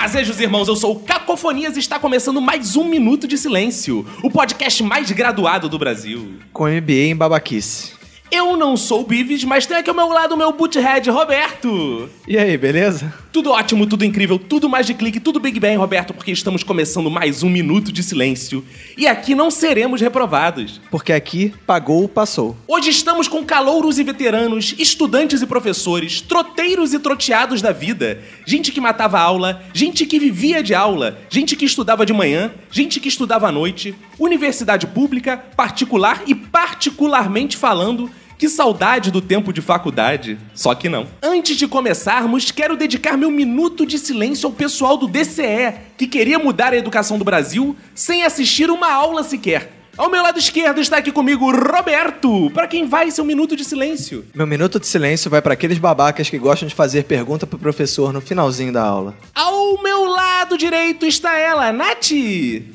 [0.00, 4.06] Bem, fazejos irmãos, eu sou o Cacofonias e está começando mais um Minuto de Silêncio,
[4.22, 6.36] o podcast mais graduado do Brasil.
[6.54, 7.92] Com MBA em babaquice.
[8.32, 12.08] Eu não sou o Bives, mas tem aqui ao meu lado o meu boothead, Roberto.
[12.26, 13.12] E aí, beleza?
[13.32, 17.08] Tudo ótimo, tudo incrível, tudo mais de clique, tudo Big Bang, Roberto, porque estamos começando
[17.08, 18.64] mais um Minuto de Silêncio.
[18.98, 20.80] E aqui não seremos reprovados.
[20.90, 22.56] Porque aqui pagou, passou.
[22.66, 28.72] Hoje estamos com calouros e veteranos, estudantes e professores, troteiros e troteados da vida, gente
[28.72, 33.08] que matava aula, gente que vivia de aula, gente que estudava de manhã, gente que
[33.08, 40.38] estudava à noite, universidade pública, particular e particularmente falando, que saudade do tempo de faculdade.
[40.54, 41.06] Só que não.
[41.22, 46.38] Antes de começarmos, quero dedicar meu minuto de silêncio ao pessoal do DCE, que queria
[46.38, 49.72] mudar a educação do Brasil sem assistir uma aula sequer.
[49.94, 53.62] Ao meu lado esquerdo está aqui comigo Roberto, para quem vai ser um minuto de
[53.62, 54.24] silêncio.
[54.34, 58.10] Meu minuto de silêncio vai para aqueles babacas que gostam de fazer pergunta pro professor
[58.10, 59.14] no finalzinho da aula.
[59.34, 62.12] Ao meu lado direito está ela, Nath.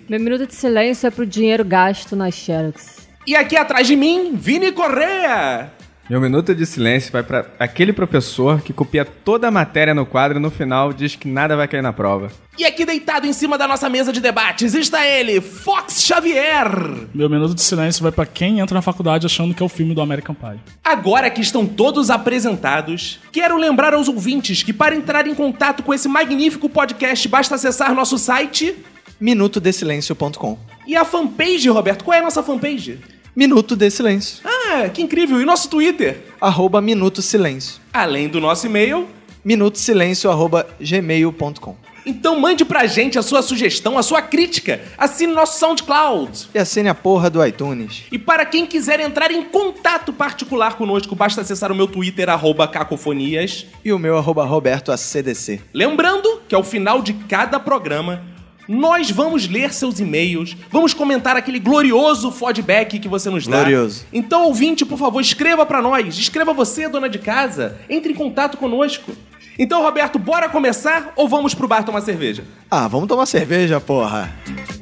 [0.08, 3.05] Meu minuto de silêncio é pro dinheiro gasto na Xerox.
[3.28, 5.72] E aqui atrás de mim, Vini Correa.
[6.08, 10.38] Meu minuto de silêncio vai para aquele professor que copia toda a matéria no quadro
[10.38, 12.32] e no final diz que nada vai cair na prova.
[12.56, 16.70] E aqui deitado em cima da nossa mesa de debates está ele, Fox Xavier.
[17.12, 19.96] Meu minuto de silêncio vai pra quem entra na faculdade achando que é o filme
[19.96, 20.60] do American Pie.
[20.84, 25.92] Agora que estão todos apresentados, quero lembrar aos ouvintes que para entrar em contato com
[25.92, 28.76] esse magnífico podcast basta acessar nosso site
[29.20, 32.04] Minutodesilencio.com e a fanpage, Roberto.
[32.04, 33.00] Qual é a nossa fanpage?
[33.36, 34.38] Minuto de Silêncio.
[34.46, 35.42] Ah, que incrível!
[35.42, 36.24] E nosso Twitter?
[36.40, 37.82] Arroba Minuto Silêncio.
[37.92, 39.08] Além do nosso e-mail.
[39.44, 44.82] Minutosilencio arroba gmail.com Então mande pra gente a sua sugestão, a sua crítica.
[44.98, 46.50] Assine nosso SoundCloud.
[46.56, 48.04] E assine a porra do iTunes.
[48.12, 52.68] E para quem quiser entrar em contato particular conosco, basta acessar o meu Twitter, arroba
[52.68, 53.68] cacofonias.
[53.84, 55.62] E o meu arroba Roberto ACDC.
[55.74, 58.24] Lembrando que ao final de cada programa,
[58.68, 63.58] nós vamos ler seus e-mails, vamos comentar aquele glorioso feedback que você nos dá.
[63.58, 64.06] Glorioso.
[64.12, 66.18] Então, ouvinte, por favor, escreva pra nós.
[66.18, 67.78] Escreva você, dona de casa.
[67.90, 69.12] Entre em contato conosco.
[69.58, 72.44] Então, Roberto, bora começar ou vamos pro bar tomar cerveja?
[72.70, 74.34] Ah, vamos tomar cerveja, porra.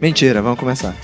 [0.01, 0.95] Mentira, vamos começar.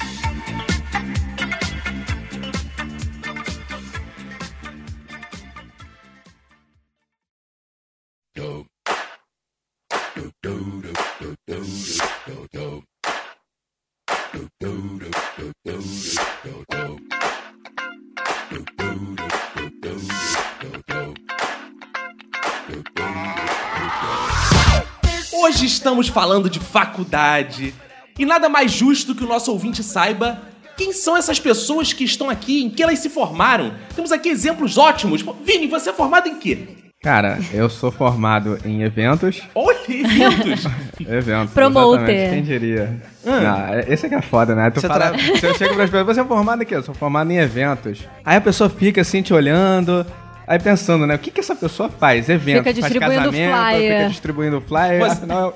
[25.90, 27.74] Estamos falando de faculdade.
[28.18, 30.40] E nada mais justo que o nosso ouvinte saiba
[30.78, 33.74] quem são essas pessoas que estão aqui, em que elas se formaram.
[33.96, 35.26] Temos aqui exemplos ótimos.
[35.44, 36.68] Vini, você é formado em quê?
[37.02, 39.42] Cara, eu sou formado em eventos.
[39.56, 40.66] Olha, eventos.
[41.00, 41.54] Eventos.
[41.54, 42.30] Promoter.
[42.32, 43.02] Quem diria?
[43.24, 44.70] Não, esse é que é foda, né?
[44.70, 46.76] Tu Você fala, Se eu chego pras pessoas, você é formado em quê?
[46.76, 48.00] Eu sou formado em eventos.
[48.24, 50.06] Aí a pessoa fica assim te olhando.
[50.46, 51.16] Aí pensando, né?
[51.16, 52.28] O que, que essa pessoa faz?
[52.28, 53.98] Evento, Fica distribuindo faz casamento, flyer.
[53.98, 55.00] fica distribuindo flyer.
[55.00, 55.54] Pois- afinal,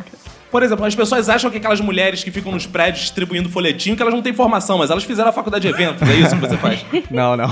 [0.54, 4.04] Por exemplo, as pessoas acham que aquelas mulheres que ficam nos prédios distribuindo folhetinho, que
[4.04, 6.08] elas não têm formação, mas elas fizeram a faculdade de eventos.
[6.08, 6.86] É isso que você faz.
[7.10, 7.50] Não, não.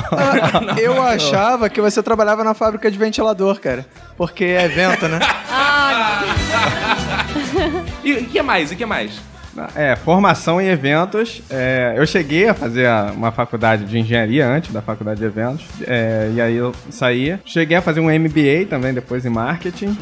[0.78, 3.88] Eu achava que você trabalhava na fábrica de ventilador, cara.
[4.16, 5.17] Porque é evento, né?
[8.03, 8.72] E o que mais?
[8.72, 9.19] E o que mais?
[9.75, 11.41] É, formação em eventos.
[11.50, 15.66] É, eu cheguei a fazer uma faculdade de engenharia antes da faculdade de eventos.
[15.85, 17.39] É, e aí eu saía.
[17.45, 19.97] Cheguei a fazer um MBA também, depois em marketing.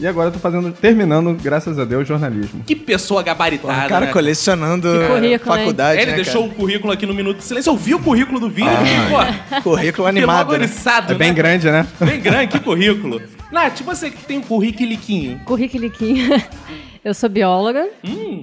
[0.00, 2.62] E agora eu tô fazendo, terminando, graças a Deus, jornalismo.
[2.64, 4.12] Que pessoa O gabaritada, cara né?
[4.12, 6.52] colecionando currículo, faculdade, Ele né, deixou cara?
[6.52, 7.70] o currículo aqui no Minuto de Silêncio.
[7.70, 8.68] Eu vi o currículo do Vini.
[9.08, 10.68] pô, Currículo que animado, né?
[11.08, 11.34] É bem né?
[11.34, 11.86] grande, né?
[12.00, 13.20] Bem grande, que currículo.
[13.50, 15.40] Nath, você que tem um currículiquinho.
[15.44, 16.40] Currículiquinho.
[17.04, 17.86] Eu sou bióloga.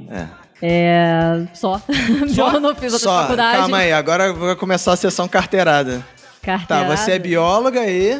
[0.09, 0.40] É.
[1.53, 1.81] Só.
[2.33, 2.51] Só?
[2.53, 3.57] Eu não fiz outra Só, faculdade.
[3.57, 5.97] calma aí, agora vai começar a sessão carteirada.
[6.41, 6.97] Tá, Carteirada.
[6.97, 8.19] você é bióloga e...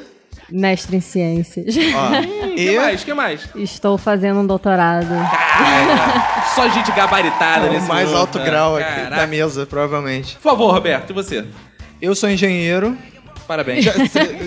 [0.50, 1.74] Mestre em ciências.
[1.96, 2.10] Ó,
[2.52, 2.76] O que e...
[2.78, 3.02] mais?
[3.02, 3.50] O que mais?
[3.56, 5.08] Estou fazendo um doutorado.
[5.08, 8.46] Caraca, só gente gabaritada o nesse mais mundo, alto né?
[8.46, 9.16] grau aqui Caraca.
[9.16, 10.36] da mesa, provavelmente.
[10.36, 11.46] Por favor, Roberto, e você?
[12.02, 12.98] Eu sou engenheiro,
[13.48, 13.84] Parabéns.
[13.84, 13.94] Já-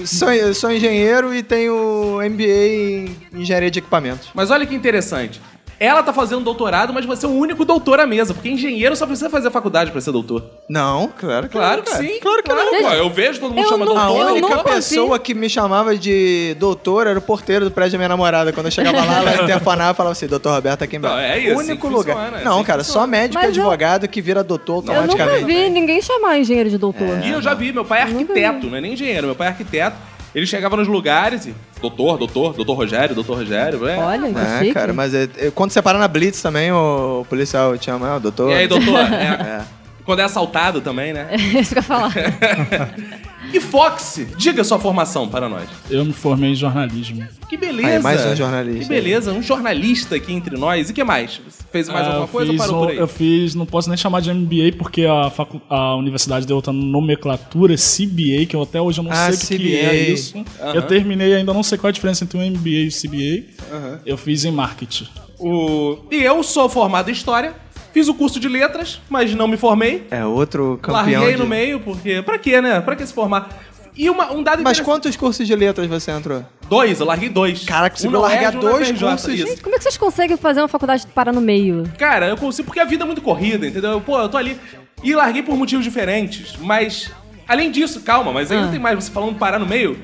[0.07, 4.29] sou, sou engenheiro e tenho MBA em engenharia de equipamentos.
[4.35, 5.41] Mas olha que interessante.
[5.81, 9.07] Ela tá fazendo doutorado, mas você é o único doutor à mesa, porque engenheiro só
[9.07, 10.45] precisa fazer faculdade pra ser doutor.
[10.69, 12.03] Não, claro que Claro não, que cara.
[12.05, 12.21] sim.
[12.21, 12.57] Claro que não.
[12.83, 12.89] pô.
[12.95, 14.21] Eu vejo todo mundo Eu chama não- A doutor.
[14.29, 17.99] eu única nunca pessoa que me chamava de doutor era o porteiro do prédio da
[17.99, 18.53] minha namorada.
[18.53, 21.17] Quando eu chegava lá, ela interfonava e falava assim, doutor Roberto aqui embaixo.
[21.17, 22.17] Não, é isso, O assim único que lugar.
[22.17, 24.85] funciona, é não, assim que cara, só médico e Mas eu- advogado que vira doutor
[24.87, 27.19] Eu nunca vi ninguém chamar engenheiro de doutor.
[27.25, 29.51] E eu já vi, meu pai é arquiteto, não é nem engenheiro, meu pai é
[29.51, 29.97] arquiteto.
[30.35, 31.55] Ele chegava nos lugares e.
[31.81, 33.87] Doutor, doutor, doutor Rogério, doutor Rogério.
[33.87, 33.99] É.
[33.99, 34.75] Olha, que É, chique.
[34.75, 38.09] cara, mas é- é- quando você para na Blitz também, o, o policial te chama,
[38.09, 38.51] é, o doutor.
[38.51, 38.99] E aí, doutor?
[39.13, 39.61] É.
[39.61, 39.84] É.
[40.05, 41.29] Quando é assaltado também, né?
[41.37, 42.13] Isso que eu ia falar.
[43.53, 45.69] E Fox, diga sua formação para nós.
[45.89, 47.25] Eu me formei em jornalismo.
[47.49, 47.89] Que beleza.
[47.89, 48.81] Aí, mais um jornalista.
[48.83, 50.91] Que beleza, um jornalista aqui entre nós.
[50.91, 51.41] E que mais?
[51.47, 52.99] Você fez mais Ah, alguma coisa ou fiz parou um- por aí?
[52.99, 56.73] Eu fiz, não posso nem chamar de MBA, porque a, facu- a universidade deu outra
[56.73, 59.89] nomenclatura, CBA, que eu até hoje eu não Ah, sei o que, que CBA.
[59.91, 60.45] é isso.
[60.75, 64.01] Eu terminei, ainda não sei qual é a diferença entre um MBA e CBA.
[64.05, 65.07] Eu fiz em marketing.
[65.39, 65.99] O...
[66.11, 67.55] E eu sou formado em História,
[67.95, 70.07] fiz o curso de Letras, mas não me formei.
[70.11, 71.13] É outro campeão.
[71.13, 72.21] Larguei de- no meio, porque...
[72.21, 72.81] Pra quê, né?
[72.83, 73.49] Pra que se formar?
[73.97, 76.45] E uma, um dado Mas quantos cursos de letras você entrou?
[76.69, 77.63] Dois, eu larguei dois.
[77.65, 79.33] Caraca, você um largar um dois cursos?
[79.37, 81.85] Gente, como é que vocês conseguem fazer uma faculdade parar no meio?
[81.97, 84.01] Cara, eu consigo porque a vida é muito corrida, entendeu?
[84.01, 84.59] Pô, eu tô ali.
[85.01, 86.57] E larguei por motivos diferentes.
[86.59, 87.09] Mas,
[87.47, 89.97] além disso, calma, mas aí não tem mais você falando parar no meio.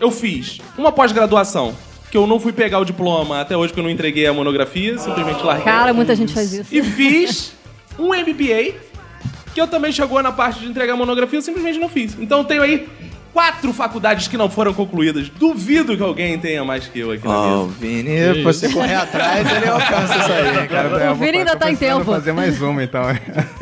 [0.00, 1.72] Eu fiz uma pós-graduação,
[2.10, 4.98] que eu não fui pegar o diploma até hoje porque eu não entreguei a monografia,
[4.98, 5.64] simplesmente larguei.
[5.64, 6.74] Cara, muita gente faz isso.
[6.74, 7.52] E fiz
[7.98, 8.74] um MBA,
[9.54, 12.16] que eu também chegou na parte de entregar a monografia, eu simplesmente não fiz.
[12.18, 12.88] Então eu tenho aí
[13.32, 15.28] quatro faculdades que não foram concluídas.
[15.28, 17.74] Duvido que alguém tenha mais que eu aqui na Ó, o mesa.
[17.78, 21.12] Vini, você correr atrás, ele alcança isso aí, cara.
[21.12, 22.04] O Vini ainda tá em tempo.
[22.04, 23.02] fazer mais uma, então.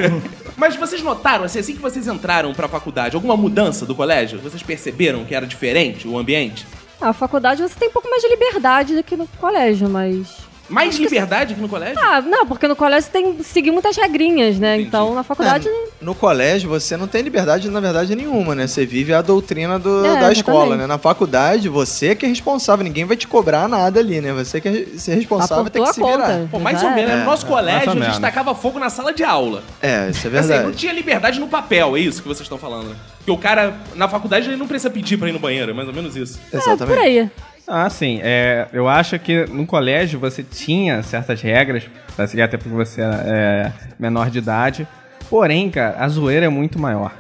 [0.57, 4.41] Mas vocês notaram, assim, assim que vocês entraram pra faculdade, alguma mudança do colégio?
[4.41, 6.67] Vocês perceberam que era diferente o ambiente?
[7.01, 10.48] A faculdade você tem um pouco mais de liberdade do que no colégio, mas.
[10.69, 11.99] Mais liberdade que no colégio?
[12.03, 14.79] Ah, não, porque no colégio você tem que seguir muitas regrinhas, né?
[14.81, 15.67] Então na faculdade.
[15.69, 18.67] É, no colégio você não tem liberdade, na verdade, nenhuma, né?
[18.67, 20.87] Você vive a doutrina do- É, da escola, né?
[20.87, 24.33] Na faculdade, você que é responsável, ninguém vai te cobrar nada ali, né?
[24.35, 26.13] Você que é ser responsável tem que se virar.
[26.19, 26.49] conta.
[26.51, 27.11] Pô, mais Já ou menos.
[27.13, 28.19] No nosso mais colégio, a gente menos.
[28.19, 29.63] tacava fogo na sala de aula.
[29.81, 30.65] É, isso é Assim, verdade.
[30.65, 32.89] não tinha liberdade no papel, é isso que vocês estão falando.
[32.91, 32.97] né?
[33.19, 35.89] Porque o cara, na faculdade, ele não precisa pedir pra ir no banheiro, é mais
[35.89, 36.39] ou menos isso.
[36.53, 36.97] É, Exatamente.
[36.97, 37.31] por aí.
[37.69, 38.21] Ah, sim.
[38.23, 41.85] É, eu acho que no colégio você tinha certas regras
[42.17, 44.89] pra seguir, até porque você era é, menor de idade.
[45.29, 47.13] Porém, cara, a zoeira é muito maior.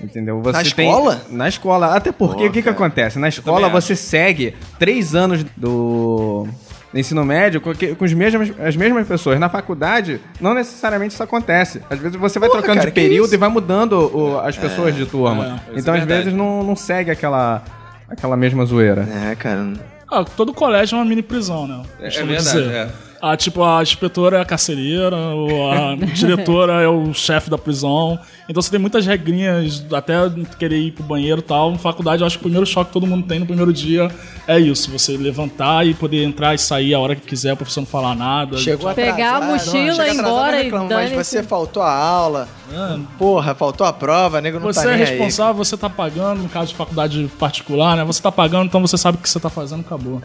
[0.00, 0.40] Entendeu?
[0.42, 1.20] Você Na tem- escola?
[1.30, 1.94] Na escola.
[1.94, 3.18] Até porque o que, que acontece?
[3.18, 6.46] Na escola você segue três anos do
[6.94, 9.38] ensino médio com, com os mesmos, as mesmas pessoas.
[9.40, 11.82] Na faculdade, não necessariamente isso acontece.
[11.90, 14.94] Às vezes você vai Porra, trocando cara, de período e vai mudando o- as pessoas
[14.94, 15.60] de turma.
[15.74, 16.24] então, é às verdade.
[16.24, 17.62] vezes, não, não segue aquela,
[18.08, 19.02] aquela mesma zoeira.
[19.30, 19.72] É, cara.
[20.10, 21.82] Ah, todo colégio é uma mini prisão, né?
[22.00, 22.70] É, Costumo verdade, dizer.
[22.74, 22.88] é.
[23.20, 28.18] Ah, tipo, a inspetora é a carcereira, a diretora é o chefe da prisão.
[28.48, 30.14] Então você tem muitas regrinhas, até
[30.58, 31.70] querer ir pro banheiro e tal.
[31.72, 34.10] Na faculdade, eu acho que o primeiro choque que todo mundo tem no primeiro dia
[34.46, 34.90] é isso.
[34.90, 38.14] Você levantar e poder entrar e sair a hora que quiser, o professor não falar
[38.14, 38.56] nada.
[38.56, 42.48] Chegou Pegar a mochila, chega ir embora não e reclama, Mas você faltou a aula.
[42.72, 45.10] Ah, Porra, faltou a prova, nego não Você tá é nem aí.
[45.10, 48.04] responsável, você tá pagando, no caso de faculdade particular, né?
[48.04, 50.22] Você tá pagando, então você sabe o que você tá fazendo, acabou.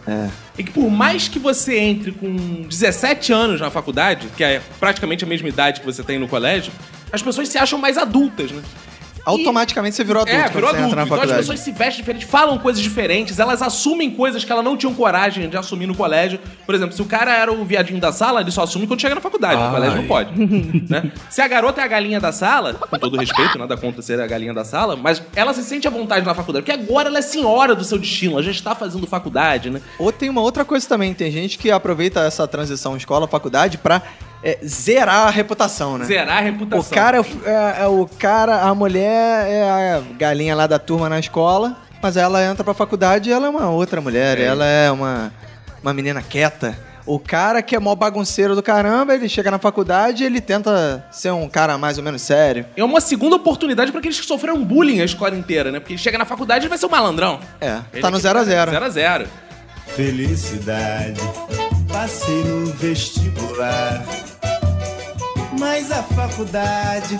[0.58, 5.24] E que por mais que você entre com 17 anos na faculdade, que é praticamente
[5.24, 6.70] a mesma idade que você tem no colégio,
[7.10, 8.62] as pessoas se acham mais adultas, né?
[9.24, 11.00] Automaticamente você virou adulto É, virou você adulto.
[11.00, 14.76] Então as pessoas se vestem diferente, falam coisas diferentes, elas assumem coisas que elas não
[14.76, 16.38] tinham coragem de assumir no colégio.
[16.66, 19.14] Por exemplo, se o cara era o viadinho da sala, ele só assume quando chega
[19.14, 19.62] na faculdade.
[19.62, 20.30] No colégio não pode.
[20.90, 21.12] né?
[21.30, 24.26] Se a garota é a galinha da sala, com todo respeito, nada contra ser a
[24.26, 27.22] galinha da sala, mas ela se sente à vontade na faculdade, porque agora ela é
[27.22, 29.80] senhora do seu destino, ela já está fazendo faculdade, né?
[29.98, 34.02] Ou tem uma outra coisa também, tem gente que aproveita essa transição escola-faculdade pra
[34.44, 36.04] é, zerar a reputação, né?
[36.04, 36.92] Zerar a O reputação.
[36.94, 39.62] cara, é o- é, é o cara, a mulher é
[39.94, 43.48] a galinha lá da turma na escola, mas ela entra pra faculdade e ela é
[43.48, 45.32] uma outra mulher, ela é uma,
[45.82, 46.78] uma menina quieta.
[47.06, 51.06] O cara que é mó bagunceiro do caramba, ele chega na faculdade e ele tenta
[51.12, 52.64] ser um cara mais ou menos sério.
[52.74, 55.80] É uma segunda oportunidade pra aqueles que sofreram bullying a escola inteira, né?
[55.80, 57.40] Porque ele chega na faculdade e vai ser um malandrão.
[57.60, 59.26] É, Ele tá no que- 0 a 0 0 a 0
[59.94, 61.20] Felicidade,
[61.92, 64.02] passei no vestibular.
[65.58, 67.18] Mas a faculdade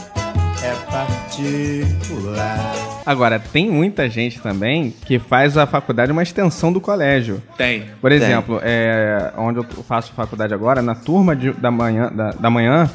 [0.62, 2.74] é particular.
[3.06, 7.42] Agora, tem muita gente também que faz a faculdade uma extensão do colégio.
[7.56, 7.84] Tem.
[8.00, 12.48] Por exemplo, é, onde eu faço faculdade agora, na turma de- da, manhã, da, da
[12.50, 12.90] manhã,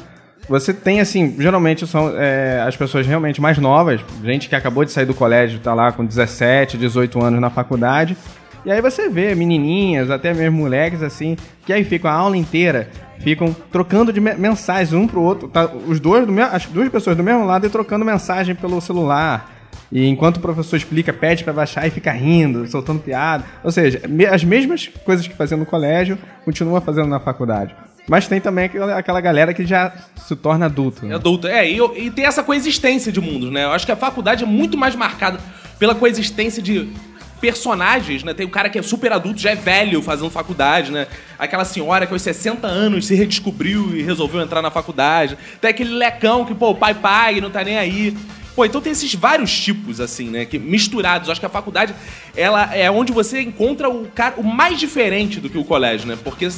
[0.48, 4.90] você tem, assim, geralmente são é, as pessoas realmente mais novas, gente que acabou de
[4.90, 8.16] sair do colégio, tá lá com 17, 18 anos na faculdade.
[8.64, 12.90] E aí você vê menininhas, até mesmo moleques, assim, que aí ficam a aula inteira,
[13.18, 15.48] ficam trocando de me- mensagens um pro outro.
[15.48, 19.58] Tá, os dois, do as duas pessoas do mesmo lado e trocando mensagem pelo celular.
[19.92, 23.44] E enquanto o professor explica, pede pra baixar e fica rindo, soltando piada.
[23.64, 27.74] Ou seja, me- as mesmas coisas que fazia no colégio, continua fazendo na faculdade.
[28.08, 31.04] Mas tem também aquela, aquela galera que já se torna adulto.
[31.04, 31.14] É Né?
[31.14, 31.46] adulto.
[31.46, 33.64] É, e, e tem essa coexistência de mundos, né?
[33.64, 35.38] Eu acho que a faculdade é muito mais marcada
[35.78, 36.88] pela coexistência de
[37.40, 38.34] personagens, né?
[38.34, 41.06] Tem o cara que é super adulto, já é velho fazendo faculdade, né?
[41.38, 45.38] Aquela senhora que aos 60 anos se redescobriu e resolveu entrar na faculdade.
[45.60, 48.16] Tem aquele lecão que, pô, o pai pai, não tá nem aí.
[48.54, 50.44] Pô, então tem esses vários tipos, assim, né?
[50.44, 51.30] Que, misturados.
[51.30, 51.94] Acho que a faculdade,
[52.36, 56.18] ela é onde você encontra o cara, o mais diferente do que o colégio, né?
[56.22, 56.48] Porque,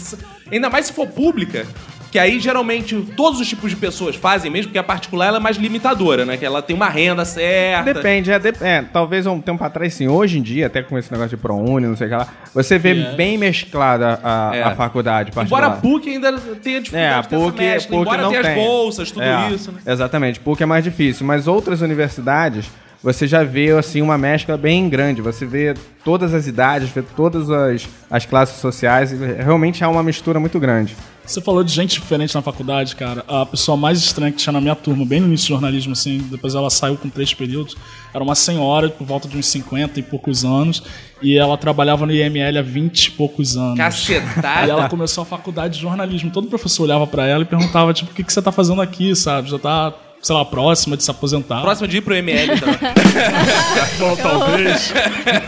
[0.50, 1.66] ainda mais se for pública,
[2.12, 5.40] que aí geralmente todos os tipos de pessoas fazem mesmo, porque a particular ela é
[5.40, 6.36] mais limitadora, né?
[6.36, 7.94] Que ela tem uma renda certa.
[7.94, 10.06] Depende, é, dep- é, talvez há um tempo atrás, sim.
[10.06, 12.78] Hoje em dia, até com esse negócio de ProUni, não sei o que lá, você
[12.78, 14.62] vê bem mesclada a, É.
[14.62, 15.66] a faculdade Embora particular.
[15.66, 18.30] a PUC ainda tenha É, dificuldade a de ter essa PUC, mescla, PUC embora não
[18.30, 18.50] tenha tem.
[18.52, 19.78] as bolsas, tudo É, isso, né?
[19.86, 22.70] Exatamente, PUC é mais difícil, mas outras universidades
[23.02, 25.20] você já vê assim uma mescla bem grande.
[25.20, 30.02] Você vê todas as idades, vê todas as, as classes sociais, e realmente há uma
[30.02, 30.96] mistura muito grande.
[31.24, 33.24] Você falou de gente diferente na faculdade, cara.
[33.28, 36.18] A pessoa mais estranha que tinha na minha turma, bem no início do jornalismo, assim,
[36.30, 37.76] depois ela saiu com três períodos,
[38.12, 40.82] era uma senhora por volta de uns 50 e poucos anos,
[41.22, 43.78] e ela trabalhava no IML há 20 e poucos anos.
[43.78, 44.66] Cacetada.
[44.66, 46.30] E ela começou a faculdade de jornalismo.
[46.30, 49.14] Todo professor olhava pra ela e perguntava, tipo, o que, que você tá fazendo aqui,
[49.14, 49.48] sabe?
[49.48, 51.60] Já tá, sei lá, próxima de se aposentar.
[51.62, 52.78] Próximo de ir pro ML também.
[53.98, 54.94] Bom, talvez.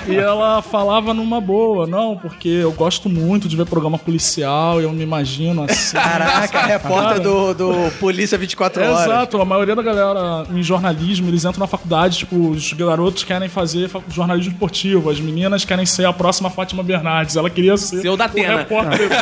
[0.09, 4.85] e ela falava numa boa, não, porque eu gosto muito de ver programa policial e
[4.85, 5.97] eu me imagino assim.
[5.97, 9.07] Caraca, a repórter Cara, do, do Polícia 24 É, Horas.
[9.07, 13.49] Exato, a maioria da galera em jornalismo, eles entram na faculdade, tipo, os garotos querem
[13.49, 18.09] fazer jornalismo esportivo, as meninas querem ser a próxima Fátima Bernardes, ela queria ser Ser
[18.09, 18.57] o da Atena.
[18.59, 19.09] repórter.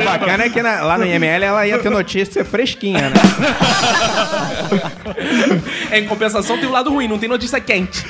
[0.00, 3.14] O bacana é que na- lá no IML ela ia ter notícia fresquinha, né?
[5.90, 8.04] É, em compensação tem o lado ruim, não tem notícia quente.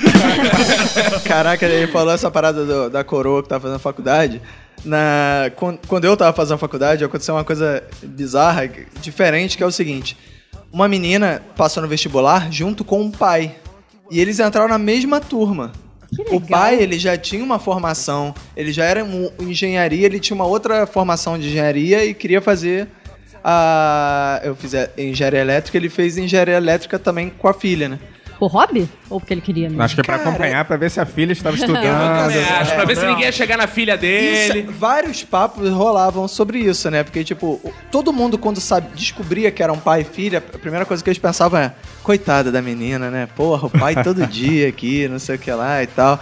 [1.24, 4.40] Caraca, ele falou essa parada do- da coroa que tava fazendo faculdade.
[4.84, 8.68] Na, quan- quando eu tava fazendo faculdade, aconteceu uma coisa bizarra,
[9.00, 10.16] diferente, que é o seguinte.
[10.72, 13.54] Uma menina passou no vestibular junto com um pai.
[14.10, 15.72] E eles entraram na mesma turma.
[16.30, 20.44] O pai, ele já tinha uma formação, ele já era um engenharia, ele tinha uma
[20.46, 22.88] outra formação de engenharia e queria fazer
[23.44, 24.40] a...
[24.42, 27.98] Eu fiz a engenharia elétrica, ele fez engenharia elétrica também com a filha, né?
[28.38, 28.88] Por hobby?
[29.08, 29.80] Ou porque ele queria mesmo?
[29.82, 31.82] Acho que é pra Cara, acompanhar, pra ver se a filha estava Eu estudando.
[31.82, 34.60] também acho, pra ver se ninguém ia chegar na filha dele.
[34.60, 37.04] Isso, vários papos rolavam sobre isso, né?
[37.04, 37.60] Porque, tipo,
[37.92, 41.08] todo mundo, quando sabe, descobria que era um pai e filha, a primeira coisa que
[41.08, 41.72] eles pensavam é:
[42.02, 43.28] coitada da menina, né?
[43.36, 46.20] Porra, o pai todo dia aqui, não sei o que lá e tal.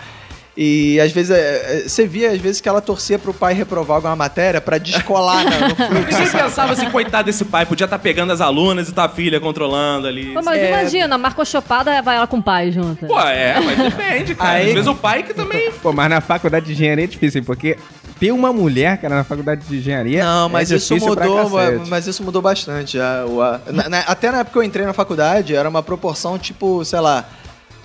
[0.54, 3.94] E às vezes, é, é, você via às vezes que ela torcia pro pai reprovar
[3.96, 6.32] alguma matéria pra descolar né, no fluxo.
[6.36, 10.26] pensava assim, coitado desse pai, podia estar pegando as alunas e tua filha controlando ali.
[10.34, 10.68] Pô, mas É.
[10.68, 13.06] imagina, marcou chopada, vai ela com o pai junto.
[13.06, 14.50] Pô, é, mas depende, cara.
[14.50, 15.72] Aí- Às vezes o pai que também.
[15.82, 17.44] Pô, mas na faculdade de engenharia é difícil, hein?
[17.46, 17.78] porque
[18.20, 20.22] ter uma mulher, cara, na faculdade de engenharia.
[20.22, 21.48] Não, mas é isso mudou,
[21.88, 22.98] mas isso mudou bastante.
[23.00, 23.24] a-
[23.72, 27.00] na- na- até na época que eu entrei na faculdade, era uma proporção tipo, sei
[27.00, 27.24] lá,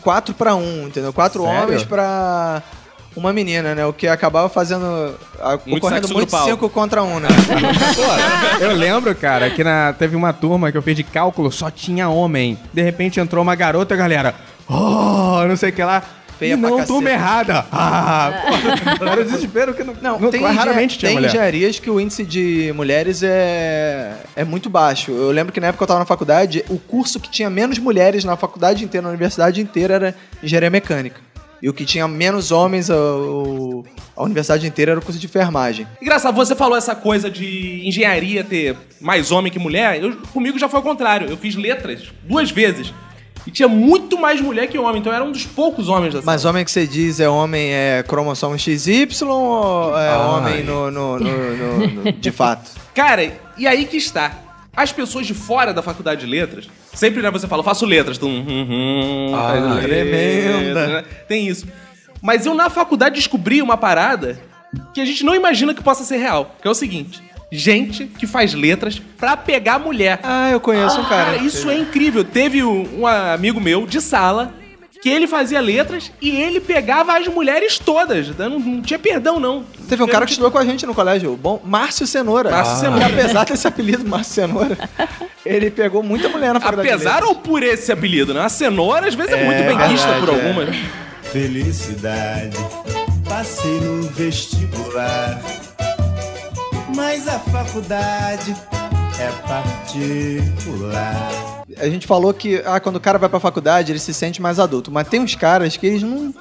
[0.08, 1.12] 4 pra 1, entendeu?
[1.12, 1.64] Quatro Sério?
[1.64, 2.64] homens pra
[3.14, 3.86] uma menina, né?
[3.86, 6.46] O que acabava fazendo a- Muito ocorrendo muito grupal.
[6.48, 7.28] 5 contra 1, né?
[8.58, 11.70] Pô, eu lembro, cara, que na, teve uma turma que eu fiz de cálculo, só
[11.70, 12.58] tinha homem.
[12.74, 14.34] De repente entrou uma garota, galera.
[14.70, 16.02] Oh, não sei o que lá.
[16.38, 16.94] Feia e pra não, cacete.
[16.94, 17.66] turma errada.
[17.72, 18.44] Ah,
[19.00, 21.30] pô, era desespero que não, Não, não tem, raramente tinha tem mulher.
[21.30, 25.12] engenharias que o índice de mulheres é, é muito baixo.
[25.12, 27.78] Eu lembro que na época que eu tava na faculdade, o curso que tinha menos
[27.80, 31.20] mulheres na faculdade inteira, na universidade inteira, era engenharia mecânica.
[31.62, 33.84] E o que tinha menos homens, a, o-
[34.16, 35.88] a universidade inteira, era o curso de enfermagem.
[36.00, 40.00] Engraçado, você falou essa coisa de engenharia ter mais homem que mulher.
[40.04, 41.28] Eu, comigo já foi ao contrário.
[41.28, 42.94] Eu fiz letras duas vezes.
[43.48, 45.00] E tinha muito mais mulher que homem.
[45.00, 48.04] Então era um dos poucos homens da Mas homem que você diz é homem é
[48.06, 52.70] cromossomo XY ou é homem no, no- no- no- no- de fato?
[52.94, 54.34] Cara, e aí que está.
[54.76, 58.18] As pessoas de fora da faculdade de letras, sempre né, você fala, eu faço letras.
[58.20, 60.88] Tu, hum, hum, Ah, faz letras, tremenda.
[60.88, 61.04] né?
[61.28, 61.66] Tem isso.
[62.22, 64.38] Mas eu na faculdade descobri uma parada
[64.94, 66.56] que a gente não imagina que possa ser real.
[66.62, 67.24] Que é o seguinte.
[67.52, 70.20] Gente que faz letras pra pegar mulher.
[70.22, 71.38] Ah, eu conheço um cara.
[71.38, 72.24] Isso é incrível.
[72.24, 74.54] Teve um, um amigo meu de sala
[75.02, 78.36] que ele fazia letras e ele pegava as mulheres todas.
[78.36, 79.64] Não, não tinha perdão, não.
[79.88, 82.50] Teve um cara que estudou com a gente no colégio, o bom Márcio Cenoura.
[82.52, 82.80] Márcio Ah.
[82.80, 83.06] Cenoura.
[83.06, 84.78] Apesar desse apelido, Márcio Cenoura,
[85.46, 86.90] ele pegou muita mulher na faculdade.
[86.90, 88.42] Apesar ou por esse apelido, né?
[88.42, 90.32] A cenoura às vezes é, muito bem vista por é.
[90.34, 90.76] algumas.
[91.32, 92.58] Felicidade,
[93.28, 95.40] passei no vestibular.
[96.98, 98.56] Mas a faculdade
[99.20, 101.32] é particular.
[101.78, 104.60] A gente falou que ah, quando o cara vai pra faculdade, ele se sente mais
[104.60, 104.92] adulto.
[104.92, 106.34] Mas tem uns caras que eles não.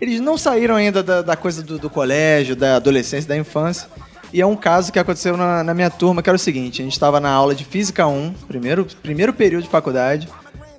[0.00, 3.86] Eles não saíram ainda da, da coisa do, do colégio, da adolescência, da infância.
[4.32, 6.84] E é um caso que aconteceu na, na minha turma, que era o seguinte: a
[6.84, 10.26] gente estava na aula de Física 1, primeiro, primeiro período de faculdade,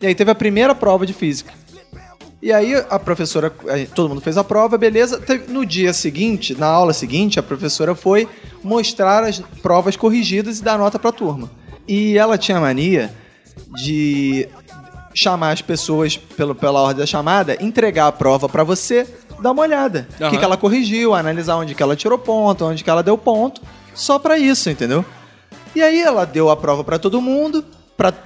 [0.01, 1.53] e aí teve a primeira prova de Física.
[2.41, 3.51] E aí a professora,
[3.93, 5.21] todo mundo fez a prova, beleza.
[5.49, 8.27] No dia seguinte, na aula seguinte, a professora foi
[8.63, 11.49] mostrar as provas corrigidas e dar nota pra turma.
[11.87, 13.13] E ela tinha mania
[13.75, 14.47] de
[15.13, 19.05] chamar as pessoas pelo, pela ordem da chamada, entregar a prova pra você,
[19.41, 20.07] dar uma olhada.
[20.13, 20.37] O que, Aham.
[20.37, 23.61] que ela corrigiu, analisar onde que ela tirou ponto, onde que ela deu ponto.
[23.93, 25.03] Só pra isso, entendeu?
[25.75, 27.65] E aí ela deu a prova pra todo mundo,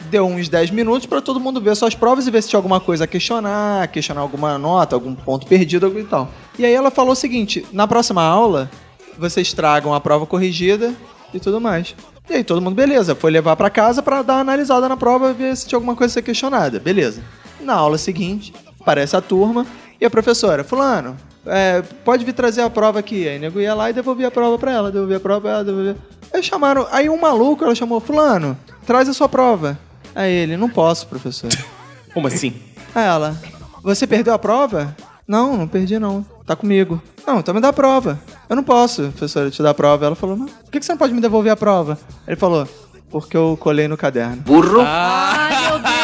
[0.09, 2.79] deu uns 10 minutos pra todo mundo ver suas provas e ver se tinha alguma
[2.79, 6.29] coisa a questionar, questionar alguma nota, algum ponto perdido e tal.
[6.57, 8.69] E aí ela falou o seguinte: na próxima aula,
[9.17, 10.93] vocês tragam a prova corrigida
[11.33, 11.95] e tudo mais.
[12.29, 15.33] E aí todo mundo, beleza, foi levar pra casa pra dar uma analisada na prova
[15.33, 16.79] ver se tinha alguma coisa a ser questionada.
[16.79, 17.21] Beleza.
[17.59, 19.65] Na aula seguinte, aparece a turma
[19.99, 23.27] e a professora, fulano, é, pode vir trazer a prova aqui.
[23.27, 25.63] Aí nego ia lá e devolvia a prova pra ela, devolvia a prova pra ela,
[25.63, 25.97] devolvia.
[26.33, 29.77] Aí chamaram, aí um maluco, ela chamou, fulano, traz a sua prova.
[30.15, 31.49] Aí ele, não posso, professor.
[32.13, 32.53] Como assim?
[32.95, 33.37] Aí ela,
[33.83, 34.95] você perdeu a prova?
[35.27, 36.25] Não, não perdi não.
[36.45, 37.01] Tá comigo.
[37.25, 38.19] Não, então me dá a prova.
[38.49, 40.05] Eu não posso, professora, te dar a prova.
[40.05, 41.97] Ela falou, não, por que que você não pode me devolver a prova?
[42.27, 42.67] Ele falou,
[43.09, 44.43] porque eu colei no caderno.
[44.85, 46.02] Ai, meu Deus.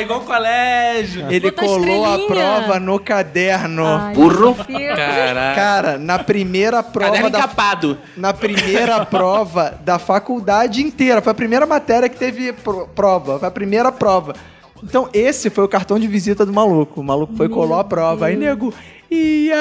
[0.00, 1.26] Ah, igual colégio.
[1.30, 2.26] Ele Botou colou a estrelinha.
[2.28, 3.84] prova no caderno.
[3.86, 4.56] Ai, Burro.
[4.68, 4.96] Meu Deus.
[4.96, 5.54] Caraca.
[5.60, 7.98] Cara, na primeira prova Caderno da encapado.
[8.16, 11.20] na primeira prova da faculdade inteira.
[11.20, 13.38] Foi a primeira matéria que teve pro- prova.
[13.38, 14.34] Foi a primeira prova.
[14.82, 17.00] Então, esse foi o cartão de visita do maluco.
[17.00, 18.26] O maluco foi e colou a prova.
[18.26, 18.72] Aí, nego,
[19.10, 19.54] ia,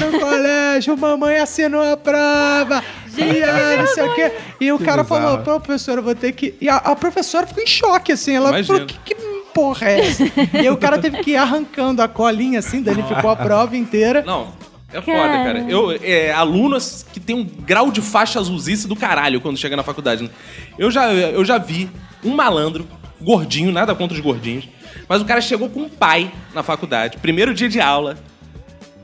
[0.00, 2.84] tá no colégio, mamãe assinou a prova.
[3.16, 4.32] ia, não sei o quê.
[4.60, 5.22] E o cara bizarro.
[5.24, 6.54] falou, pô, professor, eu vou ter que...
[6.60, 8.36] E a, a professora ficou em choque, assim.
[8.36, 8.66] Ela Imagino.
[8.78, 10.24] falou, que, que porra é essa?
[10.54, 14.22] e aí o cara teve que ir arrancando a colinha, assim, danificou a prova inteira.
[14.24, 14.52] Não,
[14.92, 15.44] é foda, Cara.
[15.44, 15.66] cara.
[15.68, 19.82] Eu, é, alunos que tem um grau de faixa azulzice do caralho quando chega na
[19.82, 20.22] faculdade.
[20.24, 20.30] né?
[20.78, 21.90] Eu já, eu já vi
[22.24, 22.86] um malandro,
[23.20, 24.68] gordinho, nada contra os gordinhos,
[25.08, 28.16] mas o cara chegou com um pai na faculdade, primeiro dia de aula.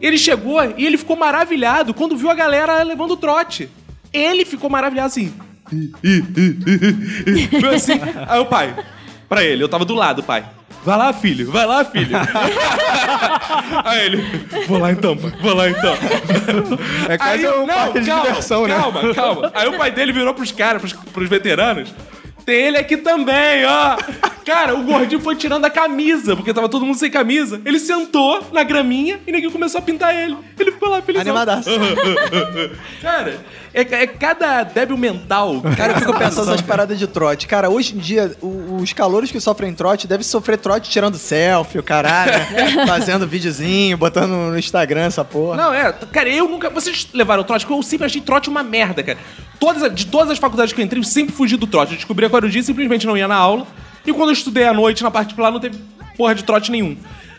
[0.01, 3.69] Ele chegou e ele ficou maravilhado quando viu a galera levando o trote.
[4.13, 5.33] Ele ficou maravilhado assim.
[7.61, 7.93] Foi assim.
[8.29, 8.75] Aí o pai,
[9.35, 10.45] pra ele, eu tava do lado, pai.
[10.85, 12.15] Vai lá, filho, vai lá, filho.
[13.85, 14.23] Aí ele,
[14.69, 15.95] vou lá então, pai, vou lá então.
[17.09, 18.77] É quase Aí, um parque de diversão, né?
[18.77, 19.53] calma, calma.
[19.55, 21.93] Aí o pai dele virou pros caras, pros, pros veteranos.
[22.45, 23.97] Tem ele aqui também, ó.
[24.45, 27.61] Cara, o gordinho foi tirando a camisa, porque tava todo mundo sem camisa.
[27.65, 30.37] Ele sentou na graminha e ninguém começou a pintar ele.
[30.59, 31.23] Ele ficou lá feliz.
[31.23, 31.71] Animadaço.
[33.01, 33.41] Cara,
[33.75, 35.61] é, é cada débil mental.
[35.77, 37.47] Cara, eu fico pensando nessas paradas de trote.
[37.47, 41.79] Cara, hoje em dia, o- os calouros que sofrem trote devem sofrer trote tirando selfie,
[41.79, 42.87] o caralho, né?
[42.87, 45.57] fazendo videozinho, botando no Instagram essa porra.
[45.57, 45.93] Não, é.
[45.93, 46.71] Cara, eu nunca.
[46.71, 49.19] Vocês levaram o trote, porque eu sempre achei trote uma merda, cara.
[49.59, 51.93] Todas, de todas as faculdades que eu entrei, eu sempre fugi do trote.
[51.93, 53.67] Eu descobri a Corujinha e simplesmente não ia na aula.
[54.07, 55.79] E quando eu estudei à noite na particular, não teve
[56.17, 56.97] porra de trote nenhum.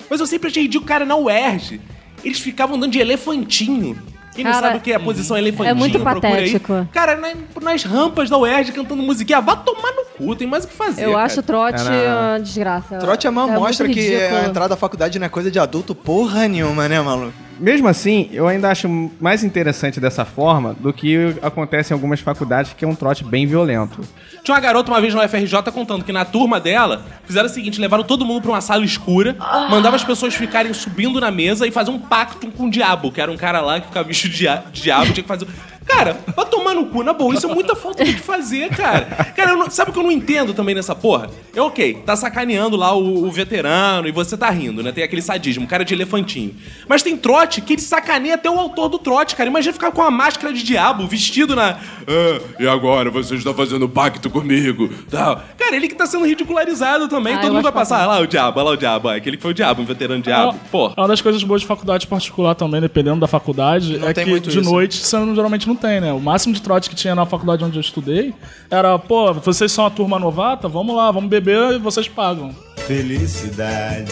[0.09, 1.79] Mas eu sempre achei ridículo, cara, na UERJ.
[2.23, 3.97] Eles ficavam andando de elefantinho.
[4.35, 6.35] Quem não Cara, sabe o que é a posição elefantinho, é muito procura aí.
[6.51, 6.87] patético.
[6.91, 10.67] Cara, na- nas rampas da UERJ cantando musiquinha, vá tomar no cu, tem mais o
[10.67, 11.05] que fazer.
[11.05, 11.23] Eu cara.
[11.23, 12.29] acho trote Cara.
[12.31, 12.97] uma desgraça.
[12.97, 14.35] Trote é uma muito amostra que ridículo.
[14.41, 17.33] a entrada da faculdade não é coisa de adulto porra nenhuma, né, maluco?
[17.59, 18.87] Mesmo assim, eu ainda acho
[19.19, 23.45] mais interessante dessa forma do que acontece em algumas faculdades, que é um trote bem
[23.47, 24.01] violento.
[24.43, 27.79] Tinha uma garota uma vez no FRJ contando que na turma dela fizeram o seguinte:
[27.79, 29.35] levaram todo mundo pra uma sala escura,
[29.69, 33.21] mandavam as pessoas ficarem subindo na mesa e fazer um pacto com o diabo, que
[33.21, 35.47] era um cara lá que ficava bicho de dia- diabo, tinha que fazer.
[35.87, 39.05] Cara, pra tomar no cu, na boa, isso é muita falta de fazer, cara.
[39.35, 41.29] Cara, não- sabe o que eu não entendo também nessa porra?
[41.55, 44.91] É ok, tá sacaneando lá o, o veterano e você tá rindo, né?
[44.91, 46.55] Tem aquele sadismo, cara de elefantinho.
[46.87, 49.49] Mas tem trote que ele sacaneia até o autor do trote, cara.
[49.49, 51.77] Imagina ficar com a máscara de diabo, vestido na.
[52.07, 54.89] Ah, e agora você está fazendo pacto comigo?
[55.09, 55.43] Tal.
[55.65, 57.33] Cara, ele que tá sendo ridicularizado também.
[57.35, 57.99] Ah, Todo mundo vai passar.
[58.01, 59.07] Olha lá o diabo, olha lá o diabo.
[59.07, 60.59] ó, Aquele que foi o diabo, um veterano diabo.
[60.71, 60.93] Porra.
[60.97, 64.39] É uma das coisas boas de faculdade particular também, dependendo da faculdade, Não é que
[64.39, 64.61] de isso.
[64.69, 66.13] noite você não- geralmente não tem, né?
[66.13, 68.33] O máximo de trote que tinha na faculdade onde eu estudei
[68.69, 72.53] era, pô, vocês são a turma novata, vamos lá, vamos beber e vocês pagam.
[72.87, 74.11] Felicidade,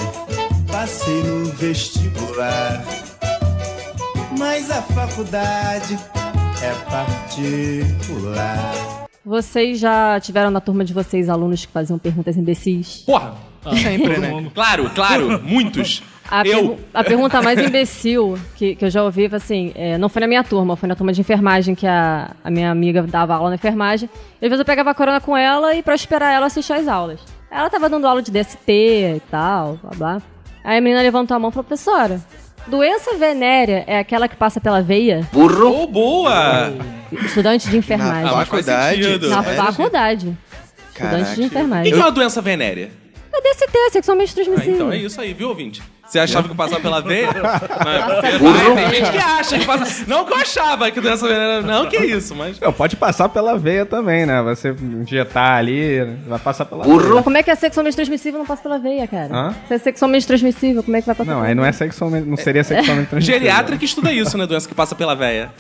[0.72, 2.84] passei no vestibular.
[4.38, 5.98] Mas a faculdade
[6.62, 8.74] é particular.
[9.26, 13.04] Vocês já tiveram na turma de vocês alunos que faziam perguntas imbecis?
[13.06, 13.34] Porra!
[13.82, 14.30] Sempre, Todo né?
[14.30, 14.52] mundo.
[14.54, 16.04] Claro, claro, muitos.
[16.30, 16.60] A, Eu.
[16.70, 20.20] pergu- a pergunta mais imbecil que, que eu já ouvi foi assim: é, não foi
[20.20, 23.48] na minha turma, foi na turma de enfermagem que a, a minha amiga dava aula
[23.50, 24.10] na enfermagem.
[24.42, 26.88] E às vezes eu pegava a corona com ela e pra esperar ela assistir as
[26.90, 27.22] aulas.
[27.50, 30.22] Ela tava dando aula de DST e tal, blá blá.
[30.66, 32.20] Aí a menina levantou a mão e falou: professora,
[32.68, 35.28] doença venérea é aquela que passa pela veia?
[35.34, 36.74] Oh, boa!
[37.12, 38.24] Estudante de enfermagem.
[38.24, 39.18] Na Ah, faculdade.
[39.28, 40.38] Na faculdade.
[40.90, 41.36] Estudante de O Caraca.
[41.36, 41.94] que enfermagem.
[41.94, 42.92] que é uma doença venérea?
[43.34, 44.76] É DST, sexualmente Ah, transmissível.
[44.76, 45.82] então é isso aí, viu, ouvinte?
[46.06, 47.32] Você achava que passava pela veia?
[47.42, 50.04] Vai, pela tem gente que acha que passa.
[50.06, 51.62] Não que eu achava que doença venérea.
[51.62, 52.60] Não, que isso, mas.
[52.60, 54.42] Não, pode passar pela veia também, né?
[54.44, 57.24] Você injetar ali, vai passar pela Mas veia.
[57.24, 59.34] como é que é sexualmente transmissível não passa pela veia, cara?
[59.34, 59.56] Hã?
[59.68, 62.28] Se é sexualmente transmissível, como é que vai passar Não, pela aí não é sexualmente,
[62.28, 63.40] não seria sexualmente transmissível.
[63.40, 64.46] Geriatra que estuda isso, né?
[64.46, 65.52] Doença que passa pela veia.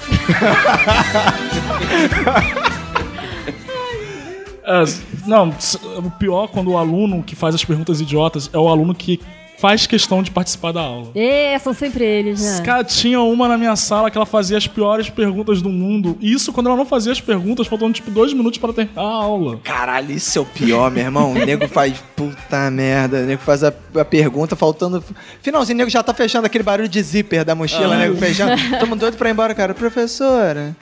[4.65, 4.82] É,
[5.27, 5.53] não,
[5.97, 9.19] o pior quando o aluno que faz as perguntas idiotas é o aluno que
[9.63, 11.08] faz questão de participar da aula.
[11.15, 12.62] É, são sempre eles, né?
[12.65, 16.17] Cara, tinha uma na minha sala que ela fazia as piores perguntas do mundo.
[16.19, 19.06] E isso quando ela não fazia as perguntas, faltando tipo dois minutos para terminar a
[19.06, 19.62] aula.
[19.63, 21.32] Caralho, isso é o pior, meu irmão.
[21.32, 23.19] O nego faz puta merda.
[23.19, 25.02] O nego faz a, a pergunta faltando.
[25.41, 28.62] Finalzinho, o nego já tá fechando aquele barulho de zíper da mochila, o nego fechando.
[28.78, 29.73] Tamo doido pra ir embora, cara.
[29.73, 30.76] Professora.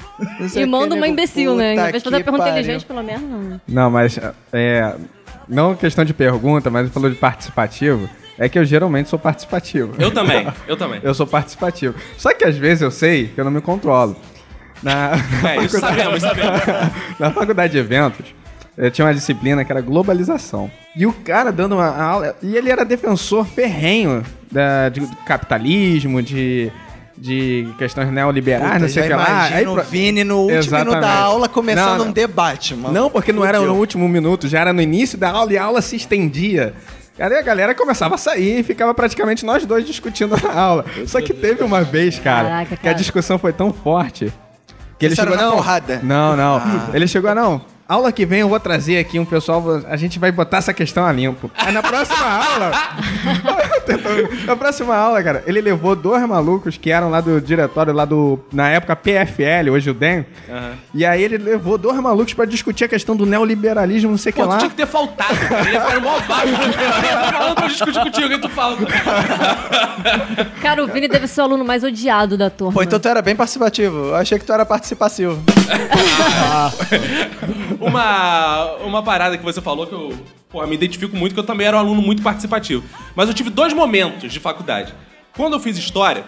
[0.55, 1.75] E manda uma nego, imbecil, né?
[1.75, 2.59] Em vez de fazer pergunta pariu.
[2.59, 3.61] inteligente, pelo menos não.
[3.67, 4.19] Não, mas
[4.51, 4.95] é.
[5.47, 8.09] Não questão de pergunta, mas falou de participativo.
[8.43, 9.93] É que eu geralmente sou participativo.
[9.99, 10.99] Eu também, eu também.
[11.03, 11.93] Eu sou participativo.
[12.17, 14.15] Só que às vezes eu sei que eu não me controlo.
[14.81, 15.11] Na,
[15.47, 16.59] É, isso sabemos, sabemos.
[17.19, 18.25] na faculdade de eventos,
[18.75, 20.71] eu tinha uma disciplina que era globalização.
[20.95, 22.35] E o cara dando uma aula.
[22.41, 26.71] E ele era defensor ferrenho da, de capitalismo, de,
[27.15, 29.43] de questões neoliberais, Puta, não sei o que lá.
[29.43, 31.01] Aí o pro- Vini no último minuto Exatamente.
[31.01, 32.07] da aula começando Não, não.
[32.07, 32.91] um debate, mano.
[32.93, 35.63] Não, porque não era no último minuto, já era no início da aula e a
[35.63, 36.73] aula se estendia.
[37.21, 40.85] Aí a galera começava a sair e ficava praticamente nós dois discutindo a aula.
[41.05, 42.95] Só que teve uma vez, cara, Caraca, que a cara.
[42.95, 44.33] discussão foi tão forte
[44.97, 45.99] que ele Isso era chegou, na não, porrada?
[46.03, 46.55] não, não.
[46.57, 46.89] Ah.
[46.93, 47.61] Ele chegou, não.
[47.91, 51.05] Aula que vem eu vou trazer aqui um pessoal, a gente vai botar essa questão
[51.05, 51.51] a limpo.
[51.59, 52.71] Aí na próxima aula,
[54.47, 58.39] na próxima aula, cara, ele levou dois malucos que eram lá do diretório, lá do,
[58.53, 60.25] na época PFL, hoje o DEM.
[60.93, 64.35] E aí ele levou dois malucos pra discutir a questão do neoliberalismo, não sei o
[64.35, 64.57] que lá.
[64.57, 65.61] tinha que ter faltado, cara.
[65.61, 66.49] Ele ia ficar mó vago.
[66.49, 68.77] Tô falando pra discutir contigo, aí tu fala.
[70.61, 72.73] Cara, o Vini deve ser o aluno mais odiado da turma.
[72.73, 74.09] Pô, então tu era bem participativo.
[74.09, 75.41] Eu achei que tu era participativo.
[77.81, 80.15] Uma, uma parada que você falou que eu
[80.51, 82.83] porra, me identifico muito, que eu também era um aluno muito participativo.
[83.15, 84.93] Mas eu tive dois momentos de faculdade.
[85.35, 86.25] Quando eu fiz história,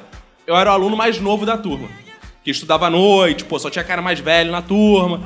[0.47, 1.87] eu era o aluno mais novo da turma.
[2.43, 5.21] Que estudava à noite, pô, só tinha cara mais velho na turma.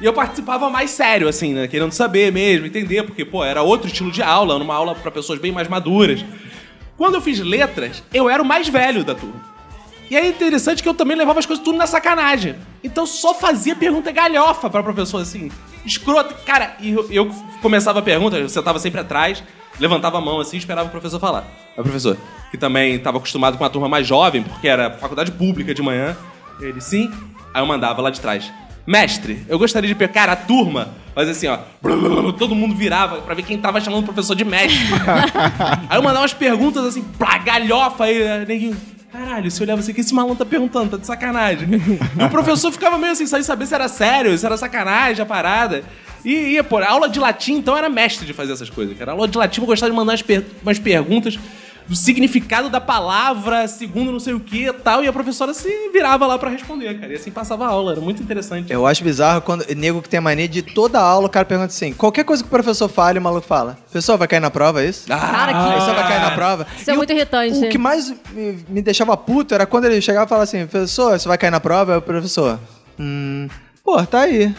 [0.00, 1.66] E eu participava mais sério, assim, né?
[1.66, 5.38] Querendo saber mesmo, entender, porque, pô, era outro estilo de aula, uma aula pra pessoas
[5.38, 6.24] bem mais maduras.
[6.96, 9.52] Quando eu fiz letras, eu era o mais velho da turma.
[10.10, 12.56] E é interessante que eu também levava as coisas tudo na sacanagem.
[12.84, 15.50] Então só fazia pergunta galhofa pra professor, assim,
[15.84, 16.34] escroto.
[16.44, 19.42] Cara, e eu, eu começava a pergunta, eu sentava sempre atrás,
[19.78, 21.44] levantava a mão assim e esperava o professor falar.
[21.76, 22.16] Aí o professor,
[22.50, 26.16] que também estava acostumado com uma turma mais jovem, porque era faculdade pública de manhã,
[26.60, 27.10] ele, sim.
[27.54, 28.50] Aí eu mandava lá de trás.
[28.86, 31.58] Mestre, eu gostaria de pegar a turma, mas assim, ó,
[32.36, 34.80] todo mundo virava pra ver quem tava chamando o professor de mestre.
[35.88, 38.76] Aí eu mandava umas perguntas assim, plá, galhofa aí, né, neguinho.
[39.12, 40.90] Caralho, você olhava assim, o que esse maluco tá perguntando?
[40.92, 41.68] Tá de sacanagem.
[42.18, 45.26] e o professor ficava meio assim, sem saber se era sério, se era sacanagem a
[45.26, 45.84] parada.
[46.24, 49.12] E ia, pô, aula de latim, então era mestre de fazer essas coisas, cara.
[49.12, 51.38] Aula de latim eu gostava de mandar umas, per- umas perguntas
[51.88, 55.68] do significado da palavra, segundo não sei o que e tal, e a professora se
[55.92, 57.12] virava lá pra responder, cara.
[57.12, 58.72] E assim passava a aula, era muito interessante.
[58.72, 61.68] Eu acho bizarro quando nego que tem a mania de toda aula o cara pergunta
[61.72, 63.76] assim: qualquer coisa que o professor fale, o maluco fala.
[63.90, 65.06] Professor, vai cair na prova, é isso?
[65.08, 65.70] Cara, que...
[65.72, 66.66] Professor vai cair na prova.
[66.78, 67.64] Isso é E o- muito irritante.
[67.64, 71.18] O que mais me, me deixava puto era quando ele chegava e falava assim: professor,
[71.18, 71.92] você vai cair na prova?
[71.92, 72.58] Aí o professor,
[72.98, 73.48] hum,
[73.84, 74.54] pô, tá aí.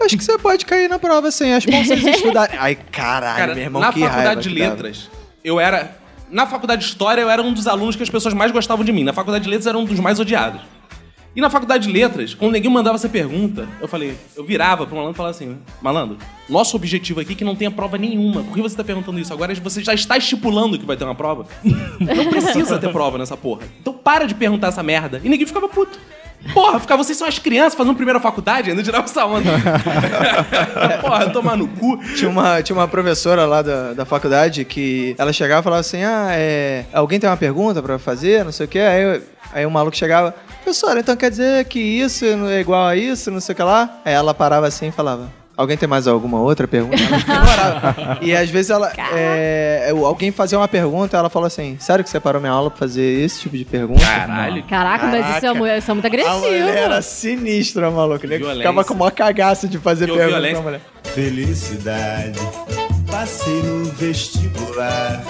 [0.00, 2.58] Acho que você pode cair na prova sim, acho bom vocês estudarem.
[2.58, 4.70] Ai, caralho, Cara, meu irmão, na que raiva faculdade de que dava.
[4.74, 5.10] letras,
[5.44, 5.99] eu era.
[6.30, 8.92] Na faculdade de história, eu era um dos alunos que as pessoas mais gostavam de
[8.92, 9.02] mim.
[9.02, 10.60] Na faculdade de letras, eu era um dos mais odiados.
[11.34, 14.96] E na faculdade de letras, quando ninguém mandava essa pergunta, eu falei, eu virava pro
[14.96, 18.42] malandro e falava assim: Malandro, nosso objetivo aqui é que não tenha prova nenhuma.
[18.42, 19.32] Por que você tá perguntando isso?
[19.32, 21.46] Agora você já está estipulando que vai ter uma prova.
[22.00, 23.62] Não precisa ter prova nessa porra.
[23.80, 25.20] Então para de perguntar essa merda.
[25.22, 25.98] E ninguém ficava puto.
[26.54, 29.50] Porra, ficar vocês são as crianças fazendo primeira faculdade, ainda tirava essa onda.
[31.00, 31.98] Porra, tomar no cu.
[32.16, 36.02] Tinha uma, tinha uma professora lá da, da faculdade que ela chegava e falava assim:
[36.02, 38.44] Ah, é, alguém tem uma pergunta pra fazer?
[38.44, 38.78] Não sei o quê.
[38.80, 39.22] Aí, eu-
[39.52, 43.40] aí o maluco chegava, professora, então quer dizer que isso é igual a isso, não
[43.40, 44.00] sei o que lá?
[44.04, 45.39] Aí ela parava assim e falava.
[45.60, 46.96] Alguém tem mais alguma outra pergunta?
[48.22, 48.90] E às vezes ela.
[49.14, 52.78] é, alguém fazia uma pergunta ela falou assim: Sério que você parou minha aula pra
[52.78, 54.00] fazer esse tipo de pergunta?
[54.04, 54.62] Caralho.
[54.64, 56.38] Caraca, mas isso é, mu- isso é muito A agressivo.
[56.38, 58.24] mulher era sinistra, maluco.
[58.24, 58.62] Ele Violência.
[58.62, 60.62] ficava com o maior cagaço de fazer Que pergunta violência.
[60.62, 60.80] pra mulher.
[61.04, 62.38] Felicidade,
[63.10, 65.22] passei no vestibular.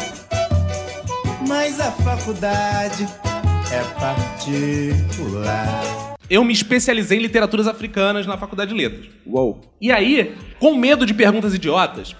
[1.48, 3.08] Mas a faculdade
[3.72, 5.82] é particular.
[6.30, 9.06] Eu me especializei em literaturas africanas na faculdade de letras.
[9.26, 9.60] Uou.
[9.80, 12.14] E aí, com medo de perguntas idiotas,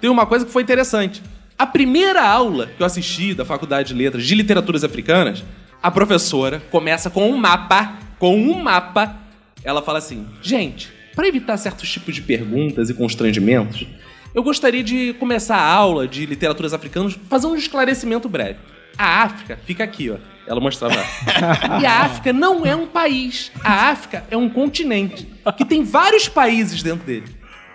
[0.00, 1.20] tem uma coisa que foi interessante.
[1.58, 5.42] A primeira aula que eu assisti da Faculdade de Letras de Literaturas Africanas,
[5.82, 9.16] a professora começa com um mapa, com um mapa.
[9.64, 13.84] Ela fala assim: "Gente, para evitar certos tipos de perguntas e constrangimentos,
[14.32, 18.60] eu gostaria de começar a aula de literaturas africanas fazendo um esclarecimento breve.
[18.96, 20.16] A África fica aqui, ó.
[20.50, 20.96] Ela mostrava.
[21.80, 23.52] e a África não é um país.
[23.62, 27.26] A África é um continente que tem vários países dentro dele.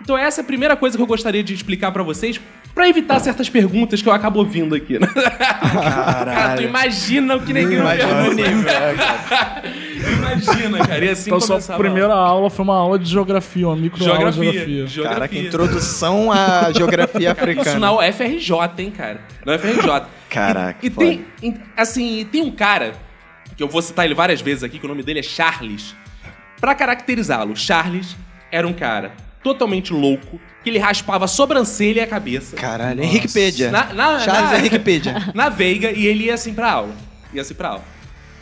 [0.02, 2.38] Então essa é a primeira coisa que eu gostaria de explicar pra vocês,
[2.74, 4.98] pra evitar certas perguntas que eu acabo ouvindo aqui.
[4.98, 5.06] Né?
[5.06, 9.62] Cara, tu imagina o que Imagina o nível, cara.
[10.12, 11.04] Imagina, cara.
[11.04, 14.36] E assim Então, sua primeira aula foi uma aula de geografia, uma micro aula de
[14.36, 14.52] geografia.
[14.52, 14.86] geografia.
[14.86, 15.14] geografia.
[15.14, 17.86] Caraca, introdução à geografia Cara, Isso africana.
[17.86, 19.20] na UFRJ, hein, cara?
[19.46, 20.06] Na UFRJ.
[20.36, 21.06] Caraca, E, e foda.
[21.06, 22.94] tem, em- assim, tem um cara,
[23.56, 25.94] que eu vou citar ele várias vezes aqui, que o nome dele é Charles.
[26.60, 28.16] Pra caracterizá-lo, Charles
[28.50, 32.56] era um cara totalmente louco, que ele raspava a sobrancelha e a cabeça.
[32.56, 33.70] Caralho, Henriquepedia.
[33.70, 35.14] Na, na, Charles na, Henriquepedia.
[35.34, 36.94] na Veiga e ele ia assim pra aula.
[37.32, 37.84] Ia assim pra aula.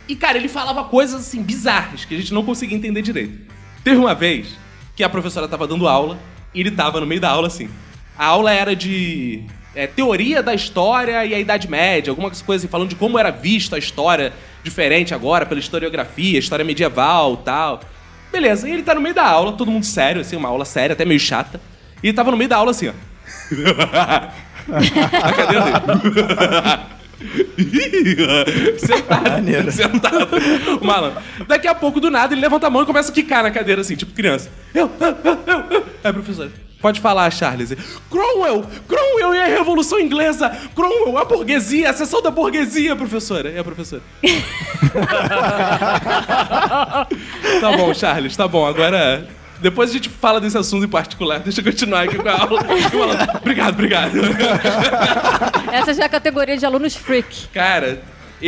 [0.09, 3.53] E, cara, ele falava coisas assim bizarras que a gente não conseguia entender direito.
[3.83, 4.49] Teve uma vez
[4.97, 6.19] que a professora tava dando aula
[6.55, 7.69] e ele tava no meio da aula assim.
[8.17, 12.71] A aula era de é, teoria da história e a Idade Média, algumas coisas assim,
[12.71, 14.33] falando de como era vista a história
[14.63, 17.81] diferente agora pela historiografia, história medieval tal.
[18.33, 20.95] Beleza, e ele tá no meio da aula, todo mundo sério, assim, uma aula séria,
[20.95, 21.61] até meio chata.
[22.03, 22.93] E ele tava no meio da aula assim, ó.
[25.23, 26.95] a cadeira dele.
[28.79, 30.29] sentado, sentado.
[30.81, 31.23] O malandro.
[31.47, 33.81] Daqui a pouco, do nada, ele levanta a mão e começa a quicar na cadeira,
[33.81, 34.51] assim, tipo criança.
[34.75, 35.87] Eu, eu, eu, eu, eu.
[36.03, 36.51] Aí, professor,
[36.85, 37.75] pode falar, Charles.
[38.11, 38.67] Cromwell!
[38.87, 40.51] Cromwell e a Revolução Inglesa!
[40.75, 43.51] Cromwell, a burguesia, a sessão da burguesia, professora.
[43.51, 44.03] É a professora.
[47.59, 48.67] tá bom, Charles, tá bom.
[48.67, 49.27] Agora,
[49.63, 51.41] depois a gente fala desse assunto em particular.
[51.41, 52.61] Deixa eu continuar aqui com a aula.
[53.41, 54.19] Obrigado, obrigado.
[55.73, 57.49] Essa já é a categoria de alunos freak.
[57.49, 58.03] Cara,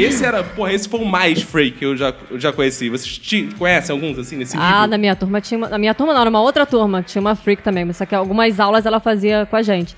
[0.04, 2.88] esse era, porra, esse foi o mais freak que eu já, eu já conheci.
[2.88, 4.86] Vocês ti- conhecem alguns assim nesse Ah, nível?
[4.88, 5.68] na minha turma tinha uma.
[5.68, 7.02] Na minha turma não, era uma outra turma.
[7.02, 9.96] Tinha uma freak também, mas só que algumas aulas ela fazia com a gente.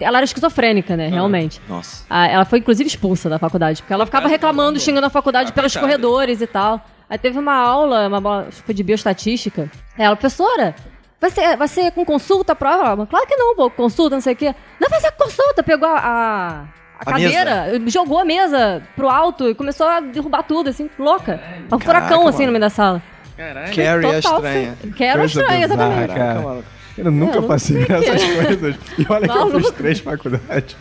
[0.00, 1.08] Ela era esquizofrênica, né?
[1.08, 1.60] Realmente.
[1.68, 2.04] Nossa.
[2.10, 5.72] Ah, ela foi inclusive expulsa da faculdade, porque ela ficava reclamando, xingando a faculdade pelos
[5.72, 5.86] coitada.
[5.86, 6.84] corredores e tal.
[7.08, 9.70] Aí teve uma aula, uma aula, acho que foi de bioestatística.
[9.96, 10.74] Ela, professora,
[11.18, 12.84] vai ser, vai ser com consulta a prova?
[12.84, 14.54] Ela, Claro que não, pô, consulta, não sei o quê.
[14.78, 16.64] Não vai ser com consulta, pegou a, a,
[16.98, 21.40] a A cadeira, jogou a mesa pro alto e começou a derrubar tudo, assim, louca.
[21.70, 23.02] Um furacão, Caraca, assim, no meio da sala.
[23.36, 24.76] Carrie a Total estranha.
[24.80, 24.98] freak.
[24.98, 26.14] Carrie a Coisa estranha, exatamente.
[26.14, 26.58] cara.
[26.96, 28.76] Eu nunca Não, passei não por sei essas que- coisas.
[28.98, 29.72] E olha que eu fiz Maluco.
[29.72, 30.76] três faculdades.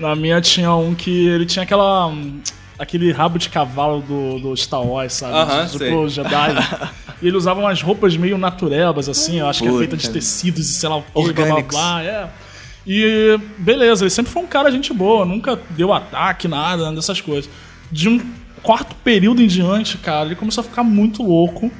[0.00, 2.08] Na minha tinha um que ele tinha aquela.
[2.08, 2.40] hum,
[2.76, 5.32] aquele rabo de cavalo do, do Star Wars, sabe?
[5.34, 6.08] Aham, tipo sei.
[6.08, 6.54] Jedi.
[7.22, 9.78] e ele usava umas roupas meio naturebas, assim, eu acho que é Puta.
[9.78, 12.26] feita de tecidos e sei lá o que, blá blá blá, é.
[12.86, 17.20] E beleza, ele sempre foi um cara gente boa, nunca deu ataque, nada, nada dessas
[17.20, 17.50] coisas.
[17.90, 18.20] De um
[18.62, 21.70] quarto período em diante, cara, ele começou a ficar muito louco.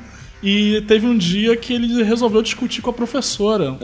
[0.42, 3.76] E teve um dia que ele resolveu discutir com a professora.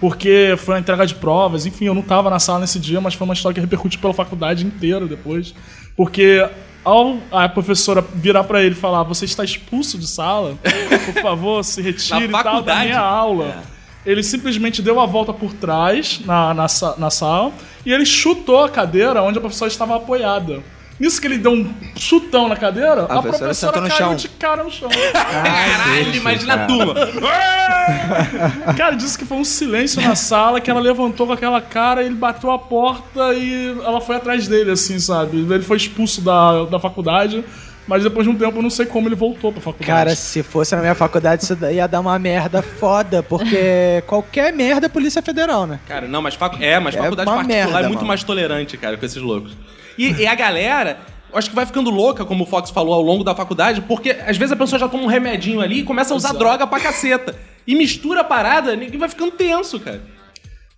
[0.00, 3.14] Porque foi a entrega de provas, enfim, eu não tava na sala nesse dia, mas
[3.14, 5.54] foi uma história que repercutiu pela faculdade inteira depois.
[5.96, 6.44] Porque
[6.84, 10.58] ao a professora virar pra ele e falar: Você está expulso de sala,
[11.04, 13.62] por favor, se retire e tal da minha aula.
[14.06, 17.52] Ele simplesmente deu a volta por trás na, na, na sala
[17.84, 20.62] e ele chutou a cadeira onde a professora estava apoiada.
[20.98, 24.16] Nisso que ele deu um chutão na cadeira, a, professora professora sentou no caiu chão.
[24.16, 24.88] de cara no chão.
[25.12, 26.94] Caralho, imagina a turma.
[28.76, 32.14] Cara, disse que foi um silêncio na sala, que ela levantou com aquela cara, ele
[32.14, 35.38] bateu a porta e ela foi atrás dele, assim, sabe?
[35.38, 37.44] Ele foi expulso da, da faculdade,
[37.88, 39.90] mas depois de um tempo eu não sei como ele voltou pra faculdade.
[39.90, 44.52] Cara, se fosse na minha faculdade, isso daí ia dar uma merda foda, porque qualquer
[44.52, 45.80] merda é Polícia Federal, né?
[45.88, 46.62] Cara, não, mas, facu...
[46.62, 48.08] é, mas É faculdade particular merda, é muito mano.
[48.08, 49.56] mais tolerante, cara, com esses loucos.
[49.96, 50.98] E, e a galera
[51.32, 54.10] eu acho que vai ficando louca, como o Fox falou, ao longo da faculdade, porque
[54.26, 56.80] às vezes a pessoa já toma um remedinho ali e começa a usar droga pra
[56.80, 57.34] caceta.
[57.66, 60.00] E mistura a parada, ninguém vai ficando tenso, cara.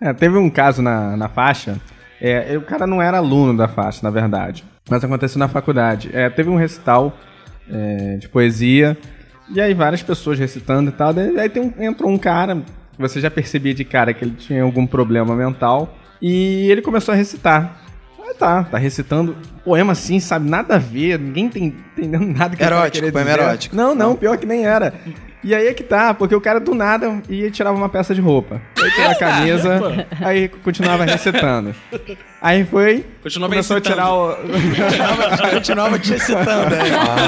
[0.01, 1.77] É, teve um caso na, na faixa.
[2.21, 4.65] É, o cara não era aluno da faixa, na verdade.
[4.91, 6.11] Mas aconteceu na faculdade.
[6.13, 7.17] É, teve um recital
[7.73, 8.99] é, de poesia.
[9.49, 11.13] E aí várias pessoas recitando e tal.
[11.15, 12.61] Daí, aí tem um- entrou um cara.
[12.99, 15.97] Você já percebia de cara que ele tinha algum problema mental.
[16.21, 17.81] E ele começou a recitar.
[18.21, 20.49] Ah, tá, tá recitando poema assim, sabe?
[20.49, 23.43] Nada a ver, ninguém tem entendendo nada que Erótico, poema dizer.
[23.43, 23.77] erótico.
[23.77, 24.93] Não, não, pior que nem era.
[25.43, 28.21] E aí é que tá, porque o cara do nada ia tirar uma peça de
[28.21, 28.61] roupa.
[28.79, 31.75] Aí tirava a camisa, aí continuava recitando.
[32.43, 34.37] Aí foi, Continuava começou a tirar o...
[35.55, 36.13] Continuava te
[36.71, 36.79] né?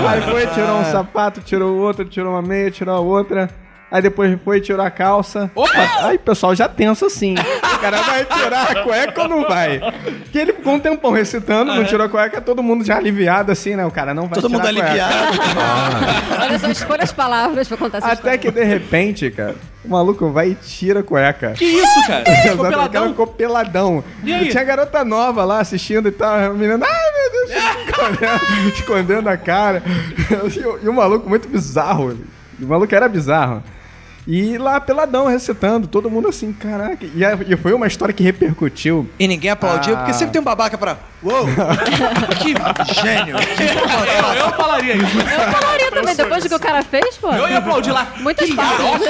[0.09, 3.49] Aí foi, tirou um sapato, tirou outro, tirou uma meia, tirou a outra.
[3.93, 5.51] Aí depois foi, tirou a calça.
[5.55, 6.07] Opa!
[6.07, 7.35] Aí o pessoal já tensa assim.
[7.35, 9.81] O cara vai tirar a cueca ou não vai?
[10.23, 13.77] Porque ele ficou um tempão recitando, não tirou a cueca, todo mundo já aliviado assim,
[13.77, 13.85] né?
[13.85, 15.05] O cara não vai Todo mundo tirar a cueca.
[15.05, 16.41] aliviado.
[16.43, 20.31] Olha só, escolha as palavras pra contar essa Até que de repente, cara, o maluco
[20.31, 21.53] vai e tira a cueca.
[21.53, 22.25] Que isso, cara?
[22.43, 23.09] Ficou o cara peladão?
[23.09, 24.05] ficou peladão.
[24.25, 24.49] E aí?
[24.49, 26.35] Tinha garota nova lá assistindo e tal.
[26.35, 29.83] A menina, ai meu Deus, escondendo, escondendo a cara.
[30.31, 32.19] E o, e o maluco muito bizarro.
[32.59, 33.63] O maluco era bizarro.
[34.27, 37.05] E lá peladão recitando, todo mundo assim, caraca.
[37.15, 39.11] E, a- e foi uma história que repercutiu.
[39.19, 39.97] E ninguém aplaudiu, Ah.
[39.99, 40.97] porque sempre tem um babaca pra.
[41.23, 41.45] Uou!
[42.39, 42.55] que
[43.03, 43.37] gênio!
[43.37, 45.19] Eu, eu falaria isso.
[45.19, 47.33] Eu falaria também, depois do que o cara fez, pô.
[47.33, 48.13] Eu ia aplaudir lá.
[48.21, 48.53] Muitas que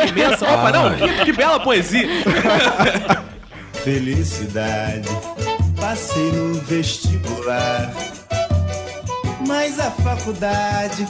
[0.09, 0.47] imensa.
[0.51, 2.09] Opa, não, que, que bela poesia.
[3.85, 5.09] Felicidade,
[5.79, 7.91] passei no vestibular.
[9.47, 11.07] Mas a faculdade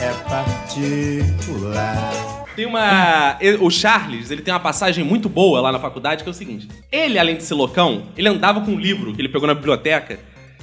[0.00, 2.12] é particular.
[2.54, 3.38] Tem uma.
[3.60, 6.68] O Charles, ele tem uma passagem muito boa lá na faculdade, que é o seguinte:
[6.90, 10.18] ele, além de ser loucão, ele andava com um livro que ele pegou na biblioteca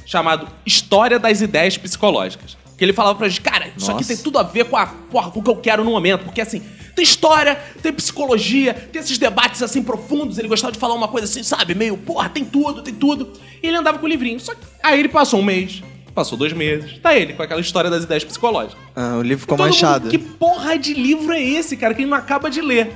[0.05, 2.57] chamado História das Ideias Psicológicas.
[2.77, 4.15] Que ele falava pra gente, cara, isso aqui Nossa.
[4.15, 6.23] tem tudo a ver com, a, porra, com o que eu quero no momento.
[6.23, 6.63] Porque assim,
[6.95, 10.37] tem história, tem psicologia, tem esses debates assim profundos.
[10.37, 11.75] Ele gostava de falar uma coisa assim, sabe?
[11.75, 13.33] Meio, porra, tem tudo, tem tudo.
[13.61, 14.39] E ele andava com o livrinho.
[14.39, 15.83] Só que aí ele passou um mês,
[16.19, 16.97] passou dois meses.
[16.99, 18.77] Tá ele com aquela história das ideias psicológicas.
[18.93, 20.09] Ah, o livro ficou Todo mundo, manchado.
[20.09, 22.91] que porra de livro é esse, cara, que ele não acaba de ler?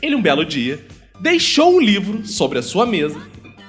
[0.00, 0.82] Ele, um belo dia,
[1.20, 3.20] deixou o livro sobre a sua mesa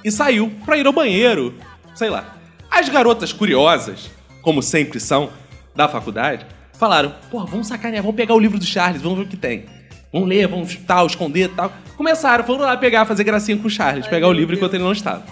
[0.02, 1.54] e saiu pra ir ao banheiro.
[1.94, 2.34] Sei lá.
[2.70, 5.28] As garotas curiosas, como sempre são,
[5.76, 6.46] da faculdade,
[6.78, 9.66] falaram: porra, vamos sacanear, vamos pegar o livro do Charles, vamos ver o que tem.
[10.10, 11.70] Vamos ler, vamos tal, esconder tal.
[11.96, 14.92] Começaram, foram lá pegar, fazer gracinha com o Charles, pegar o livro enquanto ele não
[14.92, 15.24] estava.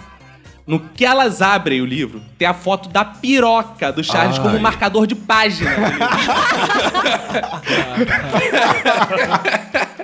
[0.65, 4.59] No que elas abrem o livro, tem a foto da piroca do Charles como Ai.
[4.59, 5.69] marcador de página.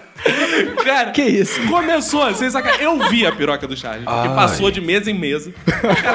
[0.84, 1.62] Cara, Que isso?
[1.68, 2.84] começou, sem sacanagem.
[2.86, 5.52] Eu vi a piroca do Charles, que passou de mesa em mesa.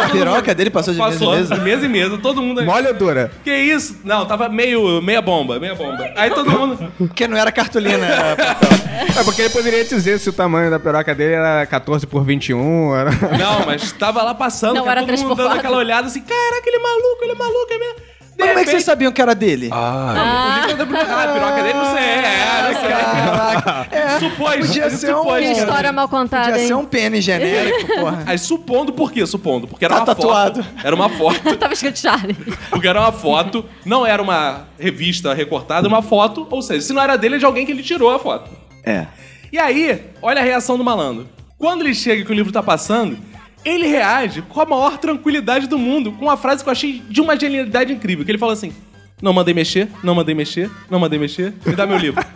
[0.05, 1.55] A piroca dele passou de mesa em Passou mesa?
[1.55, 2.63] de mesa em mesa, todo mundo.
[2.65, 3.31] Molha dura.
[3.43, 4.01] Que isso?
[4.05, 5.01] Não, tava meio.
[5.03, 6.11] meia bomba, meia bomba.
[6.17, 6.93] Aí todo mundo.
[6.99, 8.37] Porque não era cartolina, era.
[9.19, 12.95] É porque ele poderia dizer se o tamanho da piroca dele era 14 por 21.
[12.95, 13.11] Era...
[13.11, 15.37] Não, mas tava lá passando, Não, cara, era todo mundo 3x4.
[15.37, 17.95] dando aquela olhada assim, caraca, ele é maluco, ele é maluco, é mesmo.
[18.39, 19.71] Mas como é que vocês sabiam que era dele?
[19.71, 21.15] Biblioteca.
[21.15, 22.75] Ah, a piroca dele não sei, é.
[22.89, 23.75] Caraca.
[23.95, 25.59] É, Supôs, podia ser um- supôs, Que cara.
[25.67, 26.69] história mal contada, podia hein?
[26.69, 28.23] ser um pênis genérico, porra.
[28.27, 29.25] Aí supondo por quê?
[29.27, 29.67] Supondo.
[29.69, 30.63] Porque era Tá uma tatuado.
[30.63, 30.75] foto.
[30.85, 31.57] Era uma foto.
[31.57, 32.35] Tava escrito Charlie.
[32.71, 36.47] Porque era uma foto, não era uma revista recortada, uma foto.
[36.51, 38.51] Ou seja, se não era dele, é de alguém que ele tirou a foto.
[38.85, 39.07] É.
[39.53, 41.29] E aí, olha a reação do malandro.
[41.57, 43.17] Quando ele chega que o livro tá passando,
[43.65, 47.21] ele reage com a maior tranquilidade do mundo, com uma frase que eu achei de
[47.21, 48.73] uma genialidade incrível, que ele fala assim:
[49.23, 52.25] Não mandei mexer, não mandei mexer, não mandei mexer, me dá meu livro.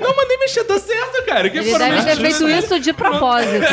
[0.00, 1.48] não mandei mexer, tá certo, cara.
[1.48, 3.64] Que Ele deve ter feito isso de propósito.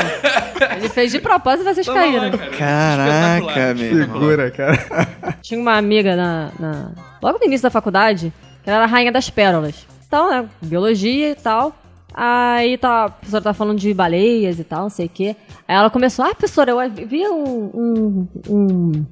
[0.77, 2.31] Ele fez de propósito e vocês lá, caíram.
[2.37, 2.51] cara.
[2.57, 3.95] Caraca, meu.
[4.05, 5.07] Figura, cara.
[5.41, 8.31] Tinha uma amiga na, na- logo no início da faculdade,
[8.63, 9.75] que ela era a rainha das pérolas.
[10.07, 11.75] Então, né, biologia e tal.
[12.13, 15.35] Aí tá, a professora tá falando de baleias e tal, não sei o quê.
[15.67, 19.05] Aí ela começou, ah, professora, eu vi um, um, um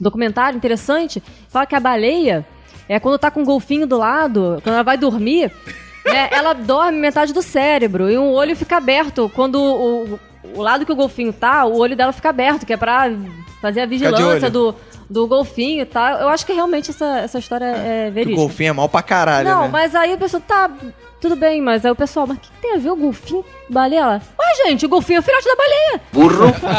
[0.00, 1.22] documentário interessante.
[1.48, 2.46] Fala que a baleia
[2.88, 5.52] é quando tá com um golfinho do lado, quando ela vai dormir,
[6.04, 9.30] né, ela dorme metade do cérebro e um olho fica aberto.
[9.34, 10.18] Quando o,
[10.56, 13.10] o lado que o golfinho tá, o olho dela fica aberto, que é pra
[13.60, 14.74] fazer a vigilância do,
[15.08, 16.18] do golfinho e tal.
[16.18, 18.40] Eu acho que realmente essa, essa história é O verídica.
[18.40, 19.68] golfinho é mal pra caralho, Não, né?
[19.70, 20.68] mas aí a pessoa tá.
[21.20, 23.42] Tudo bem, mas aí o pessoal, mas o que, que tem a ver o golfinho
[23.42, 24.00] com baleia?
[24.00, 26.00] Ela, Ué, gente, o golfinho é o filhote da baleia.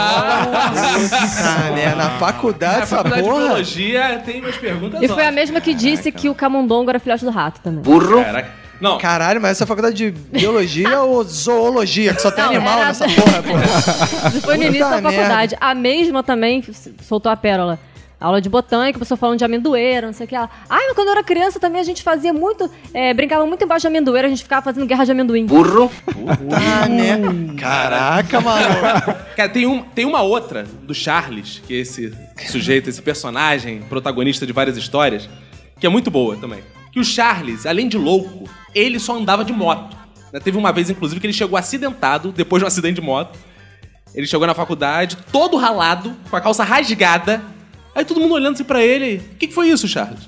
[1.43, 1.93] Ah, né?
[1.95, 3.43] Na faculdade, Na essa faculdade de porra.
[3.45, 7.23] biologia tem umas perguntas E foi a mesma que disse que o camundongo era filhote
[7.23, 7.83] do rato também.
[8.23, 8.49] Caraca.
[8.79, 8.97] Não.
[8.97, 12.15] Caralho, mas essa é faculdade de biologia ou zoologia?
[12.15, 14.29] Que só tem Não, animal era- nessa porra, porra.
[14.29, 15.55] Isso foi no início da faculdade.
[15.61, 16.63] A mesma também
[17.03, 17.77] soltou a pérola.
[18.21, 20.35] Aula de botânica, a pessoa falando de amendoeira, não sei o que.
[20.35, 22.69] Ela, Ai, mas quando eu era criança também a gente fazia muito.
[22.93, 25.45] é, brincava muito embaixo de amendoeira, a gente ficava fazendo guerra de amendoim.
[25.47, 25.91] Burro.
[26.47, 27.19] Tá, né?
[27.59, 29.13] Caraca, maluco.
[29.35, 32.13] Cara, tem, um, tem uma outra do Charles, que é esse
[32.47, 35.27] sujeito, esse personagem, protagonista de várias histórias,
[35.79, 36.59] que é muito boa também.
[36.91, 39.97] Que o Charles, além de louco, ele só andava de moto.
[40.31, 40.39] né?
[40.39, 43.39] Teve uma vez, inclusive, que ele chegou acidentado, depois de um acidente de moto.
[44.13, 47.41] Ele chegou na faculdade, todo ralado, com a calça rasgada.
[47.95, 49.17] Aí todo mundo olhando assim pra ele.
[49.33, 50.19] O que, que foi isso, Charles?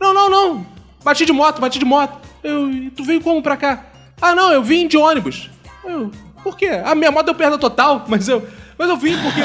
[0.00, 0.66] Não, não, não.
[1.04, 2.18] Bati de moto, bati de moto.
[2.42, 3.84] Eu, e tu veio como pra cá?
[4.20, 5.50] Ah, não, eu vim de ônibus.
[5.84, 6.10] Eu,
[6.42, 6.68] por quê?
[6.84, 8.46] A minha moto deu perda total, mas eu.
[8.76, 9.40] Mas eu vim porque.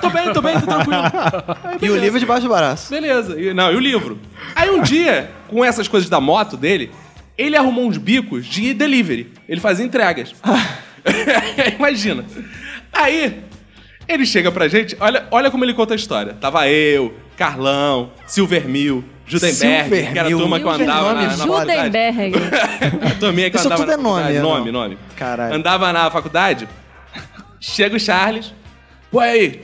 [0.00, 1.02] Tô, bem, tô bem, tô tranquilo.
[1.64, 2.90] Aí, E o livro debaixo do braço.
[2.90, 3.40] Beleza.
[3.40, 4.18] E- não, e o livro?
[4.54, 6.92] Aí um dia, com essas coisas da moto dele,
[7.36, 9.32] ele arrumou uns bicos de delivery.
[9.48, 10.34] Ele fazia entregas.
[11.78, 12.24] Imagina.
[12.92, 13.42] Aí,
[14.08, 16.34] ele chega pra gente, olha, olha como ele conta a história.
[16.34, 20.38] Tava eu, Carlão, Silvermil, Judenberg, que era a Silvermil.
[20.38, 21.84] turma que eu andava na, na faculdade.
[21.84, 22.32] Judenberg.
[23.06, 24.36] A turminha que Isso andava tudo é nome, faculdade.
[24.36, 24.98] é Nome, nome.
[25.16, 25.54] Caralho.
[25.54, 26.68] Andava na faculdade,
[27.60, 28.52] chega o Charles.
[29.10, 29.60] Pô, aí,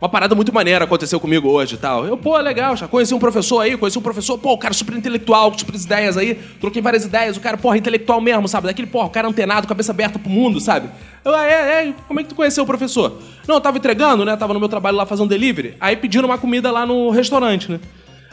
[0.00, 2.06] uma parada muito maneira aconteceu comigo hoje e tal.
[2.06, 4.96] Eu, pô, legal, já conheci um professor aí, conheci um professor, pô, o cara super
[4.96, 8.66] intelectual, super ideias aí, troquei várias ideias, o cara, porra, intelectual mesmo, sabe?
[8.66, 10.88] Daquele, porra, o cara antenado, cabeça aberta pro mundo, sabe?
[11.22, 13.18] Eu, ah, é, é, como é que tu conheceu o professor?
[13.46, 14.34] Não, eu tava entregando, né?
[14.36, 17.78] Tava no meu trabalho lá fazendo delivery, aí pediram uma comida lá no restaurante, né?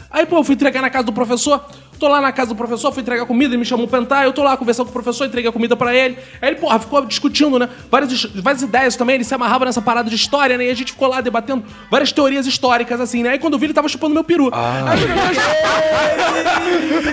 [0.10, 1.66] Aí, pô, eu fui entregar na casa do professor.
[2.00, 4.24] Tô lá na casa do professor, fui entregar comida, ele me chamou pra entrar.
[4.24, 6.18] Eu tô lá conversando com o professor, entreguei a comida pra ele.
[6.42, 7.68] Aí ele, porra, ficou discutindo, né?
[7.90, 9.16] Várias, várias ideias também.
[9.16, 10.68] Ele se amarrava nessa parada de história, né?
[10.68, 13.30] E a gente ficou lá debatendo várias teorias históricas, assim, né?
[13.32, 14.52] Aí quando eu vi, ele tava chupando meu peru.
[14.54, 15.08] Aí eu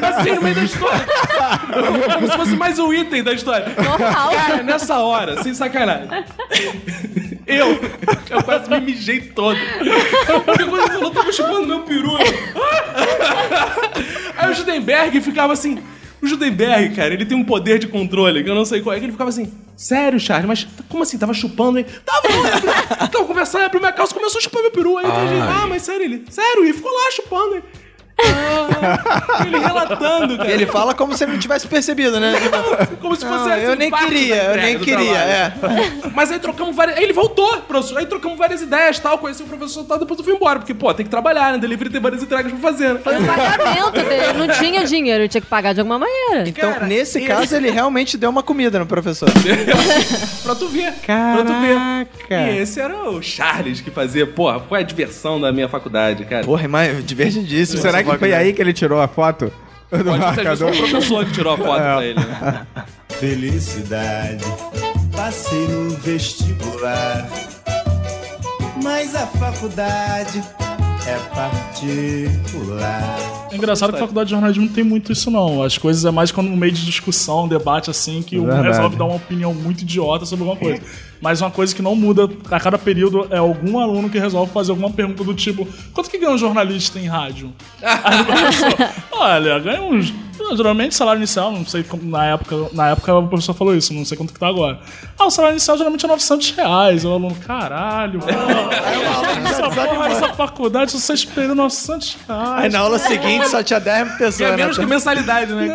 [0.09, 1.05] assim, no meio da história.
[2.15, 3.67] Como se fosse mais um item da história.
[3.77, 4.31] Normal.
[4.31, 6.09] Cara, nessa hora, sem sacanagem.
[7.47, 7.79] Eu,
[8.31, 9.59] eu quase me mijei todo.
[10.47, 12.13] Porque quando ele falou, tava chupando meu peru.
[12.13, 12.19] eu-
[14.39, 15.79] Aí o Judenberg ficava assim.
[16.23, 18.99] O Judenberg, cara, ele tem um poder de controle que eu não sei qual é.
[18.99, 21.19] Que ele ficava assim, sério, Charles, mas como assim?
[21.19, 21.87] Tava chupando, hein?
[22.05, 22.29] Tava,
[23.01, 24.97] não, tava conversando, abriu minha calça começou a chupar meu peru.
[24.97, 27.63] Aí eu entendi, ah, mas sério, ele, sério, e ficou lá chupando, hein?
[28.23, 30.51] Ah, ele relatando, cara.
[30.51, 32.33] Ele fala como se ele não tivesse percebido, né?
[33.01, 35.53] Como se fosse Não, assim, eu nem queria, eu nem queria, é.
[36.15, 36.97] Mas aí trocamos várias.
[36.99, 37.99] Aí ele voltou, professor.
[37.99, 39.19] Aí trocamos várias ideias tal.
[39.19, 39.99] Conheci o professor tal.
[39.99, 40.59] Depois eu fui embora.
[40.59, 41.59] Porque, pô, tem que trabalhar, né?
[41.59, 43.01] Delivery tem várias entregas pra fazer, né?
[43.03, 44.33] Foi o pagamento dele.
[44.39, 46.49] Não tinha dinheiro, ele tinha que pagar de alguma maneira.
[46.49, 49.29] Então, Cara, nesse ele- caso, ele realmente deu uma comida no professor.
[50.43, 50.93] pra tu ver.
[51.05, 51.75] Pra tu ver.
[52.29, 52.51] Caraca.
[52.53, 56.45] E esse era o Charles que fazia, porra, foi a diversão da minha faculdade, cara.
[56.45, 57.81] Porra, mas divertidíssimo.
[57.83, 59.53] Será que foi aí que ele tirou a foto?
[59.91, 60.73] Do Pode ser marcador?
[60.73, 62.67] o professor que tirou a foto pra ele, né?
[63.11, 64.45] Felicidade,
[65.15, 67.29] passei no vestibular.
[68.83, 70.43] Mas a faculdade
[71.07, 73.19] é particular.
[73.53, 75.63] É engraçado que a faculdade de jornalismo não tem muito isso, não.
[75.63, 79.05] As coisas é mais quando no meio de discussão, debate, assim, que um resolve dar
[79.05, 80.83] uma opinião muito idiota sobre alguma coisa.
[81.21, 84.71] Mas uma coisa que não muda a cada período é algum aluno que resolve fazer
[84.73, 87.53] alguma pergunta do tipo: quanto que ganha um jornalista em rádio?
[87.83, 90.13] Aí o professor, olha, ganha uns.
[90.57, 94.05] Geralmente salário inicial, não sei como na época, na época o professor falou isso, não
[94.05, 94.81] sei quanto que tá agora.
[95.19, 97.05] Ah, o salário inicial geralmente é 900 reais.
[97.05, 98.21] O aluno, caralho,
[99.49, 102.65] essa porra dessa faculdade, você esperando 900 reais.
[102.65, 104.41] Aí na aula seguinte só tinha 10 pessoas.
[104.41, 104.57] É né?
[104.57, 105.75] menos que mensalidade, né?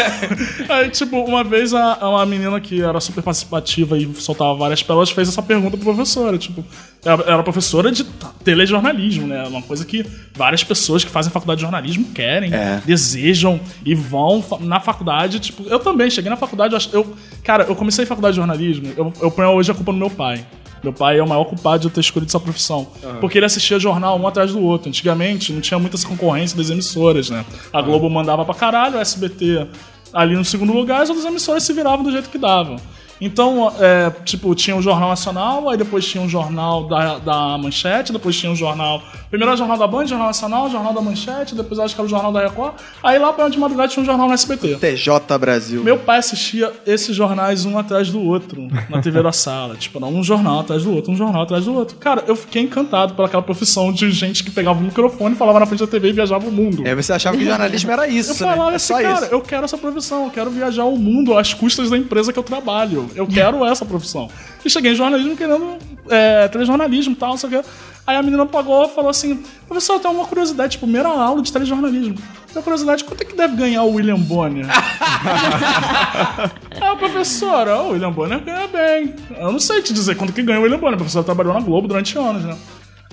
[0.68, 5.10] Aí, tipo, uma vez a, uma menina que era super participativa e soltava várias pérolas
[5.10, 6.38] fez essa pergunta pro professora.
[6.38, 6.64] Tipo,
[7.04, 8.04] ela era professora de
[8.44, 9.44] telejornalismo, né?
[9.46, 10.04] Uma coisa que
[10.34, 12.50] várias pessoas que fazem faculdade de jornalismo querem,
[12.84, 15.40] desejam e vão na faculdade.
[15.40, 19.12] Tipo, eu também cheguei na faculdade, eu, cara, eu comecei a faculdade de jornalismo, eu,
[19.20, 20.44] eu ponho hoje a culpa no meu pai.
[20.82, 22.86] Meu pai é o maior culpado de eu ter escolhido essa profissão.
[23.20, 24.88] Porque ele assistia jornal um atrás do outro.
[24.88, 27.44] Antigamente não tinha muita essa concorrência das emissoras, né?
[27.70, 29.66] A Globo mandava pra caralho, o SBT
[30.12, 32.76] ali no segundo lugar, as outras emissoras se viravam do jeito que davam.
[33.20, 38.12] Então, é, tipo, tinha o Jornal Nacional, aí depois tinha o Jornal da, da Manchete,
[38.12, 39.02] depois tinha o Jornal.
[39.28, 42.06] Primeiro era o Jornal da Band, Jornal Nacional, Jornal da Manchete, depois acho que era
[42.06, 42.74] o Jornal da Record.
[43.02, 44.76] Aí lá pra de madrugada tinha um jornal no SBT.
[44.76, 45.84] TJ Brasil.
[45.84, 49.76] Meu pai assistia esses jornais um atrás do outro na TV da sala.
[49.80, 51.96] Tipo, não, um jornal atrás do outro, um jornal atrás do outro.
[51.96, 55.80] Cara, eu fiquei encantado pelaquela profissão de gente que pegava o microfone, falava na frente
[55.80, 56.86] da TV e viajava o mundo.
[56.86, 58.72] É, você achava que jornalismo era isso, Eu falava né?
[58.72, 59.34] É assim, só cara, isso.
[59.34, 62.42] eu quero essa profissão, eu quero viajar o mundo às custas da empresa que eu
[62.42, 63.09] trabalho.
[63.14, 64.28] Eu quero essa profissão.
[64.64, 67.68] E cheguei em jornalismo querendo é, telejornalismo e tal, não sei o quê.
[68.06, 71.42] Aí a menina pagou e falou assim: professor, eu tenho uma curiosidade, tipo, primeira aula
[71.42, 72.16] de telejornalismo.
[72.52, 74.66] Tenho curiosidade, quanto é que deve ganhar o William Bonner?
[76.82, 79.14] Ah, professora, o William Bonner ganha bem.
[79.36, 80.94] Eu não sei te dizer quanto que ganha o William Bonner.
[80.94, 82.56] A professora trabalhou na Globo durante anos, né?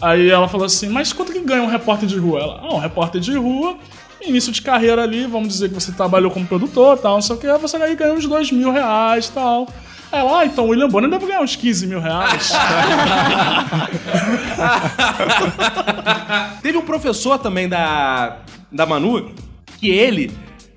[0.02, 2.40] Aí ela falou assim, mas quanto que ganha um repórter de rua?
[2.40, 3.78] Ela, ah, um repórter de rua,
[4.22, 7.40] início de carreira ali, vamos dizer que você trabalhou como produtor tal, não sei o
[7.40, 9.68] que, você aí ganha uns dois mil reais tal.
[10.12, 12.52] Ela, ah, então o William Bonner deve ganhar uns 15 mil reais.
[16.62, 18.38] Teve um professor também da,
[18.72, 19.32] da Manu
[19.80, 20.32] que ele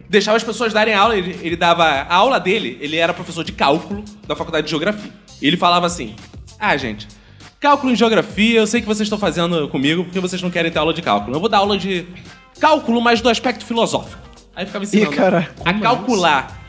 [0.08, 1.16] deixava as pessoas darem aula.
[1.16, 1.84] Ele, ele dava.
[1.84, 5.12] A aula dele, ele era professor de cálculo da faculdade de geografia.
[5.40, 6.16] E ele falava assim:
[6.58, 7.06] Ah, gente,
[7.60, 10.78] cálculo em geografia, eu sei que vocês estão fazendo comigo porque vocês não querem ter
[10.78, 11.36] aula de cálculo.
[11.36, 12.04] Eu vou dar aula de
[12.58, 14.20] cálculo, mas do aspecto filosófico.
[14.54, 16.59] Aí ficava ensinando Ih, cara, a calcular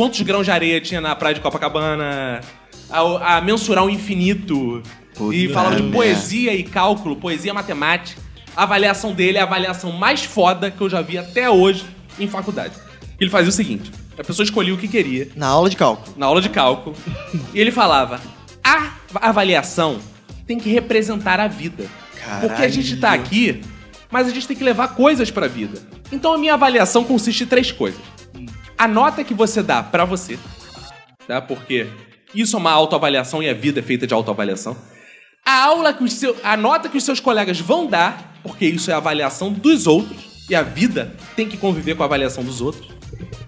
[0.00, 2.40] quantos grãos de areia tinha na praia de Copacabana,
[2.88, 4.82] a, a mensurar o infinito.
[5.30, 8.18] e falava de poesia e cálculo, poesia matemática.
[8.56, 11.84] A avaliação dele é a avaliação mais foda que eu já vi até hoje
[12.18, 12.72] em faculdade.
[13.20, 16.14] Ele fazia o seguinte: a pessoa escolhia o que queria Na aula de cálculo.
[16.16, 16.96] na aula de cálculo
[17.52, 18.22] e ele falava:
[18.64, 18.92] a
[19.28, 19.98] avaliação
[20.46, 21.84] tem que representar a vida.
[22.40, 23.60] Porque a gente tá aqui,
[24.10, 25.78] mas a gente tem que levar coisas pra vida.
[26.10, 28.00] Então a minha avaliação consiste em três coisas.
[28.80, 30.38] A nota que você dá pra você,
[31.28, 31.38] tá?
[31.38, 31.86] Porque
[32.34, 34.74] isso é uma autoavaliação e a vida é feita de autoavaliação.
[35.44, 38.90] A aula que os seu, a nota que os seus colegas vão dar, porque isso
[38.90, 42.62] é a avaliação dos outros e a vida tem que conviver com a avaliação dos
[42.62, 42.88] outros.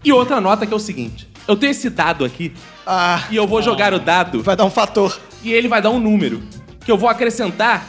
[0.04, 2.52] E outra nota que é o seguinte: eu tenho esse dado aqui
[2.86, 5.18] Ah, e eu vou jogar o dado vai dar um fator.
[5.42, 6.42] e ele vai dar um número.
[6.84, 7.86] Que eu vou acrescentar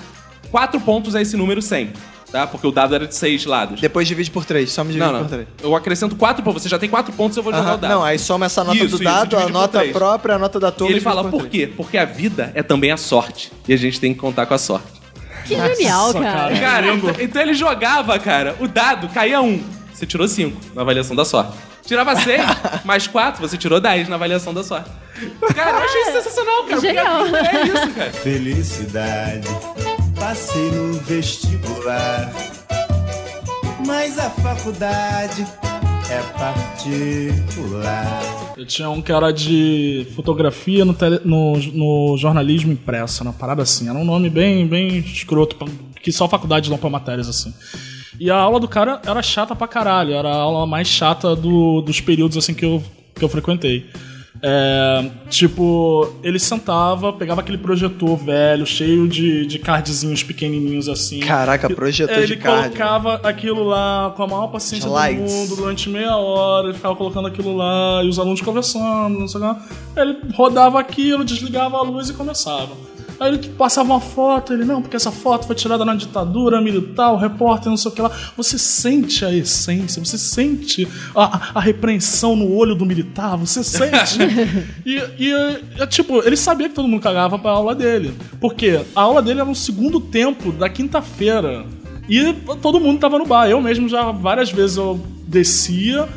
[0.49, 1.91] 4 pontos a esse número 100.
[2.33, 2.47] Tá?
[2.47, 3.79] Porque o dado era de 6 lados.
[3.79, 5.25] Depois divide por 3, só me divide Não, não.
[5.25, 5.47] por 3.
[5.61, 6.63] Eu acrescento 4 pontos.
[6.63, 7.91] Você já tem 4 pontos, eu vou jogar o dado.
[7.91, 9.93] Não, aí soma essa nota Isso, do isso, dado, divide a por nota três.
[9.93, 10.91] própria, a nota da E turma.
[10.93, 11.51] ele divide fala, por três.
[11.51, 11.73] quê?
[11.77, 13.51] Porque a vida é também a sorte.
[13.67, 14.87] E a gente tem que contar com a sorte.
[15.45, 16.59] Que genial, Nossa, cara.
[16.59, 19.63] Cara, então, então ele jogava, cara, o dado caía 1.
[19.93, 21.51] Você tirou 5 na avaliação da sorte.
[21.85, 22.41] Tirava 6,
[22.83, 24.89] mais 4, você tirou 10 na avaliação da sorte.
[25.55, 26.81] Cara, eu achei sensacional, cara.
[26.81, 27.25] Genial.
[27.27, 28.11] É isso, cara.
[28.11, 29.47] Felicidade,
[30.27, 32.31] passei no vestibular.
[33.85, 35.45] Mas a faculdade
[36.09, 38.21] é particular.
[38.55, 43.63] Eu tinha um que era de fotografia no, tele- no, no jornalismo impresso, uma parada
[43.63, 43.89] assim.
[43.89, 45.57] Era um nome bem, bem escroto,
[46.01, 47.53] que só a faculdade dão pra matérias assim.
[48.17, 51.81] E a aula do cara era chata pra caralho, era a aula mais chata do-
[51.81, 52.81] dos períodos assim que eu,
[53.13, 53.89] que eu frequentei.
[54.45, 61.21] É, tipo, ele sentava, pegava aquele projetor velho, cheio de, de cardzinhos pequenininhos assim.
[61.21, 62.63] Caraca, projetor é, de Ele card.
[62.75, 65.31] colocava aquilo lá com a maior paciência Slides.
[65.31, 69.29] do mundo durante meia hora, ele ficava colocando aquilo lá e os alunos conversando, não
[69.29, 69.61] sei o que.
[69.95, 72.71] Ele rodava aquilo, desligava a luz e começava.
[73.19, 77.11] Aí ele passava uma foto, ele, não, porque essa foto foi tirada na ditadura militar,
[77.11, 78.11] o repórter, não sei o que lá.
[78.35, 84.19] Você sente a essência, você sente a, a repreensão no olho do militar, você sente.
[84.85, 85.33] e, e,
[85.79, 88.13] é, tipo, ele sabia que todo mundo cagava pra aula dele.
[88.39, 91.65] Porque a aula dele era no segundo tempo da quinta-feira.
[92.09, 93.49] E todo mundo tava no bar.
[93.49, 96.07] Eu mesmo já várias vezes eu descia,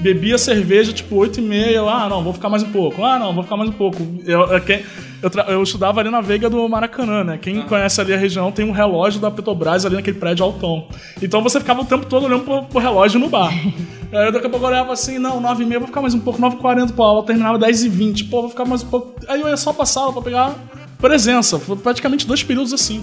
[0.00, 1.76] bebia cerveja tipo 8 e meia.
[1.76, 3.02] eu, Ah, não, vou ficar mais um pouco.
[3.04, 3.98] Ah, não, vou ficar mais um pouco.
[4.24, 4.82] Eu, eu, quem-
[5.22, 7.38] eu, tra- eu estudava ali na Veiga do Maracanã, né?
[7.40, 10.86] Quem conhece ali a região tem um relógio da Petrobras ali naquele prédio altão.
[11.22, 13.50] Então você ficava o tempo todo olhando pro, pro relógio no bar.
[14.12, 16.20] Aí daqui a pouco eu olhava assim, não, 9 e meia, vou ficar mais um
[16.20, 18.82] pouco, 9 e 40 pô, a aula terminava 10 e 20 pô, vou ficar mais
[18.82, 19.14] um pouco.
[19.28, 20.54] Aí eu ia só passar aula pra pegar
[20.98, 21.58] presença.
[21.58, 23.02] Foi praticamente dois períodos assim.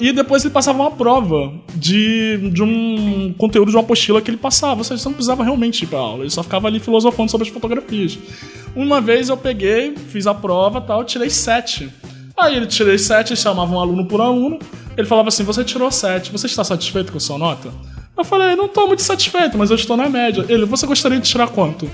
[0.00, 4.36] E depois ele passava uma prova de, de um conteúdo de uma apostila que ele
[4.36, 4.80] passava.
[4.80, 6.22] Ou seja, você não precisava realmente ir pra aula.
[6.22, 8.18] Ele só ficava ali filosofando sobre as fotografias.
[8.74, 11.90] Uma vez eu peguei, fiz a prova tal, tirei sete.
[12.36, 14.58] Aí ele tirei sete, eles chamavam um aluno por aluno.
[14.96, 17.72] Ele falava assim: Você tirou sete, você está satisfeito com a sua nota?
[18.16, 20.44] Eu falei: Não estou muito satisfeito, mas eu estou na média.
[20.48, 21.90] Ele: Você gostaria de tirar quanto?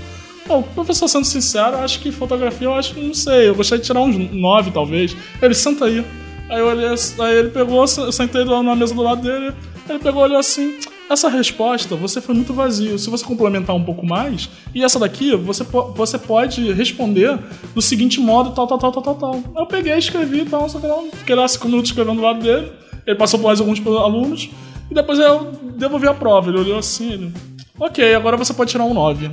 [0.47, 3.99] Bom, professor, sendo sincero, acho que fotografia, eu acho, não sei, eu gostaria de tirar
[3.99, 5.15] uns nove, talvez.
[5.41, 6.05] Ele, senta aí.
[6.49, 9.53] Aí eu olhei, aí ele pegou, eu sentei lá na mesa do lado dele,
[9.89, 10.77] ele pegou e olhou assim,
[11.09, 12.97] essa resposta, você foi muito vazio.
[12.97, 15.63] Se você complementar um pouco mais, e essa daqui, você,
[15.95, 17.37] você pode responder
[17.73, 19.43] do seguinte modo, tal, tal, tal, tal, tal, tal.
[19.55, 22.71] Eu peguei, escrevi e tal, só que fiquei lá cinco minutos escrevendo do lado dele,
[23.05, 24.49] ele passou por mais alguns alunos,
[24.89, 26.49] e depois eu devolvi a prova.
[26.49, 27.33] Ele olhou assim, ele...
[27.79, 29.25] Ok, agora você pode tirar um 9.
[29.25, 29.31] Isso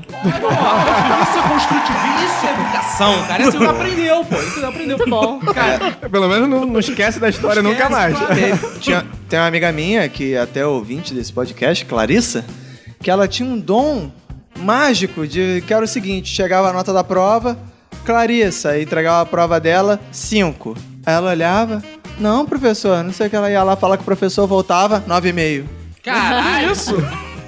[1.38, 3.42] é construtivismo, isso é educação, cara.
[3.42, 4.36] Isso você não aprendeu, pô.
[4.36, 4.98] Isso não aprendeu.
[4.98, 5.38] Muito bom.
[5.40, 8.18] Cara, Pelo menos não, não esquece da história nunca mais.
[8.18, 12.44] Tem, tinha- tem uma amiga minha, que até é ouvinte desse podcast, Clarissa,
[13.02, 14.10] que ela tinha um dom
[14.58, 17.56] mágico de que era o seguinte: chegava a nota da prova,
[18.04, 20.76] Clarissa, entregava a prova dela, 5.
[21.06, 21.82] Aí ela olhava,
[22.20, 25.64] não, professor, não sei o que ela ia lá falar com o professor, voltava, 9,5.
[26.04, 26.72] caralho.
[26.72, 26.94] Isso!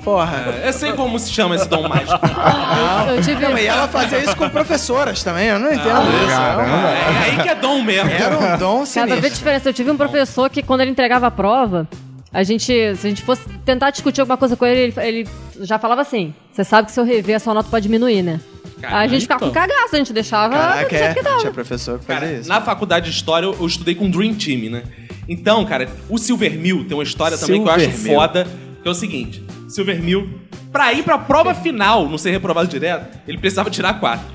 [0.07, 0.61] Porra.
[0.65, 2.13] Eu sei como se chama esse dom mágico.
[3.11, 3.41] Eu tive.
[3.43, 6.29] Não, e ela fazia isso com professoras também, eu não entendo isso.
[6.29, 6.89] Caramba.
[6.89, 8.11] É aí que é dom mesmo.
[8.11, 9.31] Era um dom Cada vez sinistro.
[9.31, 9.69] diferença.
[9.69, 11.89] Eu tive um professor que, quando ele entregava a prova,
[12.33, 15.29] a gente, se a gente fosse tentar discutir alguma coisa com ele, ele, ele
[15.61, 18.41] já falava assim: Você sabe que se eu rever, a sua nota pode diminuir, né?
[18.83, 20.55] Aí a gente ficava com cagaço, a gente deixava.
[20.55, 21.15] Caraca, é.
[21.15, 21.41] que dava.
[21.41, 22.49] Tinha professor que fazia Cara, isso.
[22.49, 24.85] na faculdade de História eu, eu estudei com o Dream Team, né?
[25.29, 28.47] Então, cara, o Silvermill tem uma história também que eu acho foda,
[28.83, 29.43] que é o seguinte.
[29.69, 30.41] Silvermill,
[30.73, 34.27] pra ir pra prova final, não ser reprovado direto, ele precisava tirar quatro.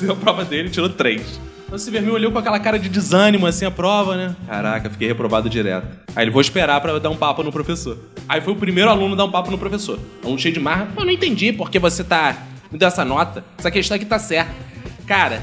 [0.00, 1.40] Deu a prova dele, tirou três.
[1.70, 4.34] O Silvermill olhou com aquela cara de desânimo, assim, a prova, né?
[4.46, 5.86] Caraca, fiquei reprovado direto.
[6.16, 7.98] Aí ele, vou esperar pra dar um papo no professor.
[8.26, 9.98] Aí foi o primeiro aluno a dar um papo no professor.
[10.22, 10.88] Aluno cheio de marra.
[10.96, 12.36] Eu não entendi porque você tá...
[12.72, 13.44] Me deu essa nota.
[13.58, 14.50] Essa questão aqui tá certa.
[15.06, 15.42] Cara,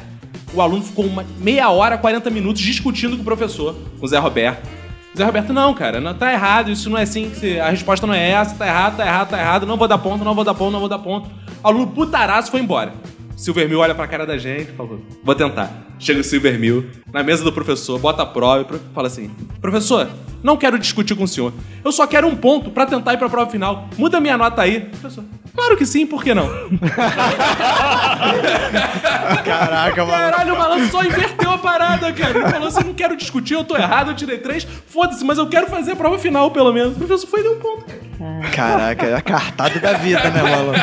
[0.51, 4.17] o aluno ficou uma meia hora, 40 minutos discutindo com o professor, com o Zé
[4.17, 4.67] Roberto.
[5.15, 8.13] Zé Roberto, não, cara, não, tá errado, isso não é assim, se- a resposta não
[8.13, 10.53] é essa, tá errado, tá errado, tá errado, não vou dar ponto, não vou dar
[10.53, 11.29] ponto, não vou dar ponto.
[11.63, 12.93] O aluno putaraço foi embora.
[13.37, 15.84] Silvermill olha pra cara da gente e falou, vou tentar.
[16.05, 20.07] Chega o Silvermill, na mesa do professor, bota a prova e fala assim, professor,
[20.43, 21.51] não quero discutir com o senhor,
[21.83, 24.81] eu só quero um ponto pra tentar ir pra prova final, muda minha nota aí.
[24.81, 25.23] Professor,
[25.55, 26.47] claro que sim, por que não?
[29.43, 30.17] Caraca, mano.
[30.31, 32.37] Caralho, o malandro só inverteu a parada, cara.
[32.39, 34.65] Ele falou assim: não quero discutir, eu tô errado, eu tirei três.
[34.87, 36.93] Foda-se, mas eu quero fazer a prova final, pelo menos.
[36.95, 37.85] O professor foi e deu um ponto.
[38.53, 40.79] Caraca, é a cartada da vida, né, maluco?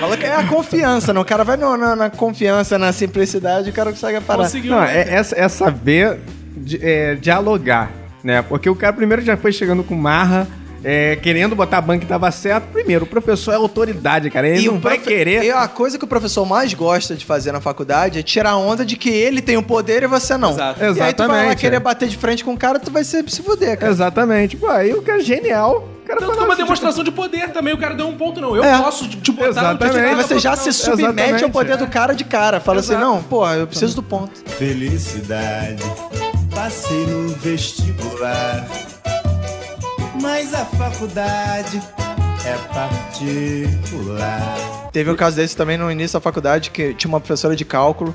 [0.00, 1.20] Fala que é a confiança, não?
[1.20, 4.44] O cara vai no- na, na confiança, na simplicidade, o cara consegue parar.
[4.52, 4.70] Conseguiu.
[4.72, 5.00] Não, né?
[5.02, 6.18] é, é, é saber
[6.56, 7.90] di- é, dialogar,
[8.22, 8.42] né?
[8.42, 10.46] Porque o cara primeiro já foi chegando com marra,
[10.84, 12.64] é, querendo botar a banca que tava certo.
[12.72, 14.48] Primeiro, o professor é autoridade, cara.
[14.48, 15.44] Ele não o vai querer.
[15.44, 18.84] E a coisa que o professor mais gosta de fazer na faculdade é tirar onda
[18.84, 20.50] de que ele tem o poder e você não.
[20.50, 20.80] Exato.
[20.82, 21.80] E aí tu vai lá Exatamente, querer é.
[21.80, 23.92] bater de frente com o cara, tu vai se, se fuder, cara.
[23.92, 24.56] Exatamente.
[24.56, 25.88] Pô, aí o cara é genial.
[26.12, 27.72] Cara Tanto que é uma "Nossa, demonstração de poder também.
[27.72, 28.54] O cara deu um ponto, não.
[28.54, 28.76] Eu É.
[28.78, 29.96] posso te botar Exatamente.
[29.98, 31.50] Aí no você já se submete ao Exatamente.
[31.52, 32.60] poder do cara de cara.
[32.60, 32.98] Fala Exato.
[33.00, 34.32] assim, não, pô, eu preciso do ponto.
[34.50, 35.82] Felicidade,
[36.54, 38.66] passei no vestibular.
[40.20, 41.80] Mas a faculdade
[42.44, 44.56] é particular.
[44.92, 48.14] Teve um caso desse também no início da faculdade, que tinha uma professora de cálculo,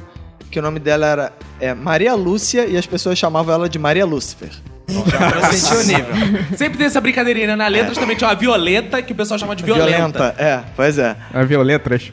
[0.51, 4.05] que o nome dela era é, Maria Lúcia e as pessoas chamavam ela de Maria
[4.05, 4.51] Lúcifer.
[4.88, 6.15] Já pra sentir o nível.
[6.55, 7.55] Sempre tem essa brincadeirinha, né?
[7.55, 10.33] Na letras também tinha uma Violeta, que o pessoal chama de Violenta.
[10.38, 11.15] É, pois é.
[11.33, 12.11] A Violetras.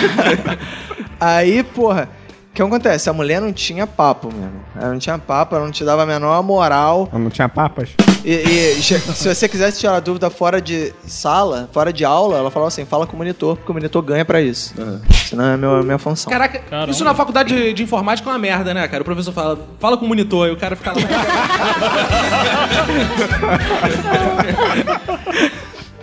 [1.20, 2.08] Aí, porra,
[2.56, 3.10] que acontece?
[3.10, 4.64] A mulher não tinha papo mesmo.
[4.74, 7.06] Ela não tinha papo, ela não te dava a menor moral.
[7.12, 7.90] Não tinha papas?
[8.24, 12.68] E, e se você quisesse tirar dúvida fora de sala, fora de aula, ela falava
[12.68, 14.74] assim: fala com o monitor, porque o monitor ganha pra isso.
[15.28, 16.32] Senão é a minha, minha função.
[16.32, 16.90] Caraca, Caramba.
[16.90, 19.02] isso na faculdade de, de informática é uma merda, né, cara?
[19.02, 20.96] O professor fala, fala com o monitor, e o cara fica lá.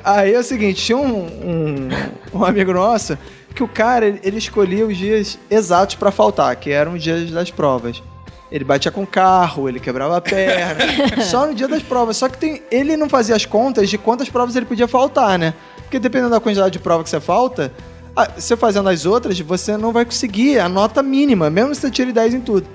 [0.06, 1.88] Aí é o seguinte, tinha um, um,
[2.34, 3.18] um amigo nosso
[3.54, 7.52] que o cara, ele, escolhia os dias exatos pra faltar, que eram os dias das
[7.52, 8.02] provas.
[8.52, 10.86] Ele batia com o carro, ele quebrava a perna,
[11.26, 12.18] só no dia das provas.
[12.18, 15.54] Só que tem, ele não fazia as contas de quantas provas ele podia faltar, né?
[15.78, 17.72] Porque dependendo da quantidade de prova que você falta,
[18.36, 22.12] você fazendo as outras, você não vai conseguir a nota mínima, mesmo se você tire
[22.12, 22.68] 10 em tudo.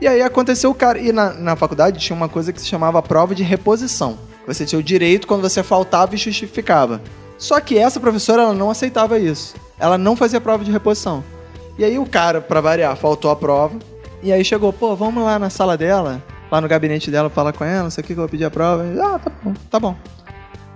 [0.00, 0.98] E aí aconteceu o cara.
[0.98, 4.18] E na, na faculdade tinha uma coisa que se chamava prova de reposição.
[4.46, 7.00] Você tinha o direito quando você faltava e justificava.
[7.40, 9.54] Só que essa professora ela não aceitava isso.
[9.78, 11.24] Ela não fazia prova de reposição.
[11.78, 13.78] E aí o cara, pra variar, faltou a prova.
[14.22, 16.22] E aí chegou, pô, vamos lá na sala dela,
[16.52, 18.44] lá no gabinete dela, falar com ela, não sei o que, que eu vou pedir
[18.44, 18.84] a prova.
[19.02, 19.96] Ah, tá bom, tá bom.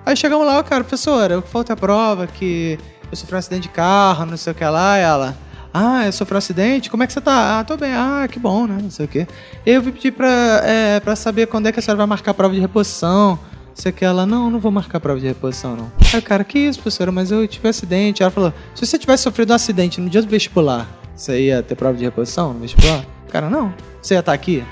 [0.06, 2.78] Aí chegamos lá, cara, professora, eu falta a prova que
[3.10, 5.36] eu sofri um acidente de carro, não sei o que lá, e ela.
[5.72, 6.88] Ah, eu sofri um acidente?
[6.88, 7.58] Como é que você tá?
[7.58, 7.92] Ah, tô bem.
[7.92, 8.78] Ah, que bom, né?
[8.80, 9.26] Não sei o quê.
[9.66, 12.34] Eu vim pedir pra, é, pra saber quando é que a senhora vai marcar a
[12.34, 13.38] prova de reposição.
[13.74, 14.24] Você quer ela?
[14.24, 15.92] Não, não vou marcar prova de reposição, não.
[16.12, 17.10] Aí o cara, que isso, professora?
[17.10, 18.22] Mas eu tive um acidente.
[18.22, 21.74] Ela falou, se você tivesse sofrido um acidente no dia do vestibular, você ia ter
[21.74, 23.04] prova de reposição no vestibular?
[23.26, 23.74] O cara, não.
[24.00, 24.64] Você ia estar aqui?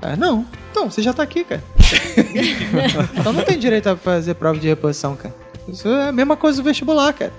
[0.00, 0.46] Ah, não.
[0.70, 1.62] Então, você já tá aqui, cara.
[3.18, 5.34] então não tem direito a fazer prova de reposição, cara.
[5.68, 7.32] Isso é a mesma coisa do vestibular, cara.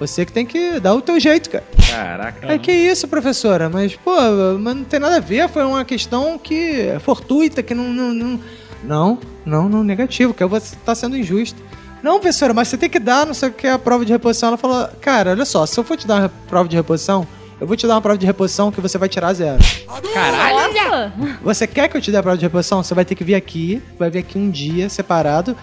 [0.00, 1.64] Você que tem que dar o teu jeito, cara.
[1.88, 2.52] Caraca.
[2.52, 4.14] É que isso, professora, mas, pô,
[4.58, 7.84] mas não tem nada a ver, foi uma questão que é fortuita, que não.
[7.92, 8.40] Não, não,
[8.84, 11.62] não, não, não, negativo, que você tá sendo injusto.
[12.02, 14.48] Não, professora, mas você tem que dar, não sei o que, a prova de reposição.
[14.48, 17.26] Ela falou, cara, olha só, se eu for te dar uma prova de reposição,
[17.60, 19.58] eu vou te dar uma prova de reposição que você vai tirar zero.
[20.12, 20.72] Caralho.
[20.74, 21.12] Nossa!
[21.42, 22.82] Você quer que eu te dê a prova de reposição?
[22.82, 25.56] Você vai ter que vir aqui, vai vir aqui um dia separado,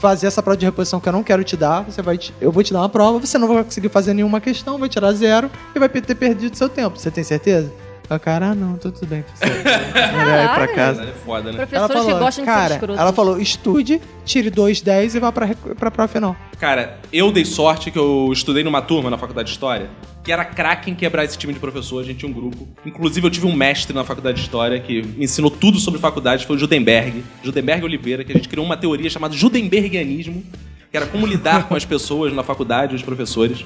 [0.00, 1.82] fazer essa prova de reposição que eu não quero te dar.
[1.84, 4.40] Você vai te- eu vou te dar uma prova, você não vai conseguir fazer nenhuma
[4.40, 6.98] questão, vai tirar zero e vai ter perdido seu tempo.
[6.98, 7.72] Você tem certeza?
[8.10, 9.64] A cara, ah, não, tudo bem, professor.
[9.64, 11.02] Melhor ir pra casa.
[11.02, 11.58] É foda, né?
[11.58, 12.98] Professores Ela que falou, gostam de ser cara, escrotos.
[12.98, 15.48] ela falou, estude, tire dois 10 e vá pra,
[15.78, 16.36] pra prova final.
[16.58, 19.90] Cara, eu dei sorte que eu estudei numa turma na faculdade de História
[20.28, 22.00] que era craque em quebrar esse time de professor.
[22.00, 22.68] A gente tinha um grupo.
[22.84, 26.44] Inclusive, eu tive um mestre na faculdade de História que me ensinou tudo sobre faculdade.
[26.44, 27.24] Foi o Judenberg.
[27.42, 30.44] Judenberg Oliveira, que a gente criou uma teoria chamada Judenbergianismo,
[30.90, 33.64] que era como lidar com as pessoas na faculdade, os professores.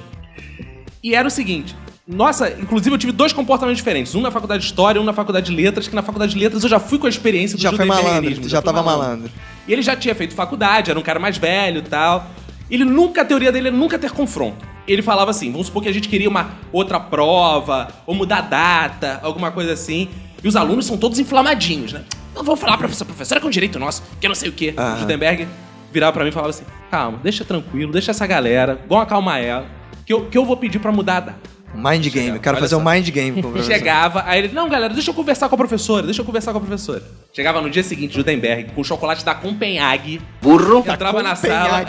[1.03, 1.75] E era o seguinte.
[2.05, 4.13] Nossa, inclusive eu tive dois comportamentos diferentes.
[4.13, 6.39] Um na faculdade de História e um na faculdade de Letras, que na faculdade de
[6.39, 9.31] Letras eu já fui com a experiência do Já foi malandro, já fui tava malandro.
[9.67, 12.29] e ele já tinha feito faculdade, era um cara mais velho e tal.
[12.69, 14.65] Ele nunca, a teoria dele é nunca ter confronto.
[14.85, 19.19] Ele falava assim: vamos supor que a gente queria uma outra prova, ou mudar data,
[19.23, 20.09] alguma coisa assim.
[20.43, 22.03] E os alunos são todos inflamadinhos, né?
[22.35, 24.73] Não vou falar pra essa professora com direito nosso, que eu não sei o quê.
[24.75, 24.95] Ah.
[24.97, 25.47] O Gutenberg
[25.91, 29.67] virava pra mim e falava assim: calma, deixa tranquilo, deixa essa galera, vamos acalmar ela,
[30.05, 31.52] que eu, que eu vou pedir pra mudar a data.
[31.73, 32.81] Mind game, eu quero olha fazer só.
[32.81, 33.73] um mind game com o professor.
[33.73, 36.59] Chegava, aí ele, não, galera, deixa eu conversar com a professora, deixa eu conversar com
[36.59, 37.01] a professora.
[37.33, 40.21] Chegava no dia seguinte, Judenberg, com o chocolate da Copenhague.
[40.41, 40.83] Burro.
[40.87, 41.85] Entrava na sala.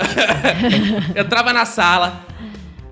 [1.14, 2.24] entrava na sala.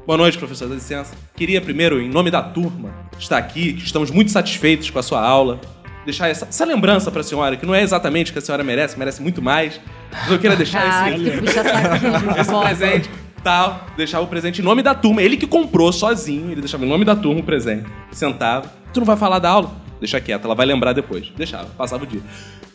[0.06, 1.14] Boa noite, professor, dá licença.
[1.34, 5.20] Queria primeiro, em nome da turma, estar aqui, que estamos muito satisfeitos com a sua
[5.20, 5.60] aula.
[6.04, 8.98] Deixar essa, essa lembrança pra senhora, que não é exatamente o que a senhora merece,
[8.98, 9.80] merece muito mais.
[10.10, 13.10] Mas eu queria deixar Ah, esse, que esse presente
[13.42, 15.22] tal, deixava o presente em nome da turma.
[15.22, 17.86] Ele que comprou sozinho, ele deixava em nome da turma o presente.
[18.10, 18.72] Sentava.
[18.92, 19.72] Tu não vai falar da aula?
[19.98, 21.30] Deixa quieto, ela vai lembrar depois.
[21.36, 22.20] Deixava, passava o dia.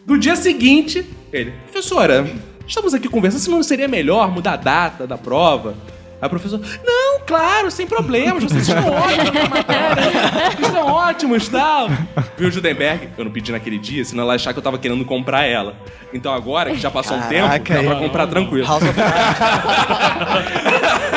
[0.05, 2.25] No dia seguinte, ele, professora,
[2.65, 5.75] estamos aqui conversando, se não seria melhor mudar a data da prova?
[6.19, 10.11] Aí a professora, não, claro, sem problemas, vocês estão ótimos na matéria,
[10.59, 11.89] estão ótimos, tal.
[12.35, 13.09] Viu, Judenberg?
[13.15, 15.75] Eu não pedi naquele dia, senão ela ia achar que eu tava querendo comprar ela.
[16.11, 17.99] Então agora, que já passou um tempo, Caraca, dá pra aí.
[17.99, 18.65] comprar tranquilo.
[18.65, 18.93] House of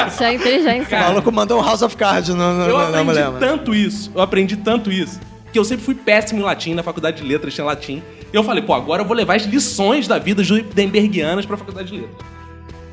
[0.08, 0.98] Isso é inteligência.
[0.98, 4.56] O maluco mandou um House of Cards no, no, Eu aprendi tanto isso, eu aprendi
[4.56, 5.18] tanto isso,
[5.50, 8.02] que eu sempre fui péssimo em latim, na faculdade de letras tinha latim.
[8.32, 11.90] E eu falei, pô, agora eu vou levar as lições da vida judenbergianas pra faculdade
[11.90, 12.39] de letras.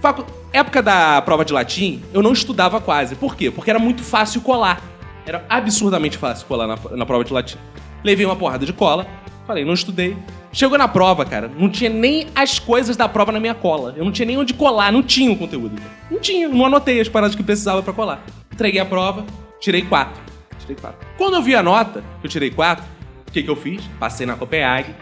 [0.02, 0.26] Facu...
[0.54, 3.16] Época da prova de latim, eu não estudava quase.
[3.16, 3.52] Por quê?
[3.52, 4.82] Porque era muito fácil colar.
[5.26, 7.58] Era absurdamente fácil colar na, na prova de latim.
[8.04, 9.06] Levei uma porrada de cola,
[9.45, 10.16] falei, não estudei.
[10.52, 13.93] Chegou na prova, cara, não tinha nem as coisas da prova na minha cola.
[13.98, 15.80] Eu não tinha nem onde colar, não tinha o conteúdo.
[16.10, 18.24] Não tinha, não anotei as paradas que precisava pra colar.
[18.52, 19.26] Entreguei a prova,
[19.60, 20.22] tirei quatro.
[20.60, 21.06] Tirei quatro.
[21.18, 22.86] Quando eu vi a nota, que eu tirei quatro,
[23.28, 23.84] o que, que eu fiz?
[24.00, 24.95] Passei na Copenhague,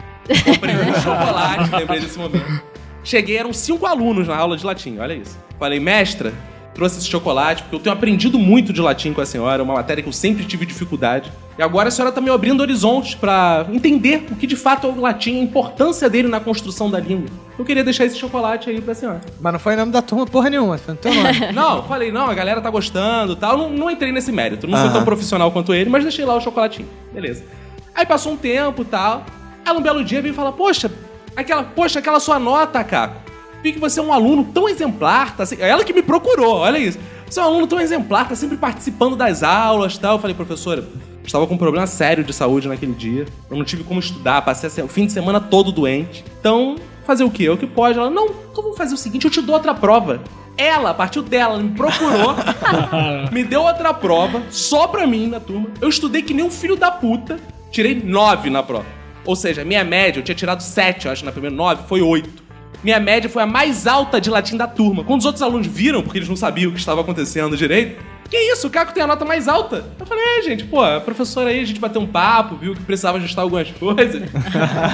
[0.43, 2.74] comprei um chocolate, lembrei desse momento.
[3.05, 5.37] Cheguei, eram cinco alunos na aula de latim, olha isso.
[5.59, 6.33] Falei, mestra,
[6.73, 10.01] trouxe esse chocolate, porque eu tenho aprendido muito de latim com a senhora, uma matéria
[10.03, 11.31] que eu sempre tive dificuldade.
[11.57, 14.89] E agora a senhora tá me abrindo horizontes pra entender o que de fato é
[14.89, 17.29] o latim, a importância dele na construção da língua.
[17.57, 19.21] Eu queria deixar esse chocolate aí pra senhora.
[19.39, 21.31] Mas não foi em nome da turma porra nenhuma, foi no teu nome.
[21.53, 23.57] Não, falei, não, a galera tá gostando e tal.
[23.57, 24.67] Não, não entrei nesse mérito.
[24.67, 24.97] Não fui Aham.
[24.97, 26.89] tão profissional quanto ele, mas deixei lá o chocolatinho.
[27.13, 27.45] Beleza.
[27.93, 29.23] Aí passou um tempo e tal.
[29.63, 30.91] Ela um belo dia veio falar, poxa,
[31.35, 33.15] aquela, poxa, aquela sua nota, Caco.
[33.63, 36.77] Vi que você é um aluno tão exemplar, tá se- Ela que me procurou, olha
[36.77, 36.99] isso.
[37.27, 40.15] Você é um aluno tão exemplar, tá sempre participando das aulas e tal.
[40.15, 40.87] Eu falei, professora,
[41.23, 43.25] estava com um problema sério de saúde naquele dia.
[43.49, 46.23] Eu não tive como estudar, passei o fim de semana todo doente.
[46.39, 46.75] Então,
[47.07, 47.49] fazer o quê?
[47.49, 47.97] O que pode?
[47.97, 50.21] Ela, não, então vamos fazer o seguinte, eu te dou outra prova.
[50.57, 52.35] Ela, a partir dela, ela me procurou,
[53.31, 55.67] me deu outra prova, só pra mim na turma.
[55.81, 57.37] Eu estudei que nem um filho da puta,
[57.71, 58.85] tirei nove na prova.
[59.25, 62.43] Ou seja, minha média, eu tinha tirado sete, eu acho, na primeira nove, foi oito.
[62.83, 65.03] Minha média foi a mais alta de latim da turma.
[65.03, 67.99] Quando os outros alunos viram, porque eles não sabiam o que estava acontecendo direito,
[68.29, 69.85] que isso, o Caco tem a nota mais alta.
[69.99, 72.81] Eu falei, é, gente, pô, a professora aí, a gente bateu um papo, viu que
[72.81, 74.23] precisava ajustar algumas coisas.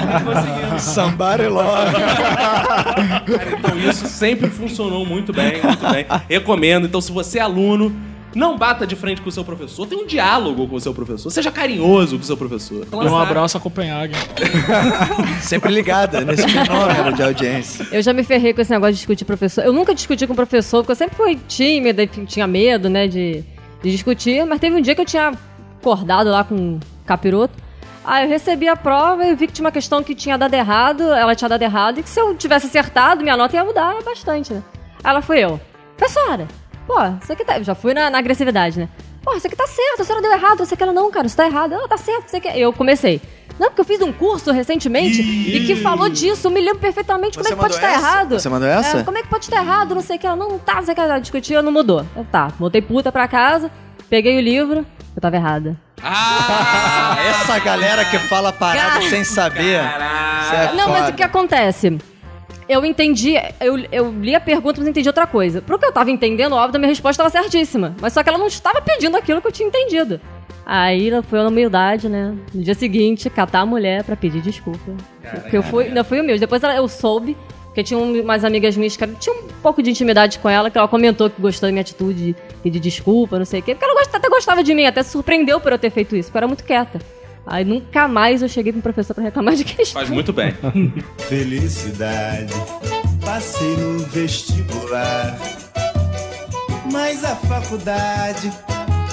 [0.78, 1.92] Somebody love.
[1.92, 6.06] Cara, então isso sempre funcionou muito bem, muito bem.
[6.28, 6.86] Recomendo.
[6.86, 7.94] Então, se você é aluno,
[8.34, 9.86] não bata de frente com o seu professor.
[9.86, 11.30] Tenha um diálogo com o seu professor.
[11.30, 12.86] Seja carinhoso com o seu professor.
[12.90, 14.14] E um abraço a Copenhague.
[15.40, 17.86] Sempre ligada nesse fenômeno de audiência.
[17.92, 19.64] Eu já me ferrei com esse negócio de discutir professor.
[19.64, 23.44] Eu nunca discuti com professor, porque eu sempre fui tímida, enfim, tinha medo, né, de,
[23.82, 24.44] de discutir.
[24.46, 25.32] Mas teve um dia que eu tinha
[25.80, 27.54] acordado lá com um capiroto.
[28.04, 31.02] Aí eu recebi a prova e vi que tinha uma questão que tinha dado errado,
[31.02, 34.52] ela tinha dado errado, e que se eu tivesse acertado, minha nota ia mudar bastante,
[34.52, 34.62] né?
[35.04, 35.60] Aí ela foi eu.
[35.96, 36.48] Professora,
[36.86, 37.58] pô, isso aqui tá.
[37.58, 38.88] eu Já fui na, na agressividade, né?
[39.22, 41.36] Pô, isso aqui tá certo, a senhora deu errado, você que ela não, cara, isso
[41.36, 41.72] tá errado.
[41.74, 42.48] Ela tá certo, você que.
[42.48, 43.20] Eu comecei.
[43.58, 47.36] Não, porque eu fiz um curso recentemente e que falou disso, eu me lembro perfeitamente
[47.36, 48.16] como Você é que pode mandou estar essa?
[48.16, 48.40] errado.
[48.40, 48.98] Você mandou essa?
[48.98, 49.94] É, como é que pode estar errado?
[49.94, 50.26] Não sei o que.
[50.26, 51.00] Ela não tá, não sei o que.
[51.00, 52.04] Ela discutiu, não mudou.
[52.16, 53.70] Eu, tá, voltei puta pra casa,
[54.08, 55.76] peguei o livro, eu tava errada.
[56.02, 57.16] Ah!
[57.28, 59.08] Essa galera que fala parada Cara.
[59.08, 59.80] sem saber.
[59.80, 61.10] Isso é não, mas foda.
[61.10, 61.98] o que acontece?
[62.68, 65.60] Eu entendi, eu, eu li a pergunta, mas entendi outra coisa.
[65.60, 67.94] Pro que eu tava entendendo, óbvio, a minha resposta estava certíssima.
[68.00, 70.20] Mas só que ela não estava pedindo aquilo que eu tinha entendido.
[70.64, 72.34] Aí foi na humildade, né?
[72.54, 74.92] No dia seguinte, catar a mulher pra pedir desculpa.
[75.42, 76.38] Porque eu fui, ainda fui humilde.
[76.40, 77.36] Depois ela- eu soube,
[77.66, 80.78] porque tinha um- umas amigas minhas que tinha um pouco de intimidade com ela, que
[80.78, 83.74] ela comentou que gostou da minha atitude de pedir desculpa, não sei o quê.
[83.74, 86.36] Porque ela até gostava de mim, até se surpreendeu por eu ter feito isso, porque
[86.36, 87.00] eu era muito quieta.
[87.46, 90.00] Aí nunca mais eu cheguei pro professor pra reclamar de questão.
[90.00, 90.54] Faz muito bem.
[91.28, 92.52] Felicidade,
[93.24, 95.38] passei no vestibular.
[96.92, 98.52] Mas a faculdade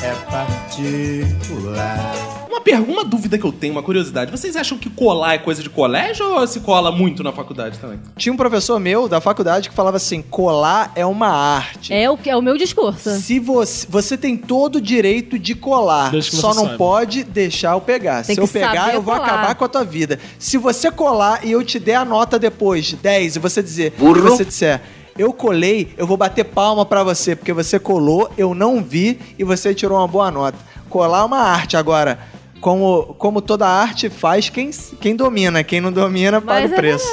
[0.04, 2.16] é particular.
[2.50, 4.32] Uma pergunta, uma dúvida que eu tenho, uma curiosidade.
[4.32, 8.00] Vocês acham que colar é coisa de colégio ou se cola muito na faculdade também?
[8.18, 11.94] Tinha um professor meu da faculdade que falava assim: colar é uma arte.
[11.94, 13.10] É o, que- é o meu discurso.
[13.20, 16.78] Se você, você tem todo o direito de colar, só não saiba.
[16.78, 18.24] pode deixar eu pegar.
[18.26, 19.28] Tem Se eu pegar, eu vou colar.
[19.28, 20.20] acabar com a tua vida.
[20.38, 24.02] Se você colar e eu te der a nota depois, 10, e você dizer, e
[24.20, 24.82] você disser,
[25.20, 29.44] eu colei, eu vou bater palma pra você, porque você colou, eu não vi e
[29.44, 30.58] você tirou uma boa nota.
[30.90, 32.18] Colar é uma arte agora.
[32.62, 36.78] Como, como toda arte faz quem, quem domina, quem não domina paga Mas o é
[36.78, 37.08] preço.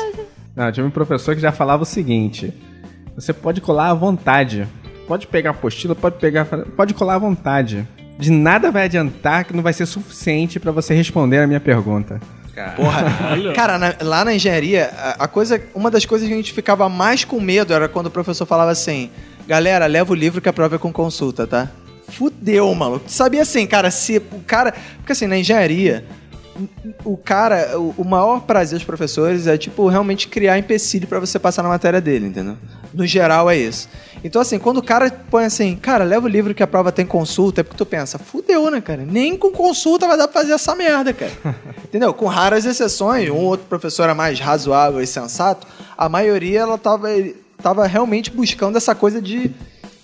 [0.55, 2.55] Não, tinha um professor que já falava o seguinte:
[3.17, 4.69] você pode colar à vontade.
[5.09, 6.45] Pode pegar apostila, pode pegar.
[6.45, 7.87] Pode colar à vontade.
[8.19, 12.21] De nada vai adiantar que não vai ser suficiente pra você responder a minha pergunta.
[12.77, 13.05] Porra,
[13.55, 16.89] cara, na- lá na engenharia, a, a coisa, uma das coisas que a gente ficava
[16.89, 19.11] mais com medo era quando o professor falava assim:
[19.47, 21.69] galera, leva o livro que a prova é com consulta, tá?
[22.09, 23.05] Fudeu, maluco.
[23.09, 24.73] Sabia assim, cara, se o cara.
[24.99, 26.05] Porque assim, na engenharia,
[27.05, 31.39] o- cara, o, o maior prazer dos professores é, tipo, realmente criar empecilho pra você
[31.39, 32.57] passar na matéria dele, entendeu?
[32.95, 33.89] No geral é isso.
[34.25, 37.07] Então, assim, quando o cara põe assim, cara, leva o livro que a prova tem
[37.07, 39.05] consulta, é porque tu pensa, fudeu, né, cara?
[39.07, 41.33] Nem com consulta vai dar pra fazer essa merda, cara.
[41.85, 42.13] Entendeu?
[42.13, 46.77] Com raras exceções, um ou outro professor era mais razoável e sensato, a maioria ela
[46.79, 47.09] tava,
[47.63, 49.51] tava realmente buscando essa coisa de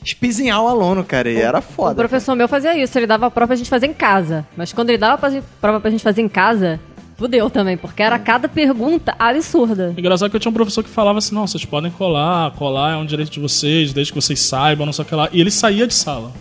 [0.04, 1.30] espizinhar o aluno, cara.
[1.30, 1.94] E era O foda.
[1.94, 4.46] professor meu fazia isso, ele dava a prova pra gente fazer em casa.
[4.56, 6.78] Mas quando ele dava gente- prova pra gente fazer em casa,
[7.22, 9.94] fudeu também, porque era cada pergunta absurda.
[9.96, 12.96] Engraçado que eu tinha um professor que falava assim: não, vocês podem colar, colar é
[12.96, 15.28] um direito de vocês, desde que vocês saibam, não sei o que lá.
[15.32, 16.32] E ele saía de sala.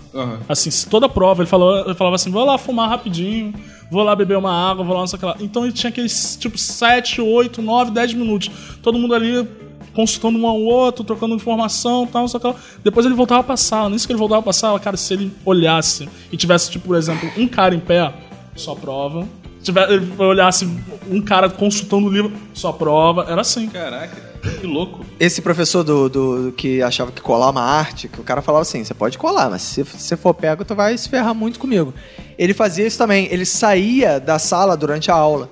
[0.50, 3.54] Assim, se toda prova, ele falava, ele falava assim: vou lá fumar rapidinho,
[3.92, 5.36] vou lá beber uma água, vou lá, não sei o que lá.
[5.40, 8.50] Então ele tinha aqueles, tipo, 7, 8, 9, 10 minutos.
[8.82, 9.48] Todo mundo ali
[9.94, 12.56] consultando um ao outro, trocando informação tal, não sei o que lá.
[12.84, 13.90] Depois ele voltava pra sala.
[13.90, 17.30] Nisso que ele voltava pra sala, cara, se ele olhasse e tivesse, tipo, por exemplo,
[17.38, 18.12] um cara em pé,
[18.56, 19.28] só prova.
[19.62, 20.68] Se tiver- ele olhasse
[21.08, 23.28] um cara consultando o livro, só prova.
[23.30, 23.68] Era assim.
[23.68, 24.16] Caraca,
[24.60, 25.06] que louco.
[25.20, 28.42] Esse professor do, do- do que achava que colar é uma arte, que o cara
[28.42, 31.60] falava assim: você pode colar, mas se você for pego, tu vai se ferrar muito
[31.60, 31.94] comigo.
[32.40, 35.48] Ele fazia isso também, ele saía da sala durante a aula.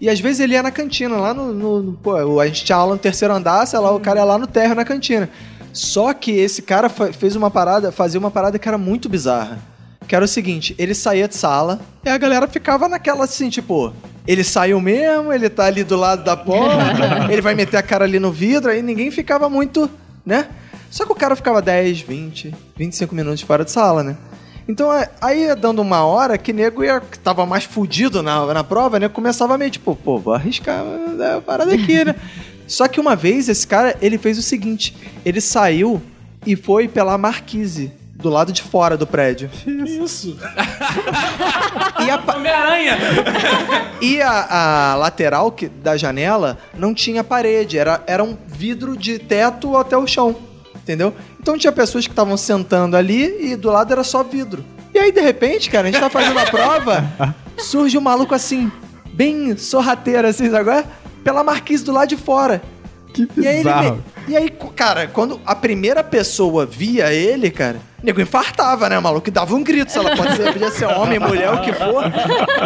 [0.00, 1.52] E às vezes ele ia na cantina, lá no.
[1.54, 4.24] no- no- pô, a gente tinha aula no terceiro andar, sei lá, o cara ia
[4.24, 5.30] lá no térreo na cantina.
[5.72, 9.58] Só que esse cara fez uma parada, fazia uma parada que era muito bizarra.
[10.12, 13.94] Que era o seguinte, ele saía de sala e a galera ficava naquela assim, tipo,
[14.26, 18.04] ele saiu mesmo, ele tá ali do lado da porta, ele vai meter a cara
[18.04, 19.88] ali no vidro, aí ninguém ficava muito,
[20.22, 20.48] né?
[20.90, 24.18] Só que o cara ficava 10, 20, 25 minutos fora de sala, né?
[24.68, 28.62] Então aí ia dando uma hora que nego ia, que tava mais fudido na, na
[28.62, 29.08] prova, né?
[29.08, 32.14] Começava meio tipo, pô, vou arriscar né, a parada aqui, né?
[32.68, 34.94] Só que uma vez esse cara, ele fez o seguinte:
[35.24, 36.02] ele saiu
[36.44, 38.01] e foi pela marquise.
[38.22, 39.50] Do lado de fora do prédio.
[39.66, 40.38] Isso.
[42.06, 42.96] E a, Homem-Aranha!
[44.00, 49.18] e a, a lateral que- da janela não tinha parede, era, era um vidro de
[49.18, 50.36] teto até o chão,
[50.76, 51.12] entendeu?
[51.40, 54.64] Então tinha pessoas que estavam sentando ali e do lado era só vidro.
[54.94, 57.04] E aí, de repente, cara, a gente tá fazendo a prova,
[57.58, 58.70] surge um maluco assim,
[59.14, 60.84] bem sorrateiro assim, agora,
[61.24, 62.62] pela marquise do lado de fora.
[63.12, 64.04] Que E aí, ele bizarro.
[64.28, 69.28] E aí, cara, quando a primeira pessoa via ele, cara, o nego infartava, né, maluco?
[69.28, 72.02] E dava um grito, se ela pode ser, podia ser homem, mulher, o que for.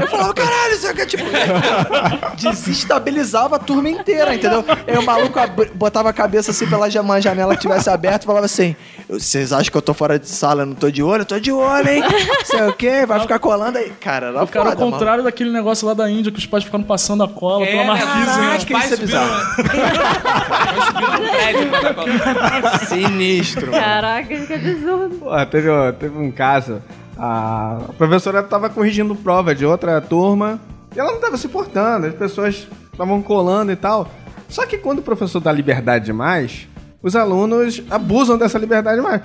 [0.00, 1.24] Eu falava, caralho, isso aqui é tipo.
[2.36, 4.64] Desestabilizava a turma inteira, entendeu?
[4.86, 5.38] Aí o maluco
[5.74, 8.74] botava a cabeça assim pela janela que tivesse aberta e falava assim:
[9.08, 11.22] Vocês acham que eu tô fora de sala, eu não tô de olho?
[11.22, 12.02] Eu tô de olho, hein?
[12.44, 13.90] Sei o quê, vai ficar colando aí.
[14.00, 17.22] Cara, O cara, ao contrário daquele negócio lá da Índia, que os pais ficaram passando
[17.22, 18.06] a cola É, pela marquise.
[18.26, 18.56] caraca, né?
[18.56, 22.06] Os pais isso é pais subiram no prédio pra dar cola.
[22.08, 22.86] mano.
[22.86, 23.70] Sinistro.
[23.70, 25.16] Caraca, que absurdo.
[25.16, 25.68] Pô, teve,
[25.98, 26.82] teve um caso.
[27.18, 30.60] A professora tava corrigindo prova de outra turma
[30.94, 34.08] e ela não tava se importando, as pessoas estavam colando e tal.
[34.48, 36.68] Só que quando o professor dá liberdade demais,
[37.02, 39.22] os alunos abusam dessa liberdade demais.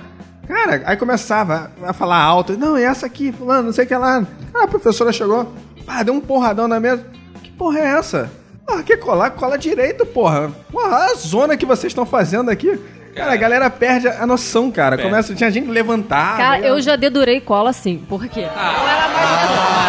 [0.48, 3.96] Cara, aí começava a falar alto, não, é essa aqui, fulano, não sei o que
[3.96, 4.26] lá.
[4.54, 5.54] Ah, a professora chegou,
[5.86, 7.06] pá, deu um porradão na mesa.
[7.44, 8.32] Que porra é essa?
[8.68, 9.32] Ah, quer colar?
[9.32, 10.52] Cola direito, porra.
[10.72, 12.80] Porra, a zona que vocês estão fazendo aqui.
[13.16, 14.96] Cara, a galera perde a noção, cara.
[14.96, 15.10] Perde.
[15.12, 16.38] Começa, tinha gente que levantar.
[16.38, 16.70] Cara, né?
[16.70, 17.98] eu já dedurei cola assim.
[17.98, 18.42] Por quê?
[18.42, 19.82] Não era mais turma.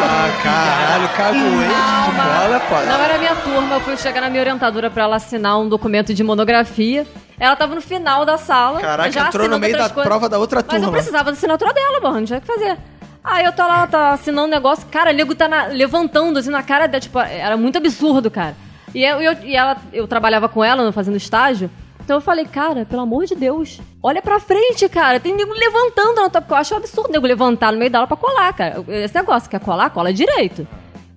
[0.00, 1.74] Ah, caralho, cagoete
[2.04, 2.86] de bola é foda.
[2.86, 3.74] Não era minha turma.
[3.76, 7.04] Eu fui chegar na minha orientadora pra ela assinar um documento de monografia.
[7.40, 8.80] Ela tava no final da sala.
[8.80, 10.04] Caraca, já entrou no meio da coisas.
[10.04, 10.92] prova da outra Mas eu turma.
[10.92, 12.14] precisava da assinatura dela, porra.
[12.20, 12.78] Não tinha o que fazer.
[13.22, 14.86] Aí eu tô lá, tá assinando um negócio.
[14.90, 17.00] Cara, o nego tá na- levantando assim na cara dela.
[17.00, 18.56] Tipo, era muito absurdo, cara.
[18.94, 21.70] E eu, eu- e ela, eu trabalhava com ela fazendo estágio.
[22.02, 25.20] Então eu falei, cara, pelo amor de Deus, olha pra frente, cara.
[25.20, 26.42] Tem nego levantando na tua.
[26.48, 28.82] Eu acho um absurdo nego levantar no meio da aula pra colar, cara.
[28.88, 29.90] Esse negócio, quer colar?
[29.90, 30.66] Cola direito.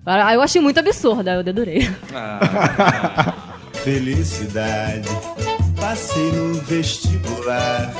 [0.04, 1.88] Aí eu achei muito absurdo, aí eu dedurei.
[3.84, 5.08] Felicidade,
[5.80, 7.90] passei no vestibular.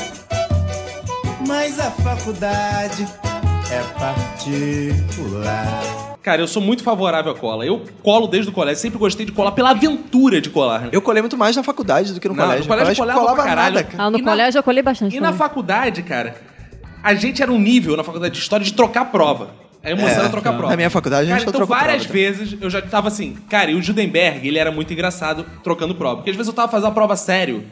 [1.46, 3.06] Mas a faculdade
[3.72, 5.66] é particular.
[6.22, 7.66] Cara, eu sou muito favorável à cola.
[7.66, 8.80] Eu colo desde o colégio.
[8.80, 10.82] Sempre gostei de colar pela aventura de colar.
[10.82, 10.88] né?
[10.92, 12.62] Eu colei muito mais na faculdade do que no Não, colégio.
[12.64, 13.74] no colégio colégio colava pra caralho.
[13.74, 14.04] nada, cara.
[14.04, 15.16] Ah, no E na- colégio eu colei bastante.
[15.16, 15.38] E na também.
[15.38, 16.36] faculdade, cara,
[17.02, 19.60] a gente era um nível na faculdade de história de trocar prova.
[19.84, 20.68] A emoção É, era trocar prova.
[20.70, 23.36] na minha faculdade a gente cara, então trocou várias prova, vezes eu já tava assim,
[23.50, 26.16] cara, e o Judenberg, ele era muito engraçado trocando prova.
[26.18, 27.64] Porque às vezes eu tava fazendo a prova sério,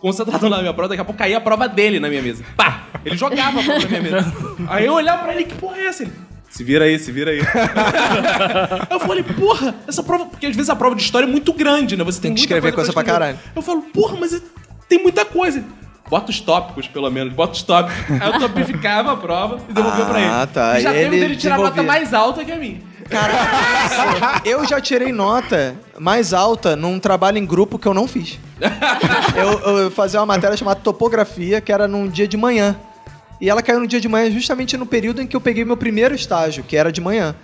[0.00, 2.44] concentrado na minha prova, daqui a pouco caía a prova dele na minha mesa.
[2.56, 2.82] Pá!
[3.04, 4.32] Ele jogava a prova na minha mesa.
[4.68, 6.02] Aí eu olhava pra ele, que porra é essa?
[6.04, 6.12] Ele,
[6.50, 7.40] se vira aí, se vira aí.
[8.90, 10.26] eu falei, porra, essa prova.
[10.26, 12.04] Porque às vezes a prova de história é muito grande, né?
[12.04, 13.18] Você tem, Tem que escrever coisa pra escrever.
[13.20, 13.38] caralho.
[13.54, 14.40] Eu falo, porra, mas
[14.88, 15.64] tem muita coisa.
[16.08, 17.32] Bota os tópicos, pelo menos.
[17.32, 18.20] Bota os tópicos.
[18.20, 20.46] Aí eu topificava a prova e devolvia Ah, pra ele.
[20.52, 20.78] tá.
[20.78, 22.80] E já E teve ele dele tirar nota mais alta que a minha.
[24.44, 28.38] Eu já tirei nota mais alta num trabalho em grupo que eu não fiz.
[29.36, 32.76] eu, eu fazia uma matéria chamada topografia, que era num dia de manhã.
[33.40, 35.76] E ela caiu no dia de manhã justamente no período em que eu peguei meu
[35.76, 37.34] primeiro estágio, que era de manhã.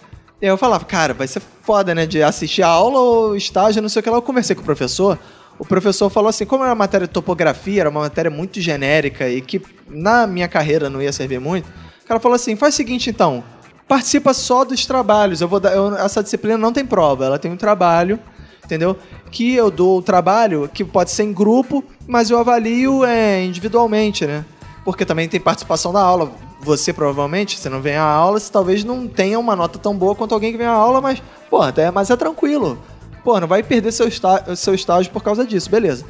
[0.41, 2.07] E eu falava, cara, vai ser foda, né?
[2.07, 4.17] De assistir a aula ou estágio, não sei o que lá.
[4.17, 5.19] Eu conversei com o professor.
[5.59, 9.29] O professor falou assim, como era uma matéria de topografia, era uma matéria muito genérica
[9.29, 11.69] e que na minha carreira não ia servir muito,
[12.03, 13.45] o cara falou assim, faz o seguinte então,
[13.91, 15.41] participa só dos trabalhos.
[15.41, 18.21] Eu vou dar, eu- essa disciplina não tem prova, ela tem um trabalho,
[18.65, 18.97] entendeu?
[19.33, 24.25] Que eu dou o trabalho que pode ser em grupo, mas eu avalio é, individualmente,
[24.25, 24.45] né?
[24.85, 26.31] Porque também tem participação da aula.
[26.61, 30.15] Você provavelmente, você não vem à aula, você talvez não tenha uma nota tão boa
[30.15, 31.21] quanto alguém que vem à aula, mas,
[31.51, 32.79] pô, até, mas é tranquilo.
[33.25, 36.05] Pô, não vai perder seu, está, seu estágio por causa disso, beleza.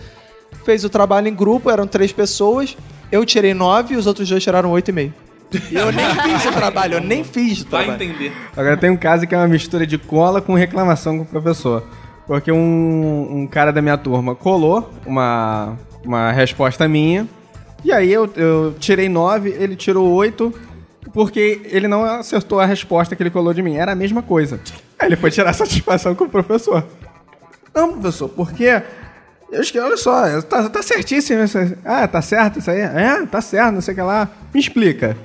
[0.66, 2.76] Fez o trabalho em grupo, eram três pessoas.
[3.10, 5.14] Eu tirei nove e os outros dois tiraram oito e meio.
[5.70, 8.04] E eu nem fiz o trabalho, eu nem fiz o Vai trabalho.
[8.04, 8.32] entender.
[8.56, 11.84] Agora tem um caso que é uma mistura de cola com reclamação com o professor.
[12.26, 17.26] Porque um, um cara da minha turma colou uma, uma resposta minha.
[17.84, 20.54] E aí eu, eu tirei nove, ele tirou oito,
[21.12, 23.74] porque ele não acertou a resposta que ele colou de mim.
[23.74, 24.60] Era a mesma coisa.
[24.98, 26.84] Aí ele foi tirar satisfação com o professor.
[27.74, 28.82] Não, professor, porque.
[29.50, 31.76] Eu esqueci, olha só, tá, tá certíssimo isso aí.
[31.84, 32.82] Ah, tá certo isso aí?
[32.82, 34.28] É, tá certo, não sei o que lá.
[34.54, 35.16] Me explica.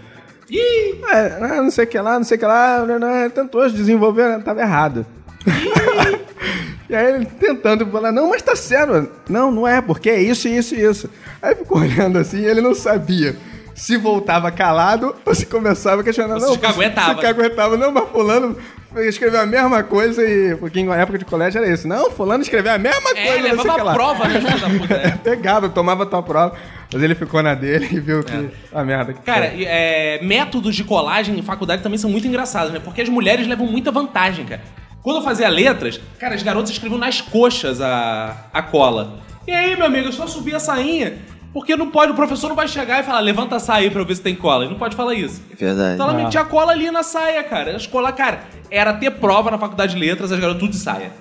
[0.52, 3.68] É, né, não sei o que lá, não sei o que lá, né, né, tentou
[3.70, 5.06] desenvolver, né, tava errado.
[6.90, 9.10] e aí ele tentando falar, não, mas tá certo.
[9.30, 11.10] Não, não é, porque é isso, isso e isso.
[11.42, 13.36] Aí ficou olhando assim e ele não sabia
[13.76, 16.40] se voltava calado ou se começava a questionar.
[16.40, 17.16] Não, se caguetava.
[17.16, 17.78] Se caguetava.
[17.78, 18.56] Não, mas fulano
[19.04, 20.56] escreveu a mesma coisa e...
[20.56, 21.88] Porque em época de colégio era isso.
[21.88, 23.92] Não, fulano escreveu a mesma coisa, É, o que levava lá.
[23.92, 24.96] a prova, né, filho da puta?
[25.06, 25.12] É.
[25.12, 26.56] Pegava, tomava tua prova.
[26.94, 30.84] Mas ele ficou na dele e viu que a merda que Cara, é, métodos de
[30.84, 32.80] colagem em faculdade também são muito engraçados, né?
[32.84, 34.62] Porque as mulheres levam muita vantagem, cara.
[35.02, 39.20] Quando eu fazia letras, cara, as garotas escreviam nas coxas a, a cola.
[39.48, 41.14] E aí, meu amigo, eu só subi a sainha.
[41.56, 44.02] Porque não pode, o professor não vai chegar e falar, levanta a saia aí pra
[44.02, 44.66] eu ver se tem cola.
[44.66, 45.42] Ele não pode falar isso.
[45.58, 45.94] Verdade.
[45.94, 46.24] Então ela Ah.
[46.26, 47.74] metia a cola ali na saia, cara.
[47.74, 51.14] As cola, cara, era ter prova na faculdade de letras, as garotas tudo de saia.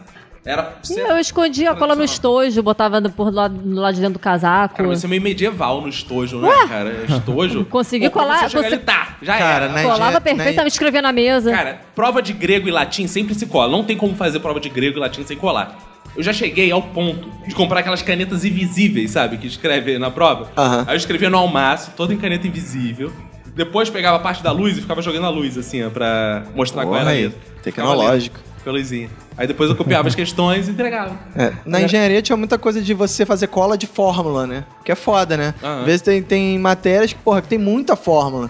[0.45, 0.75] Era.
[0.91, 4.15] Ih, Eu escondia a cola no estojo, botava no- por lado, do lado de dentro
[4.15, 4.75] do casaco.
[4.75, 6.91] Cara, isso é meio medieval no estojo, né, cara?
[7.09, 7.65] Estojo.
[7.71, 9.73] Consegui Pô, colar- Você chega ali, consegui- tá, já Cara, era.
[9.73, 11.51] na- Colava na- perfeitamente, escrevia na mesa.
[11.53, 13.71] Cara, prova de grego e latim sempre se cola.
[13.71, 15.79] Não tem como fazer prova de grego e latim sem colar.
[16.17, 19.37] Eu já cheguei ao ponto de comprar aquelas canetas invisíveis, sabe?
[19.37, 20.51] Que escreve na prova.
[20.57, 20.85] Aham.
[20.87, 23.13] Aí eu escrevia no almaço, todo em caneta invisível.
[23.55, 26.83] Depois pegava a parte da luz e ficava jogando a luz, assim, ó, pra mostrar
[26.85, 27.39] qual era Porra a letra.
[27.63, 28.41] tecnológico.
[28.65, 29.11] Com a luzinha.
[29.37, 31.19] Aí depois eu copiava as questões e entregava.
[31.37, 34.65] É, Na engenharia tinha muita coisa de você fazer cola de fórmula, né?
[34.85, 35.55] Que é foda, né?
[35.63, 35.81] Aham.
[35.81, 38.49] Às vezes tem, tem matérias que, porra, que tem muita fórmula.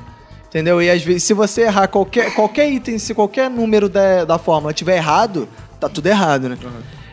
[0.48, 0.80] Entendeu?
[0.80, 4.72] E às vezes, se você errar qualquer, qualquer item, se qualquer número da, da fórmula
[4.72, 5.48] tiver errado,
[5.80, 6.56] tá tudo errado, né?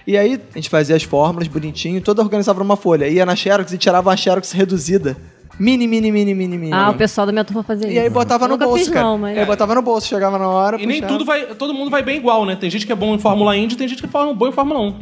[0.06, 3.08] E aí a gente fazia as fórmulas bonitinho, toda organizava numa folha.
[3.08, 5.16] Ia na Xerox e tirava uma Xerox reduzida.
[5.60, 6.74] Mini, mini, mini, mini, mini.
[6.74, 7.96] Ah, o pessoal da minha turma fazia isso.
[7.96, 9.06] E aí botava Eu no nunca bolso, fiz, cara.
[9.06, 9.38] não, mas...
[9.38, 10.82] Aí botava no bolso, chegava na hora.
[10.82, 11.14] E nem puxava.
[11.20, 11.46] tudo vai.
[11.54, 12.56] Todo mundo vai bem igual, né?
[12.56, 14.80] Tem gente que é bom em Fórmula Indy, tem gente que é bom em Fórmula
[14.80, 14.96] 1.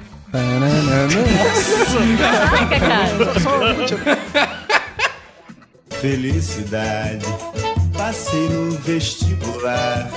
[2.18, 3.34] Caraca, cara.
[3.34, 4.04] Só- só um, tipo,
[5.92, 7.26] felicidade.
[7.98, 10.10] Passei no vestibular,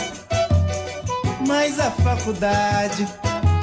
[1.46, 3.06] mas a faculdade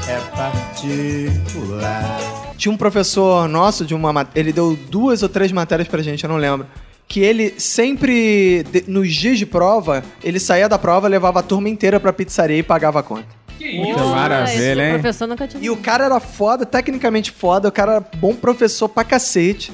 [0.10, 2.20] é particular.
[2.58, 6.30] Tinha um professor nosso de uma ele deu duas ou três matérias pra gente, eu
[6.30, 6.66] não lembro.
[7.08, 12.00] Que ele sempre, nos dias de prova, ele saía da prova, levava a turma inteira
[12.00, 13.40] pra pizzaria e pagava a conta.
[13.58, 14.92] Que maravilha, hein?
[14.92, 18.34] O professor nunca tinha E o cara era foda, tecnicamente foda, o cara era bom
[18.34, 19.72] professor pra cacete.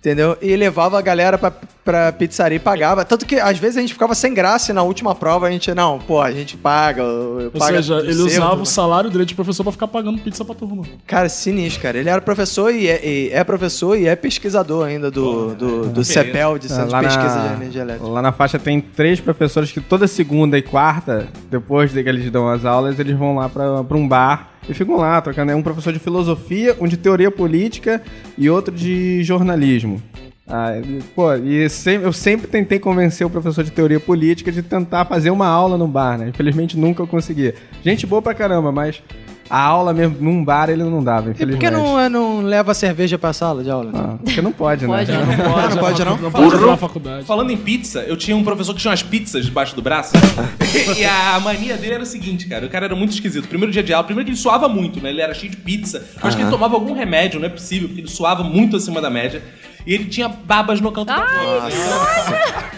[0.00, 0.38] Entendeu?
[0.40, 1.50] E levava a galera pra,
[1.84, 3.04] pra pizzaria e pagava.
[3.04, 5.74] Tanto que às vezes a gente ficava sem graça e na última prova a gente,
[5.74, 7.02] não, pô, a gente paga.
[7.02, 9.88] Ou paga seja, do ele seu, usava tudo o salário dele de professor pra ficar
[9.88, 10.84] pagando pizza pra turma.
[11.04, 11.98] Cara, sinistro, cara.
[11.98, 16.04] Ele era professor e é, e é professor e é pesquisador ainda do, do, do
[16.04, 18.08] CEPEL, de Centro de Lá Pesquisa na, de Energia Elétrica.
[18.08, 22.30] lá na faixa tem três professores que toda segunda e quarta, depois de que eles
[22.30, 25.52] dão as aulas, eles vão lá pra, pra um bar e ficam lá trocando.
[25.52, 28.02] É um professor de filosofia, um de teoria política
[28.36, 30.02] e outro de jornalismo.
[30.50, 30.70] Ah,
[31.14, 31.68] pô, e
[32.02, 35.86] eu sempre tentei convencer o professor de teoria política de tentar fazer uma aula no
[35.86, 36.28] bar, né?
[36.28, 37.52] Infelizmente nunca eu consegui.
[37.84, 39.02] Gente boa pra caramba, mas
[39.50, 41.64] a aula mesmo num bar ele não dava, E por infelizmente.
[41.64, 43.90] que não, é, não leva cerveja pra sala de aula?
[43.94, 44.96] Ah, porque não pode, né?
[44.96, 45.18] Pode, né?
[45.18, 46.16] Ah, não pode não?
[46.16, 47.24] Não pode na faculdade.
[47.24, 50.12] Falando em pizza, eu tinha um professor que tinha umas pizzas debaixo do braço.
[50.96, 52.66] e a mania dele era o seguinte, cara.
[52.66, 53.48] O cara era muito esquisito.
[53.48, 55.10] Primeiro dia de aula, primeiro que ele suava muito, né?
[55.10, 56.04] Ele era cheio de pizza.
[56.20, 59.00] Eu acho que ele tomava algum remédio, não é possível, porque ele suava muito acima
[59.00, 59.42] da média.
[59.86, 61.68] E ele tinha babas no canto da boca.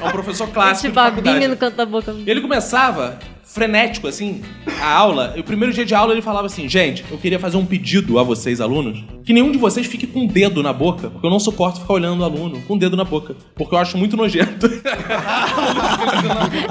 [0.01, 0.87] É um professor clássico.
[0.87, 2.15] Esse babinho no canto da boca.
[2.25, 3.19] Ele começava
[3.53, 4.43] frenético, assim,
[4.81, 5.35] a aula.
[5.37, 8.19] E o primeiro dia de aula ele falava assim: gente, eu queria fazer um pedido
[8.19, 11.31] a vocês, alunos, que nenhum de vocês fique com o dedo na boca, porque eu
[11.31, 14.17] não suporto ficar olhando o aluno com o dedo na boca, porque eu acho muito
[14.17, 14.71] nojento.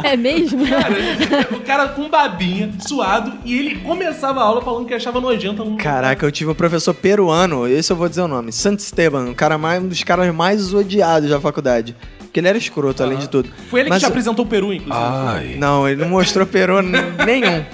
[0.03, 0.65] É mesmo?
[0.67, 5.61] Cara, o cara com babinha, suado, e ele começava a aula falando que achava nojento.
[5.61, 5.77] aluno.
[5.77, 9.33] Caraca, eu tive um professor peruano, esse eu vou dizer o nome, Santo Esteban, um,
[9.33, 11.95] cara mais, um dos caras mais odiados da faculdade.
[12.29, 13.49] Porque ele era escroto, além de tudo.
[13.69, 14.95] Foi ele Mas- que te apresentou o Peru, inclusive.
[15.05, 15.55] Ai.
[15.57, 17.65] Não, ele não mostrou peru nenhum.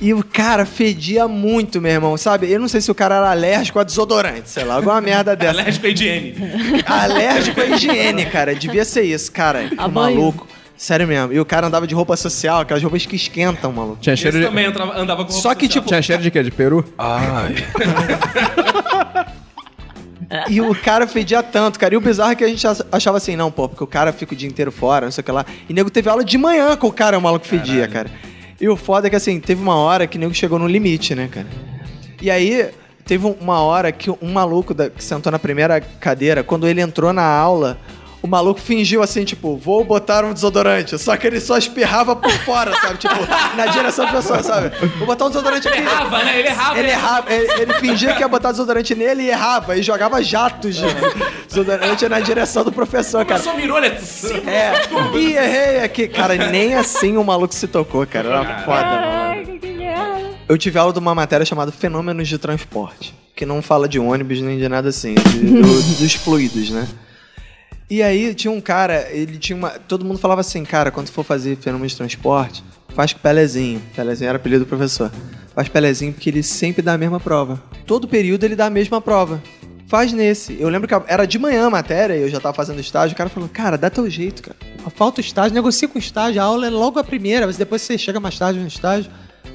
[0.00, 2.50] E o cara fedia muito, meu irmão, sabe?
[2.50, 5.60] Eu não sei se o cara era alérgico a desodorante, sei lá, alguma merda dessa.
[5.60, 6.34] Alérgico à higiene.
[6.86, 8.54] Alérgico à higiene, cara.
[8.54, 9.70] Devia ser isso, cara.
[9.78, 10.16] A banho.
[10.16, 10.48] maluco.
[10.76, 11.32] Sério mesmo.
[11.32, 13.98] E o cara andava de roupa social, aquelas roupas que esquentam, maluco.
[14.00, 14.44] Tinha Esse cheiro de...
[14.46, 15.82] também entrava- andava com Só roupa que, social.
[15.82, 16.42] tipo, Tinha cheiro de quê?
[16.42, 16.84] De peru?
[16.98, 17.54] Ai.
[20.48, 21.94] E o cara fedia tanto, cara.
[21.94, 24.12] E o bizarro é que a gente ach- achava assim, não, pô, porque o cara
[24.12, 25.44] fica o dia inteiro fora, não sei o que lá.
[25.68, 28.10] E o nego teve aula de manhã com o cara, o maluco fedia, cara.
[28.60, 31.14] E o foda é que, assim, teve uma hora que o nego chegou no limite,
[31.14, 31.46] né, cara?
[32.22, 32.70] E aí,
[33.04, 36.80] teve um- uma hora que um maluco da- que sentou na primeira cadeira, quando ele
[36.80, 37.78] entrou na aula,
[38.24, 40.98] o maluco fingiu assim, tipo, vou botar um desodorante.
[40.98, 42.96] Só que ele só espirrava por fora, sabe?
[42.96, 43.14] Tipo,
[43.54, 44.70] na direção da pessoa, sabe?
[44.96, 45.76] Vou botar um desodorante aqui.
[45.76, 46.38] Ele errava, né?
[46.38, 46.78] Ele errava.
[46.78, 50.74] Ele errava, ele, ele fingia que ia botar desodorante nele e errava, e jogava jatos
[50.74, 50.84] de
[51.48, 53.42] desodorante na direção do professor, cara.
[53.42, 53.90] Só mirou, né?
[54.46, 56.08] É, e errei aqui.
[56.08, 58.26] Cara, nem assim o maluco se tocou, cara.
[58.30, 59.60] Era foda, mano.
[59.76, 60.30] Merda.
[60.48, 64.40] Eu tive aula de uma matéria chamada Fenômenos de Transporte, que não fala de ônibus
[64.40, 66.88] nem de nada assim, de- do- dos fluidos, né?
[67.88, 69.70] E aí tinha um cara, ele tinha uma.
[69.70, 72.64] Todo mundo falava assim, cara, quando for fazer fenômeno de transporte,
[72.94, 73.82] faz com Pelezinho.
[73.94, 75.10] Pelezinho era apelido do professor.
[75.54, 77.62] Faz Pelezinho porque ele sempre dá a mesma prova.
[77.86, 79.42] Todo período ele dá a mesma prova.
[79.86, 80.58] Faz nesse.
[80.58, 83.16] Eu lembro que era de manhã a matéria, e eu já tava fazendo estágio, o
[83.16, 84.56] cara falou, cara, dá teu jeito, cara.
[84.96, 87.82] Falta o estágio, negocia com o estágio, a aula é logo a primeira, mas depois
[87.82, 89.10] você chega mais tarde no estágio,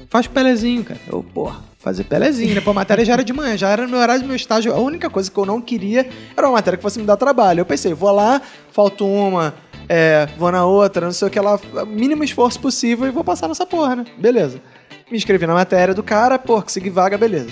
[0.08, 1.00] faz Pelezinho, cara.
[1.10, 2.60] Eu, porra, fazer Pelezinho, né?
[2.60, 4.72] Pô, a matéria já era de manhã, já era no horário do meu estágio.
[4.72, 7.60] A única coisa que eu não queria era uma matéria que fosse me dar trabalho.
[7.60, 8.40] Eu pensei, vou lá,
[8.72, 9.54] falto uma,
[9.88, 13.48] é, vou na outra, não sei o que lá, mínimo esforço possível e vou passar
[13.48, 14.04] nessa porra, né?
[14.18, 14.60] Beleza.
[15.10, 17.50] Me inscrevi na matéria do cara, porra, consegui vaga, beleza.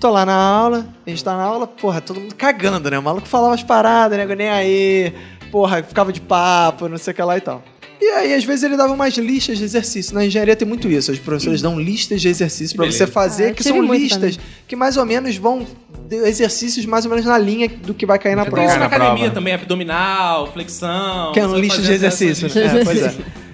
[0.00, 2.98] Tô lá na aula, a gente tá na aula, porra, todo mundo cagando, né?
[2.98, 5.12] O maluco falava as paradas, nego, nem aí,
[5.50, 7.62] porra, ficava de papo, não sei o que lá e tal.
[8.00, 10.14] E aí, às vezes, ele dava umas listas de exercício.
[10.14, 11.10] Na engenharia tem muito isso.
[11.10, 13.06] Os professores dão listas de exercícios pra beleza.
[13.06, 14.38] você fazer, Ah, eu que são listas
[14.68, 15.66] que mais ou menos vão.
[16.08, 18.66] de exercícios mais ou menos na linha do que vai cair na Tem prova.
[18.68, 19.30] isso na na academia prova.
[19.34, 21.32] também, abdominal, flexão.
[21.32, 22.44] Que é um vai lista de essas exercício.
[22.46, 22.72] listas.
[22.72, 22.80] né?
[22.80, 23.14] É, pois é.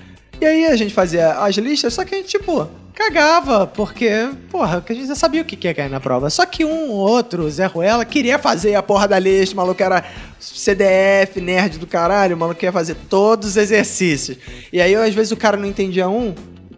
[0.45, 4.85] E aí a gente fazia as listas, só que a gente, tipo, cagava, porque, porra,
[4.87, 6.29] a gente já sabia o que ia cair na prova.
[6.29, 9.83] Só que um ou outro, Zé Ruela, queria fazer a porra da lista, o maluco
[9.83, 10.05] era
[10.39, 14.37] CDF, nerd do caralho, o maluco queria fazer todos os exercícios.
[14.71, 16.35] E aí, às vezes, o cara não entendia um,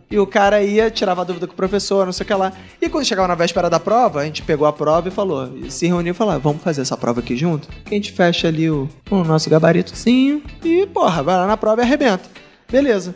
[0.09, 2.53] e o cara ia, tirava a dúvida com o professor, não sei o que lá.
[2.81, 5.89] E quando chegava na véspera da prova, a gente pegou a prova e falou, se
[5.89, 7.67] reuniu e falou, ah, vamos fazer essa prova aqui junto?
[7.85, 11.83] Que a gente fecha ali o, o nosso gabaritozinho e, porra, vai lá na prova
[11.83, 12.31] e arrebenta.
[12.71, 13.13] Beleza.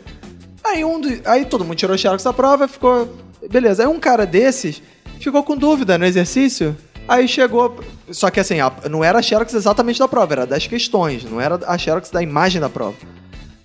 [0.63, 3.07] Aí, um do- aí todo mundo tirou xerox da prova, ficou...
[3.49, 3.83] Beleza.
[3.83, 4.81] Aí um cara desses
[5.19, 6.75] ficou com dúvida no exercício
[7.07, 7.83] Aí chegou.
[8.11, 11.41] Só que assim, a- não era a Xerox exatamente da prova, era das questões, não
[11.41, 12.95] era a Xerox da imagem da prova.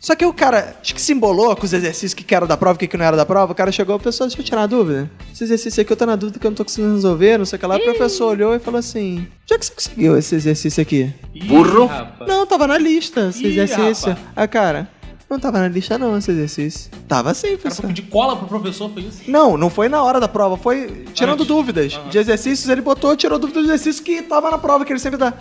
[0.01, 2.56] Só que o cara, acho que se embolou com os exercícios que que era da
[2.56, 3.52] prova e o que que não era da prova.
[3.52, 5.10] O cara chegou, professor, deixa eu tirar a dúvida.
[5.32, 7.56] Esse exercício aqui eu tô na dúvida que eu não tô conseguindo resolver, não sei
[7.56, 7.77] o que lá.
[7.77, 11.12] O professor olhou e falou assim: onde é que você conseguiu esse exercício aqui?
[11.47, 11.90] Burro.
[12.27, 14.10] Não, tava na lista esse Ih, exercício.
[14.10, 14.27] rapaz.
[14.35, 14.89] Ah, cara,
[15.28, 16.90] não tava na lista não esse exercício.
[17.09, 17.82] Tava sim, Cara, professor.
[17.82, 19.23] pra pedir cola pro professor, foi isso?
[19.28, 21.47] Não, não foi na hora da prova, foi tirando Antes.
[21.47, 22.01] dúvidas.
[22.11, 25.19] De exercícios, ele botou, tirou dúvidas do exercício que tava na prova, que ele sempre
[25.19, 25.32] dá.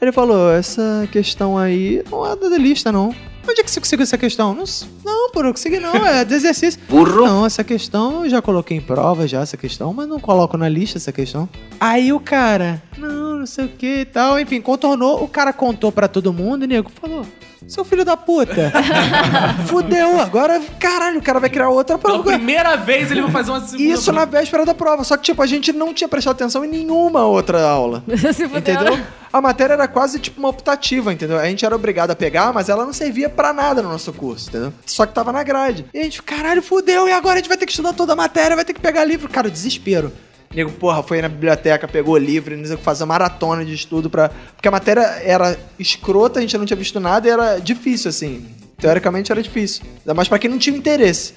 [0.00, 3.14] Ele falou, essa questão aí não é da lista, não.
[3.48, 4.52] Onde é que você conseguiu essa questão?
[4.54, 6.80] Não, s- não pô, não consegui não, é de exercício.
[6.90, 7.24] Burro.
[7.24, 10.68] Não, essa questão eu já coloquei em prova já, essa questão, mas não coloco na
[10.68, 11.48] lista essa questão.
[11.78, 15.92] Aí o cara, não, não sei o que e tal, enfim, contornou, o cara contou
[15.92, 17.24] pra todo mundo e o nego falou,
[17.68, 18.72] seu filho da puta,
[19.66, 22.36] fudeu, agora, caralho, o cara vai criar outra Pela prova.
[22.36, 24.38] primeira vez ele vai fazer uma segunda Isso na prova.
[24.38, 25.04] véspera da prova.
[25.04, 28.02] Só que, tipo, a gente não tinha prestado atenção em nenhuma outra aula.
[28.56, 28.98] Entendeu?
[29.32, 31.38] A matéria era quase tipo uma optativa, entendeu?
[31.38, 34.48] A gente era obrigado a pegar, mas ela não servia pra nada no nosso curso,
[34.48, 34.72] entendeu?
[34.86, 35.84] Só que tava na grade.
[35.92, 38.16] E a gente, caralho, fudeu, e agora a gente vai ter que estudar toda a
[38.16, 39.28] matéria, vai ter que pegar livro.
[39.28, 40.10] Cara, o desespero.
[40.54, 44.08] Nego, porra, foi na biblioteca, pegou livro, não sei o que, fazer maratona de estudo
[44.08, 44.30] pra.
[44.54, 48.46] Porque a matéria era escrota, a gente não tinha visto nada e era difícil, assim.
[48.78, 49.82] Teoricamente era difícil.
[50.00, 51.34] Ainda mais pra quem não tinha interesse.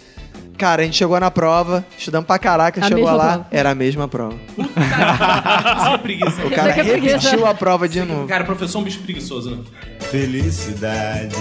[0.58, 3.48] Cara, a gente chegou na prova, estudamos pra caraca, A chegou mesma lá, prova.
[3.50, 4.36] era a mesma prova.
[4.58, 6.46] Isso é preguiça.
[6.46, 8.28] O cara é repetiu a prova de novo.
[8.28, 9.64] Cara, professor é um bicho preguiçoso, né?
[10.12, 11.34] Felicidade,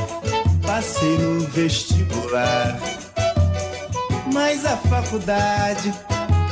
[0.65, 2.79] passei no vestibular.
[4.33, 5.93] Mas a faculdade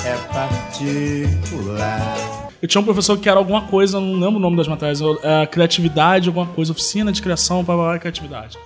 [0.07, 2.17] é particular.
[2.63, 5.45] Eu tinha um professor que era alguma coisa, não lembro o nome das matérias, é,
[5.47, 8.57] criatividade, alguma coisa, oficina de criação, blá, blá, blá, criatividade.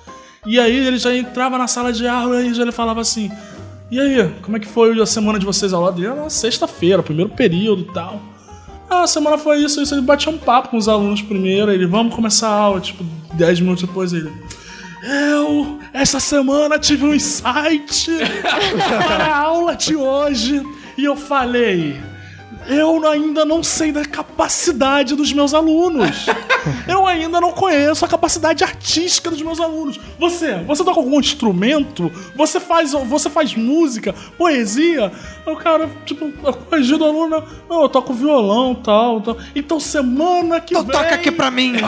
[0.46, 3.30] E aí ele já entrava na sala de aula e já ele falava assim:
[3.90, 5.72] E aí, como é que foi a semana de vocês?
[5.72, 8.20] Aula dele era sexta-feira, primeiro período e tal.
[8.88, 9.94] Ah, a semana foi isso, isso.
[9.94, 13.04] Ele batia um papo com os alunos primeiro, ele, vamos começar a aula, tipo,
[13.34, 14.30] 10 minutos depois ele.
[15.02, 18.10] Eu, essa semana, tive um insight
[19.06, 20.62] para a aula de hoje
[21.00, 22.00] e eu falei.
[22.68, 26.26] Eu ainda não sei da capacidade dos meus alunos.
[26.86, 29.98] Eu ainda não conheço a capacidade artística dos meus alunos.
[30.18, 32.12] Você, você toca algum instrumento?
[32.36, 35.10] Você faz, você faz música, poesia?
[35.46, 39.38] O cara, tipo, a corrigir do aluno, não, eu toco violão, tal, tal.
[39.54, 40.92] Então semana que Então vem.
[40.94, 41.76] toca aqui pra mim.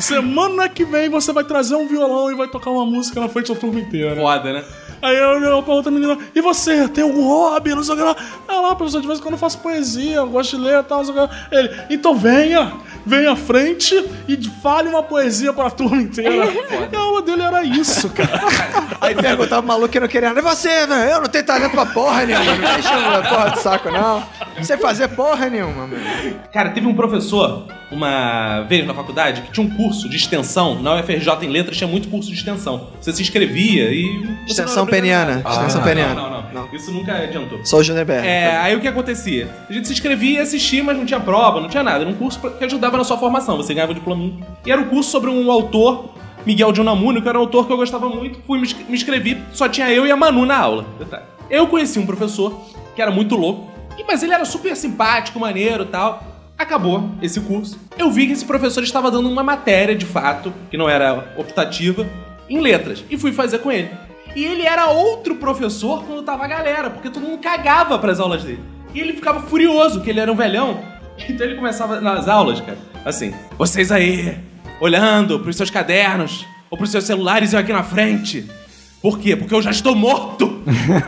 [0.00, 3.52] Semana que vem você vai trazer um violão e vai tocar uma música na frente
[3.52, 4.16] da turma inteira.
[4.20, 4.64] Foda, né?
[5.00, 7.74] Aí eu olhei pra outra menina, e você, tem algum hobby?
[7.74, 8.16] Não sei o que lá.
[8.46, 10.82] Ah lá, professor, de vez em quando eu faço poesia, eu gosto de ler e
[10.82, 11.48] tal, não sei o que lá.
[11.52, 12.72] Ele, então venha,
[13.06, 13.94] venha à frente
[14.26, 16.46] e fale uma poesia pra turma inteira.
[16.92, 18.40] e a aula dele era isso, cara.
[19.00, 20.40] Aí perguntava o maluco que não queria nada.
[20.40, 21.10] E você, velho?
[21.10, 22.56] Eu não tenho talento pra porra nenhuma.
[22.56, 24.24] Não deixa porra de saco, não.
[24.56, 26.00] Não sei fazer porra nenhuma, meu.
[26.52, 30.80] Cara, teve um professor, uma vez na faculdade, que tinha um curso de extensão.
[30.82, 32.88] Na UFRJ em letras tinha muito curso de extensão.
[33.00, 34.28] Você se inscrevia e.
[34.46, 35.50] Extensão não peniana, nada.
[35.50, 36.14] extensão não, peniana.
[36.14, 37.64] Não, não, não, Isso nunca adiantou.
[37.64, 38.26] Sou o Juneberg.
[38.26, 39.48] É, aí o que acontecia?
[39.68, 42.00] A gente se inscrevia e assistia, mas não tinha prova, não tinha nada.
[42.04, 44.38] Era um curso que ajudava na sua formação, você ganhava o diplominho.
[44.66, 46.10] E era um curso sobre um autor,
[46.44, 48.38] Miguel de Unamuno, que era um autor que eu gostava muito.
[48.46, 50.84] Fui, me inscre- me inscrevi, só tinha eu e a Manu na aula.
[51.50, 52.54] Eu conheci um professor
[52.94, 53.70] que era muito louco,
[54.06, 56.22] mas ele era super simpático, maneiro e tal.
[56.58, 57.78] Acabou esse curso.
[57.96, 62.04] Eu vi que esse professor estava dando uma matéria, de fato, que não era optativa,
[62.50, 63.04] em letras.
[63.08, 63.88] E fui fazer com ele.
[64.34, 68.42] E ele era outro professor quando tava a galera, porque todo mundo cagava pras aulas
[68.42, 68.60] dele.
[68.92, 70.80] E ele ficava furioso, que ele era um velhão.
[71.28, 74.38] Então ele começava nas aulas, cara, assim: vocês aí,
[74.80, 78.48] olhando pros seus cadernos ou pros seus celulares eu aqui na frente.
[79.02, 79.34] Por quê?
[79.34, 80.62] Porque eu já estou morto!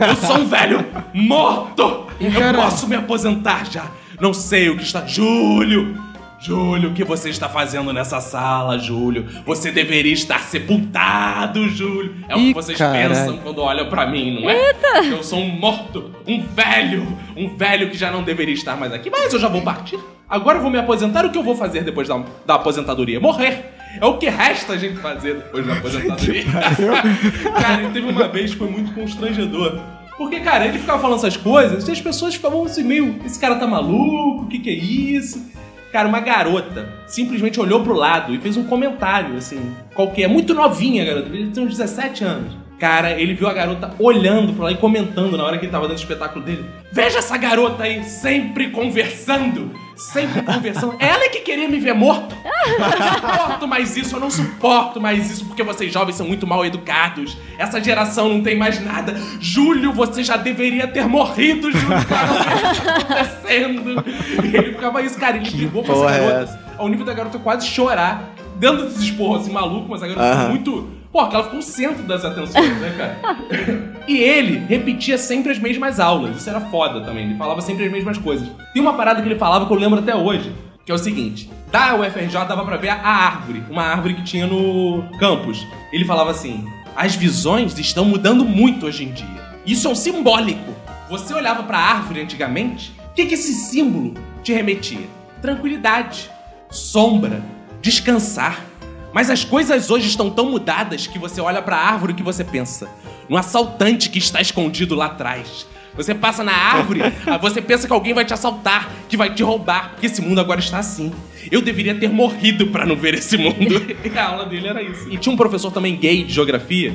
[0.05, 2.07] Eu sou um velho morto!
[2.19, 3.85] Eu posso me aposentar já!
[4.21, 5.03] Não sei o que está.
[5.05, 5.99] Júlio!
[6.39, 9.27] Júlio, o que você está fazendo nessa sala, Júlio?
[9.45, 12.15] Você deveria estar sepultado, Júlio.
[12.29, 13.09] É o que Ih, vocês caralho.
[13.09, 14.73] pensam quando olham pra mim, não é?
[15.11, 19.09] Eu sou um morto, um velho, um velho que já não deveria estar mais aqui.
[19.09, 19.99] Mas eu já vou partir.
[20.29, 21.25] Agora eu vou me aposentar.
[21.25, 23.19] O que eu vou fazer depois da, da aposentadoria?
[23.19, 23.73] Morrer.
[23.99, 26.43] É o que resta a gente fazer depois da aposentadoria.
[27.59, 29.79] cara, teve uma vez que foi muito constrangedor.
[30.21, 33.19] Porque, cara, ele ficava falando essas coisas e as pessoas ficavam assim, meio.
[33.25, 34.43] Esse cara tá maluco?
[34.43, 35.49] O que, que é isso?
[35.91, 39.59] Cara, uma garota simplesmente olhou pro lado e fez um comentário, assim,
[39.95, 40.27] qualquer.
[40.29, 41.27] Muito novinha, garota.
[41.27, 42.60] Devia ter uns 17 anos.
[42.81, 45.87] Cara, ele viu a garota olhando pra lá e comentando na hora que ele tava
[45.87, 46.65] dando o espetáculo dele.
[46.91, 49.71] Veja essa garota aí, sempre conversando.
[49.95, 50.95] Sempre conversando.
[50.97, 52.35] Ela é que queria me ver morto.
[52.43, 56.47] Eu não suporto mais isso, eu não suporto mais isso, porque vocês jovens são muito
[56.47, 57.37] mal educados.
[57.55, 59.15] Essa geração não tem mais nada.
[59.39, 62.03] Júlio, você já deveria ter morrido, Júlio.
[62.07, 64.03] Cara, o que tá acontecendo?
[64.43, 65.37] E ele ficava isso, cara.
[65.37, 66.41] Ele brigou com essa é garota.
[66.41, 66.59] essa?
[66.79, 68.31] Ao nível da garota quase chorar.
[68.55, 70.49] Dando desses esporros assim, maluco, mas a garota Aham.
[70.49, 71.00] muito.
[71.11, 73.91] Pô, que ela ficou o centro das atenções, né, cara?
[74.07, 76.37] E ele repetia sempre as mesmas aulas.
[76.37, 77.25] Isso era foda também.
[77.25, 78.47] Ele falava sempre as mesmas coisas.
[78.73, 80.55] Tem uma parada que ele falava que eu lembro até hoje,
[80.85, 84.47] que é o seguinte: da UFRJ dava pra ver a árvore, uma árvore que tinha
[84.47, 85.67] no campus.
[85.91, 86.65] Ele falava assim:
[86.95, 89.51] as visões estão mudando muito hoje em dia.
[89.65, 90.73] Isso é um simbólico.
[91.09, 95.07] Você olhava pra árvore antigamente, o que, que esse símbolo te remetia?
[95.41, 96.29] Tranquilidade,
[96.69, 97.43] sombra,
[97.81, 98.70] descansar.
[99.13, 102.43] Mas as coisas hoje estão tão mudadas que você olha pra árvore e que você
[102.43, 102.89] pensa
[103.27, 105.65] no assaltante que está escondido lá atrás.
[105.95, 109.43] Você passa na árvore, ah, você pensa que alguém vai te assaltar, que vai te
[109.43, 111.11] roubar, porque esse mundo agora está assim.
[111.51, 113.81] Eu deveria ter morrido pra não ver esse mundo.
[114.03, 115.09] E a aula dele era isso.
[115.09, 116.93] E tinha um professor também gay de geografia,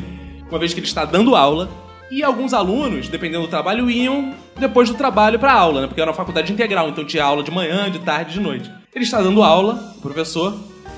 [0.48, 1.70] uma vez que ele está dando aula,
[2.10, 5.86] e alguns alunos, dependendo do trabalho, iam depois do trabalho pra aula, né?
[5.86, 8.70] Porque era uma faculdade integral, então tinha aula de manhã, de tarde, de noite.
[8.94, 10.56] Ele está dando aula, o professor,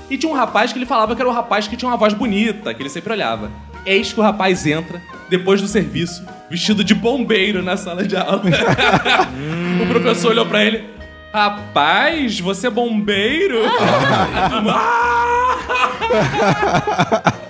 [0.09, 2.13] e tinha um rapaz que ele falava que era o rapaz que tinha uma voz
[2.13, 3.51] bonita, que ele sempre olhava.
[3.85, 8.43] Eis que o rapaz entra, depois do serviço, vestido de bombeiro na sala de aula.
[9.81, 10.83] o professor olhou pra ele.
[11.31, 13.59] Rapaz, você é bombeiro?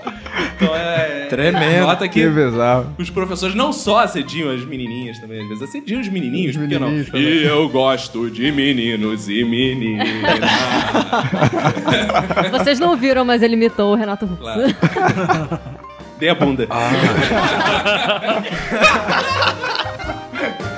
[0.56, 1.26] então é.
[1.30, 1.86] Tremendo.
[1.88, 2.88] Nota que Que bizarro.
[2.98, 6.74] os professores não só assediam as menininhas também, às vezes assediam os menininhos, por que
[6.80, 6.88] não?
[6.88, 7.28] menininhos também.
[7.28, 10.08] E eu gosto de meninos e meninas.
[12.52, 14.42] Vocês não viram, mas ele imitou o Renato Russo.
[14.42, 14.64] Claro.
[16.20, 16.68] Dê a bunda.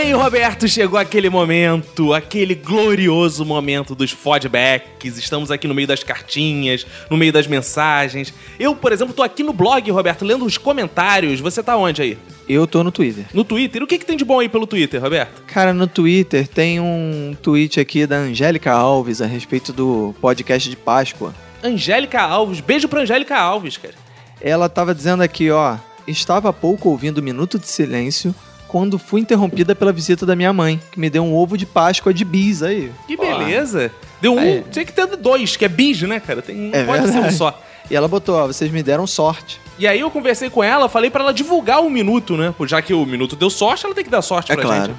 [0.00, 5.18] Bem, Roberto, chegou aquele momento, aquele glorioso momento dos feedbacks.
[5.18, 8.32] Estamos aqui no meio das cartinhas, no meio das mensagens.
[8.60, 11.40] Eu, por exemplo, tô aqui no blog, Roberto, lendo os comentários.
[11.40, 12.18] Você tá onde aí?
[12.48, 13.24] Eu tô no Twitter.
[13.34, 13.82] No Twitter?
[13.82, 15.42] O que, que tem de bom aí pelo Twitter, Roberto?
[15.48, 20.76] Cara, no Twitter tem um tweet aqui da Angélica Alves a respeito do podcast de
[20.76, 21.34] Páscoa.
[21.60, 22.60] Angélica Alves.
[22.60, 23.94] Beijo pra Angélica Alves, cara.
[24.40, 25.76] Ela tava dizendo aqui, ó.
[26.06, 28.32] Estava há pouco ouvindo Minuto de Silêncio
[28.68, 32.12] quando fui interrompida pela visita da minha mãe, que me deu um ovo de Páscoa
[32.14, 32.92] de bis aí.
[33.06, 33.90] Que beleza.
[34.20, 34.38] Deu um.
[34.38, 34.64] Aí.
[34.70, 36.42] Tinha que ter dois, que é bis, né, cara?
[36.42, 37.34] Tem, não É pode ser um verdade.
[37.34, 37.62] só.
[37.90, 39.58] E ela botou, ó, vocês me deram sorte.
[39.78, 42.54] E aí eu conversei com ela, falei pra ela divulgar o minuto, né?
[42.66, 44.86] Já que o minuto deu sorte, ela tem que dar sorte É pra claro.
[44.86, 44.96] gente.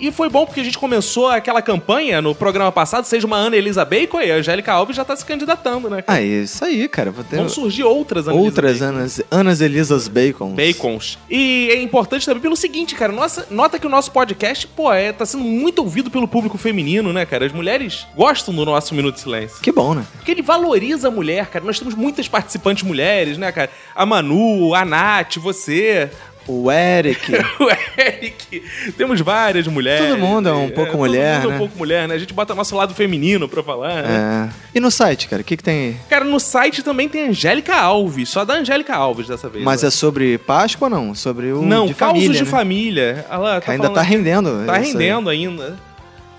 [0.00, 3.56] E foi bom porque a gente começou aquela campanha no programa passado, seja uma Ana
[3.56, 6.02] Elisa Bacon e a Angélica Alves já tá se candidatando, né?
[6.02, 6.18] cara?
[6.18, 7.10] Ah, isso aí, cara.
[7.10, 8.94] Vou ter Vão surgir outras Ana outras Bacon.
[8.94, 10.54] Anas, Anas Elisas Bacon.
[10.54, 11.18] Bacons.
[11.28, 13.12] E é importante também pelo seguinte, cara.
[13.12, 17.12] Nossa, nota que o nosso podcast, pô, é, tá sendo muito ouvido pelo público feminino,
[17.12, 17.46] né, cara?
[17.46, 19.60] As mulheres gostam do nosso Minuto de Silêncio.
[19.60, 20.04] Que bom, né?
[20.16, 21.64] Porque ele valoriza a mulher, cara.
[21.64, 23.70] Nós temos muitas participantes mulheres, né, cara?
[23.94, 26.10] A Manu, a Nath, você,
[26.48, 27.30] O Eric.
[27.60, 28.62] o Eric.
[28.96, 30.08] Temos várias mulheres.
[30.08, 31.54] Todo mundo é um pouco mulher, todo mundo é né?
[31.54, 32.14] um pouco mulher, né?
[32.14, 34.48] A gente bota nosso lado feminino pra falar, né?
[34.48, 34.68] é.
[34.74, 35.96] E no site, cara, o que, que tem aí?
[36.08, 38.30] Cara, no site também tem Angélica Alves.
[38.30, 39.62] Só da Angélica Alves dessa vez.
[39.62, 39.88] Mas né?
[39.88, 41.14] é sobre Páscoa ou não?
[41.14, 42.50] Sobre o Não, de causos família, de né?
[42.50, 43.26] família.
[43.30, 44.64] Ela tá Ainda falando tá rendendo.
[44.66, 44.92] Tá isso aí.
[44.92, 45.76] rendendo ainda.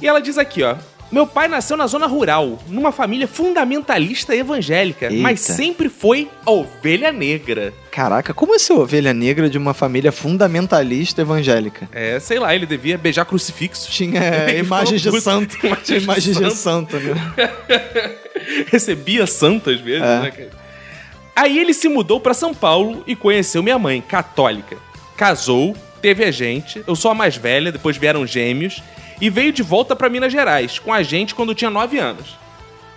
[0.02, 0.76] E ela diz aqui, ó.
[1.12, 5.16] Meu pai nasceu na zona rural, numa família fundamentalista evangélica, Eita.
[5.22, 7.74] mas sempre foi a ovelha negra.
[7.90, 11.90] Caraca, como é ser ovelha negra de uma família fundamentalista evangélica?
[11.92, 13.88] É, sei lá, ele devia beijar crucifixos.
[13.88, 15.58] Tinha é, imagens de santo.
[15.66, 16.92] imagens de imagens de santo.
[16.92, 17.16] santo, né?
[18.72, 20.20] Recebia santo às vezes, É.
[20.22, 20.50] né, cara?
[21.36, 24.78] Aí ele se mudou pra São Paulo e conheceu minha mãe, católica.
[25.16, 28.84] Casou, teve a gente, eu sou a mais velha, depois vieram gêmeos,
[29.22, 32.38] e veio de volta pra Minas Gerais, com a gente quando tinha 9 anos.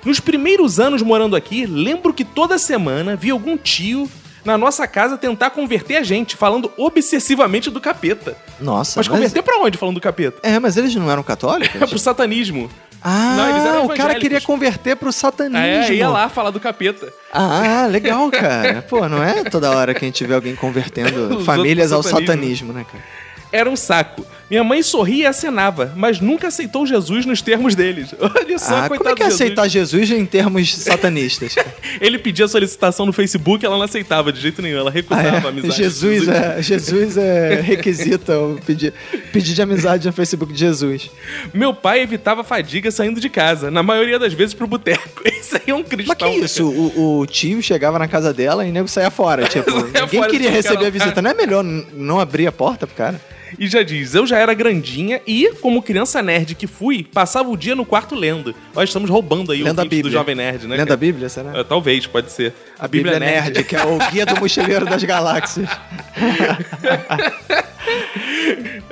[0.05, 4.11] Nos primeiros anos morando aqui, lembro que toda semana via algum tio
[4.45, 8.37] na nossa casa tentar converter a gente, falando obsessivamente do capeta.
[8.61, 10.39] Nossa, Mas converter pra onde falando do capeta?
[10.43, 11.79] É, mas eles não eram É católicos?
[11.89, 12.69] pro satanismo.
[13.05, 15.59] Ah, Não, eles eram o cara queria converter pro satanismo.
[15.59, 17.13] É, ia lá falar do capeta.
[17.33, 18.83] Ah, legal, cara.
[18.83, 22.27] Pô, não é toda hora que a gente vê alguém convertendo famílias ao outros pro
[22.27, 23.03] satanismo, né, cara?
[23.51, 24.25] Era um saco.
[24.53, 28.15] Minha mãe sorria e acenava, mas nunca aceitou Jesus nos termos deles.
[28.21, 29.41] Olha só, Ah, coitado como é que é Jesus.
[29.41, 31.55] aceitar Jesus em termos satanistas?
[31.99, 35.41] Ele pedia solicitação no Facebook, ela não aceitava de jeito nenhum, ela Ah, recusava é?
[35.41, 35.75] a amizade.
[35.75, 38.93] Jesus, é, Jesus é requisita o pedir,
[39.33, 41.11] pedir de amizade no Facebook de Jesus.
[41.55, 45.23] Meu pai evitava fadiga saindo de casa, na maioria das vezes pro boteco.
[45.25, 46.15] Isso aí é um cristão.
[46.21, 46.69] Mas que isso?
[46.69, 49.49] O, o tio chegava na casa dela e o nego saía fora.
[49.49, 51.23] Tipo, ninguém fora, queria receber a visita.
[51.23, 53.19] Não é melhor não abrir a porta pro cara?
[53.59, 57.57] E já diz, eu já era grandinha e, como criança nerd que fui, passava o
[57.57, 58.55] dia no quarto lendo.
[58.75, 60.19] Nós estamos roubando aí Lendo o a vídeo do Bíblia.
[60.19, 60.77] Jovem Nerd, né?
[60.77, 60.95] Lendo cara?
[60.95, 61.59] a Bíblia, será?
[61.59, 62.55] É, talvez, pode ser.
[62.79, 65.69] A Bíblia, Nerd, que é o guia do mochileiro das galáxias.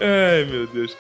[0.01, 0.97] Ai, meu Deus.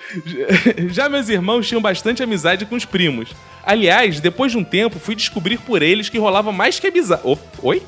[0.88, 3.30] Já meus irmãos tinham bastante amizade com os primos.
[3.64, 7.22] Aliás, depois de um tempo, fui descobrir por eles que rolava mais que amizade.
[7.62, 7.82] Oi?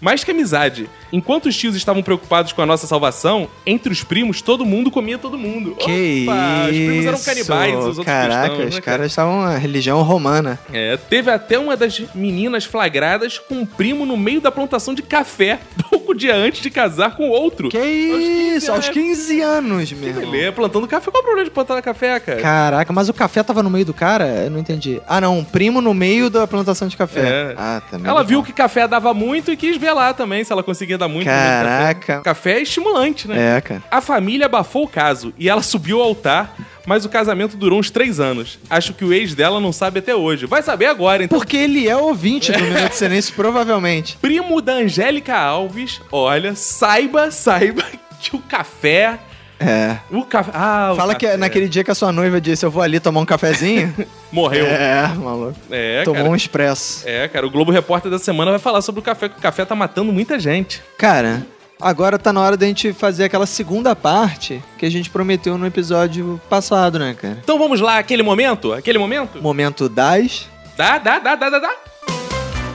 [0.00, 0.88] Mais que amizade.
[1.12, 5.18] Enquanto os tios estavam preocupados com a nossa salvação, entre os primos, todo mundo comia
[5.18, 5.74] todo mundo.
[5.76, 6.80] Que Opa, isso?
[6.80, 10.58] Os primos eram canibais, os outros Caraca, cristãos, os né, caras estavam na religião romana.
[10.72, 15.02] É, teve até uma das meninas flagradas com um primo no meio da plantação de
[15.02, 15.60] café,
[15.90, 17.68] pouco dia antes de casar com outro.
[17.68, 18.70] Que isso?
[18.70, 20.22] Aos 15 anos, meu.
[20.22, 21.10] Ele é plantando café.
[21.10, 22.40] Qual o problema de plantar café, cara?
[22.40, 24.26] Caraca, mas o café tava no meio do cara?
[24.44, 25.00] Eu não entendi.
[25.06, 27.20] Ah, não, um primo no meio da plantação de café.
[27.20, 27.54] É.
[27.56, 28.10] Ah, também.
[28.10, 31.26] Ela viu que café dava muito e quis ver lá também se ela conseguia muito.
[31.26, 31.62] meio do café.
[31.62, 32.20] Caraca.
[32.22, 33.56] Café é estimulante, né?
[33.56, 33.82] É, cara.
[33.90, 36.56] A família abafou o caso e ela subiu ao altar,
[36.86, 38.58] mas o casamento durou uns três anos.
[38.70, 40.46] Acho que o ex dela não sabe até hoje.
[40.46, 41.38] Vai saber agora, então.
[41.38, 44.16] Porque ele é ouvinte do Minuto de Silêncio, provavelmente.
[44.20, 47.84] Primo da Angélica Alves, olha, saiba, saiba
[48.20, 49.18] que o café.
[49.60, 49.98] É.
[50.10, 50.50] O café.
[50.54, 51.34] Ah, o Fala que café.
[51.34, 53.94] é naquele dia que a sua noiva disse, eu vou ali tomar um cafezinho.
[54.30, 54.66] Morreu.
[54.66, 55.54] É, maluco.
[55.70, 56.30] É, Tomou cara.
[56.30, 57.02] um expresso.
[57.06, 59.64] É, cara, o Globo Repórter da semana vai falar sobre o café, que o café
[59.64, 60.82] tá matando muita gente.
[60.96, 61.44] Cara,
[61.80, 65.66] agora tá na hora da gente fazer aquela segunda parte que a gente prometeu no
[65.66, 67.38] episódio passado, né, cara?
[67.42, 68.72] Então vamos lá, aquele momento?
[68.72, 69.42] Aquele momento?
[69.42, 70.46] Momento das...
[70.76, 71.70] Dá, dá, dá, dá, dá, dá.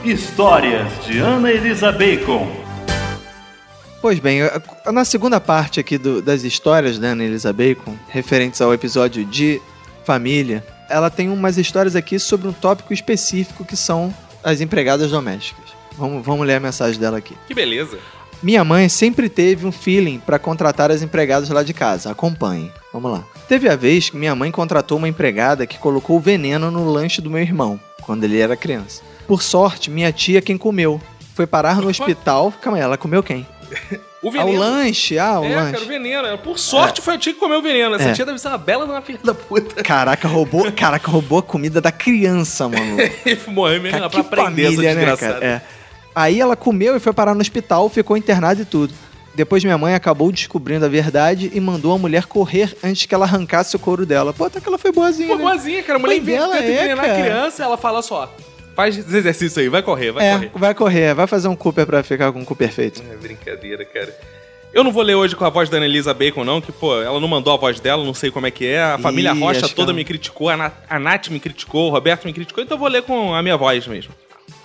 [0.04, 2.63] Histórias de Ana Elisa Bacon.
[4.04, 4.40] Pois bem,
[4.92, 9.62] na segunda parte aqui do- das histórias da Ana Elisa Bacon, referentes ao episódio de
[10.04, 15.64] família, ela tem umas histórias aqui sobre um tópico específico que são as empregadas domésticas.
[15.96, 17.34] Vamos, vamos ler a mensagem dela aqui.
[17.46, 17.98] Que beleza.
[18.42, 22.10] Minha mãe sempre teve um feeling pra contratar as empregadas lá de casa.
[22.10, 22.70] Acompanhe.
[22.92, 23.24] Vamos lá.
[23.48, 27.30] Teve a vez que minha mãe contratou uma empregada que colocou veneno no lanche do
[27.30, 29.00] meu irmão, quando ele era criança.
[29.26, 31.00] Por sorte, minha tia quem comeu.
[31.34, 32.52] Foi parar no hospital.
[32.60, 33.46] Calma aí, ela comeu quem?
[34.22, 34.50] O Ah, veneno.
[34.50, 35.72] o lanche, ah, o é, lanche.
[35.72, 36.38] cara, o veneno.
[36.38, 37.94] Por sorte foi a tia que comeu o veneno.
[37.94, 38.12] Essa É.
[38.12, 39.82] tia deve ser uma bela uma filha da puta.
[39.82, 42.96] Caraca, roubou, caraca, roubou a comida da criança, mano.
[43.48, 45.44] Morreu mesmo Cara, pra que aprender essa família, né, cara?
[45.44, 45.60] É.
[46.14, 48.94] Aí ela comeu e foi parar no hospital, ficou internada e tudo.
[49.34, 53.24] Depois minha mãe acabou descobrindo a verdade e mandou a mulher correr antes que ela
[53.24, 54.32] arrancasse o couro dela.
[54.32, 55.42] Pô, até que ela foi boazinha, Pô, né?
[55.42, 55.98] boazinha, cara.
[55.98, 58.32] A mulher inventa é, envenenar a criança ela fala só,
[58.74, 60.50] faz esse exercício aí, vai correr, vai é, correr.
[60.54, 63.02] vai correr, vai fazer um Cooper pra ficar com o Cooper feito.
[63.10, 64.14] É brincadeira, cara.
[64.72, 67.20] Eu não vou ler hoje com a voz da Annelisa Bacon, não, que, pô, ela
[67.20, 68.82] não mandou a voz dela, não sei como é que é.
[68.82, 71.88] A família Ih, Rocha que toda ela- me criticou, a, Na- a Nath me criticou,
[71.88, 74.12] o Roberto me criticou, então eu vou ler com a minha voz mesmo.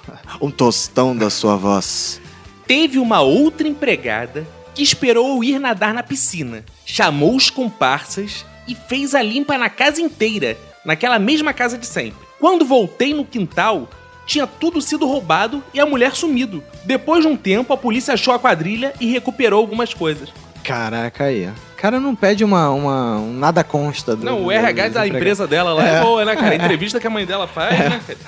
[0.42, 2.20] Um tostão da sua voz.
[2.66, 6.64] Teve uma outra empregada que esperou eu ir nadar na piscina.
[6.86, 12.20] Chamou os comparsas e fez a limpa na casa inteira, naquela mesma casa de sempre.
[12.40, 13.88] Quando voltei no quintal,
[14.30, 16.64] tinha tudo sido roubado e a mulher sumido.
[16.86, 20.30] Depois de um tempo, a polícia achou a quadrilha e recuperou algumas coisas.
[20.64, 21.48] Caraca aí.
[21.48, 24.24] O cara não pede uma, uma um nada consta do.
[24.24, 26.02] Não, o RH da empresa dela lá é, É.
[26.02, 26.52] boa, né, cara?
[26.52, 28.20] A entrevista que a mãe dela faz, né, cara?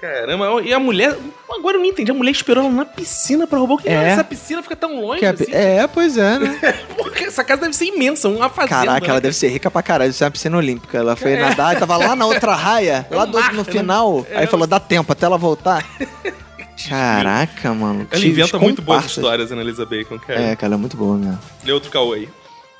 [0.00, 1.16] Caramba, e a mulher.
[1.50, 2.10] Agora eu não entendi.
[2.10, 3.88] A mulher esperou ela na piscina pra roubar o que?
[3.88, 3.94] É.
[4.10, 5.46] Essa piscina fica tão longe é, assim.
[5.52, 6.76] é, pois é, né?
[7.20, 8.76] Essa casa deve ser imensa, uma fazenda.
[8.86, 10.10] Caraca, né, ela deve ser rica pra caralho.
[10.10, 10.96] Isso é uma piscina olímpica.
[10.98, 11.40] Ela foi É.
[11.40, 13.70] nadar e tava lá na outra raia, lá do- mar, no né?
[13.72, 14.24] final.
[14.30, 14.38] É.
[14.38, 15.84] Aí falou, dá tempo até ela voltar.
[16.88, 18.06] Caraca, mano.
[18.10, 20.40] Ela inventa muito boas histórias, Annalisa Bacon, cara.
[20.40, 21.38] É, cara, ela é muito boa mesmo.
[21.64, 22.28] Lê outro caô aí.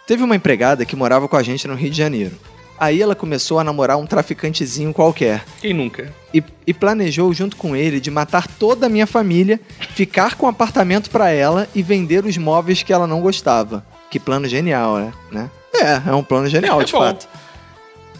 [0.06, 2.38] Teve uma empregada que morava com a gente no Rio de Janeiro.
[2.80, 5.44] Aí ela começou a namorar um traficantezinho qualquer.
[5.60, 6.12] Quem nunca?
[6.32, 9.60] E, e planejou junto com ele de matar toda a minha família,
[9.94, 13.84] ficar com o apartamento pra ela e vender os móveis que ela não gostava.
[14.10, 15.12] Que plano genial, né?
[15.32, 15.50] né?
[15.74, 16.98] É, é um plano genial, É de bom.
[17.00, 17.28] fato.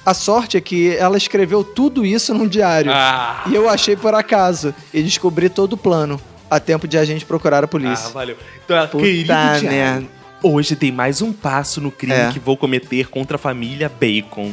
[0.04, 2.90] A sorte é que ela escreveu tudo isso num diário.
[2.92, 6.20] Ah, E eu achei por acaso e descobri todo o plano.
[6.50, 8.08] A tempo de a gente procurar a ah, polícia.
[8.08, 8.34] valeu.
[8.64, 10.06] Então, ela, Puta Thiago, merda.
[10.42, 12.30] Hoje tem mais um passo no crime É.
[12.32, 14.52] que vou cometer contra a família Bacon.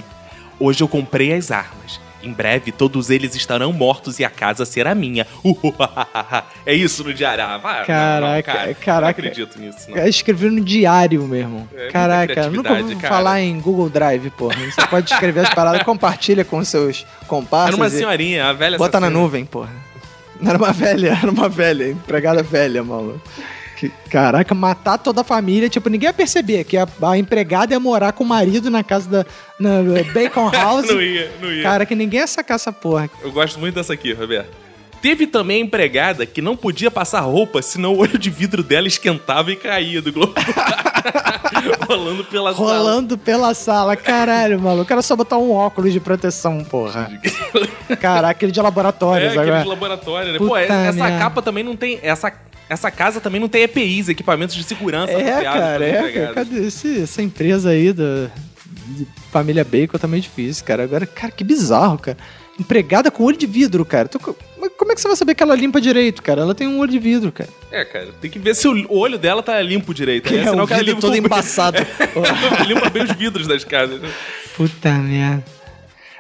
[0.60, 1.99] Hoje eu comprei as armas.
[2.24, 5.28] Em breve todos eles estarão mortos e a casa será minha.
[6.66, 7.44] é isso no diário.
[7.44, 9.02] Ah, vai, Caraca, não, cara, caraca.
[9.22, 9.98] Não acredito nisso, não.
[9.98, 11.68] Eu escrevi no diário, meu irmão.
[11.76, 13.14] É, Caraca, nunca ouvi cara.
[13.14, 14.56] falar em Google Drive, porra.
[14.56, 17.68] Você pode escrever as paradas, compartilha com seus comparsas.
[17.68, 19.22] Era uma senhorinha, a velha Bota na assassina.
[19.22, 19.70] nuvem, porra.
[20.41, 23.22] Não era uma velha, era uma velha, empregada velha, maluco.
[23.77, 27.80] Que, caraca, matar toda a família, tipo, ninguém ia perceber que a, a empregada ia
[27.80, 29.26] morar com o marido na casa da
[29.60, 29.81] na
[30.14, 30.88] Bacon House.
[30.88, 31.64] Não ia, não ia.
[31.64, 33.10] Cara, que ninguém ia sacar essa porra.
[33.22, 34.49] Eu gosto muito dessa aqui, Roberto.
[35.02, 38.88] Teve também a empregada que não podia passar roupa, senão o olho de vidro dela
[38.88, 40.34] esquentava e caía do globo.
[41.88, 42.77] Rolando pela sala.
[42.77, 44.91] Rolando pela sala, caralho, maluco.
[44.91, 47.11] Era só botar um óculos de proteção, porra.
[48.02, 49.41] Caraca, aquele de laboratório, É, sabe?
[49.49, 50.38] aquele de laboratório, né?
[50.39, 51.19] Pô, Puta essa merda.
[51.19, 51.99] capa também não tem.
[52.02, 52.34] Essa,
[52.70, 56.34] essa casa também não tem EPIs, equipamentos de segurança É, cara, é, cara.
[56.34, 58.30] Cadê esse- essa empresa aí da
[58.88, 60.84] de família Bacon tá meio difícil, cara.
[60.84, 62.18] Agora, cara, que bizarro, cara.
[62.60, 64.08] Empregada com olho de vidro, cara.
[64.60, 66.42] Mas como é que você vai saber que ela limpa direito, cara?
[66.42, 67.50] Ela tem um olho de vidro, cara.
[67.72, 70.32] É, cara, tem que ver se o olho dela tá limpo direito.
[70.32, 70.42] Né?
[70.42, 71.78] é, Senão o vidro limpa todo com- embaçado.
[72.68, 74.00] limpa bem os vidros das casas.
[74.56, 75.44] Puta merda.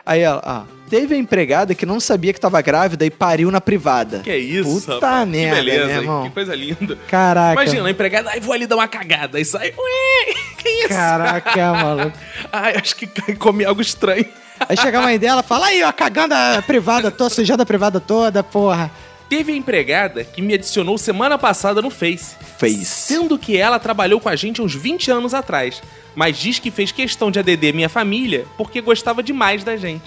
[0.05, 0.74] Aí ela, ó.
[0.89, 4.19] Teve a empregada que não sabia que tava grávida e pariu na privada.
[4.19, 5.27] Que é isso, Puta rapaz.
[5.27, 6.01] merda, que beleza, meu hein?
[6.01, 6.23] irmão.
[6.25, 6.97] Que coisa linda.
[7.07, 7.53] Caraca.
[7.61, 9.37] Imagina, a empregada, ai, vou ali dar uma cagada.
[9.37, 10.89] Aí sai, ué, que isso?
[10.89, 12.17] Caraca, maluco.
[12.51, 14.25] Ai, acho que comi algo estranho.
[14.69, 17.65] Aí chega a mãe dela e fala, aí, ó, cagando a privada toda, sujando a
[17.65, 18.89] privada toda, porra.
[19.27, 22.35] Teve a empregada que me adicionou semana passada no Face.
[22.59, 22.85] Face.
[22.85, 25.81] Sendo que ela trabalhou com a gente uns 20 anos atrás.
[26.15, 30.03] Mas diz que fez questão de ADD minha família porque gostava demais da gente.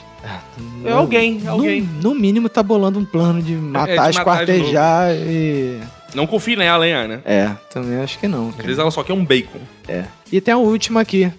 [0.85, 1.83] É alguém, No- alguém.
[2.03, 5.79] No, mínimo tá bolando um plano de matar, É, de matar esquartejar e...
[6.15, 7.23] Não confie nela, hein, Ana?
[7.25, 8.49] É, também acho que não.
[8.49, 8.65] Às cara.
[8.67, 9.61] vezes ela só quer um bacon.
[9.87, 10.05] É.
[10.33, 11.31] E tem a última aqui.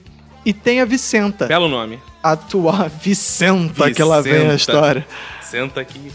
[0.46, 1.48] E tem a Vicenta.
[1.48, 2.00] Belo nome.
[2.24, 2.90] Atual...
[3.02, 4.56] Vicenta, que lá vem a Vicenta.
[4.56, 5.08] história.
[5.42, 6.12] Senta aqui.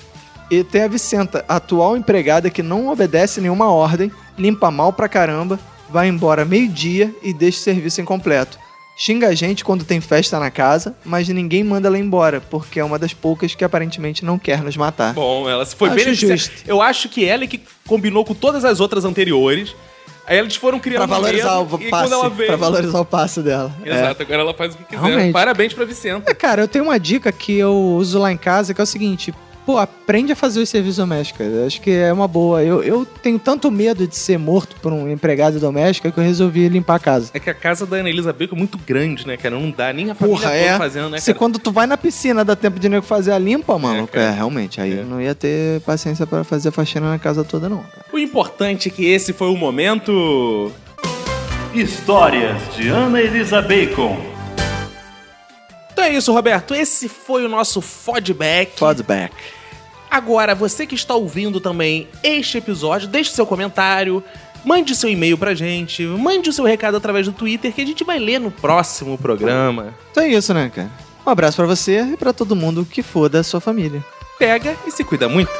[0.50, 5.58] E tem a Vicenta, atual empregada que não obedece nenhuma ordem, limpa mal pra caramba,
[5.90, 8.58] vai embora meio-dia e deixa o serviço incompleto.
[8.96, 12.84] Xinga a gente quando tem festa na casa, mas ninguém manda ela embora, porque é
[12.84, 15.12] uma das poucas que aparentemente não quer nos matar.
[15.14, 16.52] Bom, ela se foi Acho bem justo.
[16.66, 19.74] Eu acho que ela é que combinou com todas as outras anteriores.
[20.26, 22.48] Aí eles foram criando Pra valorizar medo, o e passe, quando ela veio...
[22.48, 23.74] pra valorizar o passe dela.
[23.84, 23.90] É.
[23.90, 25.02] Exato, agora ela faz o que quiser.
[25.02, 25.32] Realmente.
[25.32, 26.30] Parabéns pra Vicenta.
[26.30, 28.86] É, cara, eu tenho uma dica que eu uso lá em casa, que é o
[28.86, 29.34] seguinte...
[29.64, 31.46] Pô, aprende a fazer os serviços domésticos.
[31.66, 32.62] Acho que é uma boa.
[32.62, 36.68] Eu, eu tenho tanto medo de ser morto por um empregado doméstico que eu resolvi
[36.68, 37.30] limpar a casa.
[37.32, 39.58] É que a casa da Ana Elisa Bacon é muito grande, né, cara?
[39.58, 40.76] Não dá nem a família Porra, é.
[40.76, 41.38] fazendo, né, Se cara?
[41.38, 44.04] quando tu vai na piscina dá tempo de nego fazer a limpa, mano.
[44.04, 44.30] É, cara.
[44.32, 44.80] realmente.
[44.80, 47.78] Aí eu não ia ter paciência pra fazer faxina na casa toda, não.
[47.78, 48.04] cara.
[48.12, 50.70] O importante é que esse foi o momento...
[51.72, 54.33] Histórias de Ana Elisa Bacon.
[55.94, 56.74] Então é isso, Roberto.
[56.74, 58.76] Esse foi o nosso feedback.
[58.76, 59.32] Feedback.
[60.10, 64.22] Agora, você que está ouvindo também este episódio, deixe seu comentário,
[64.64, 68.02] mande seu e-mail pra gente, mande o seu recado através do Twitter que a gente
[68.02, 69.94] vai ler no próximo programa.
[70.10, 70.90] Então é isso, né, cara?
[71.24, 74.04] Um abraço pra você e pra todo mundo que for da sua família.
[74.36, 75.50] Pega e se cuida muito.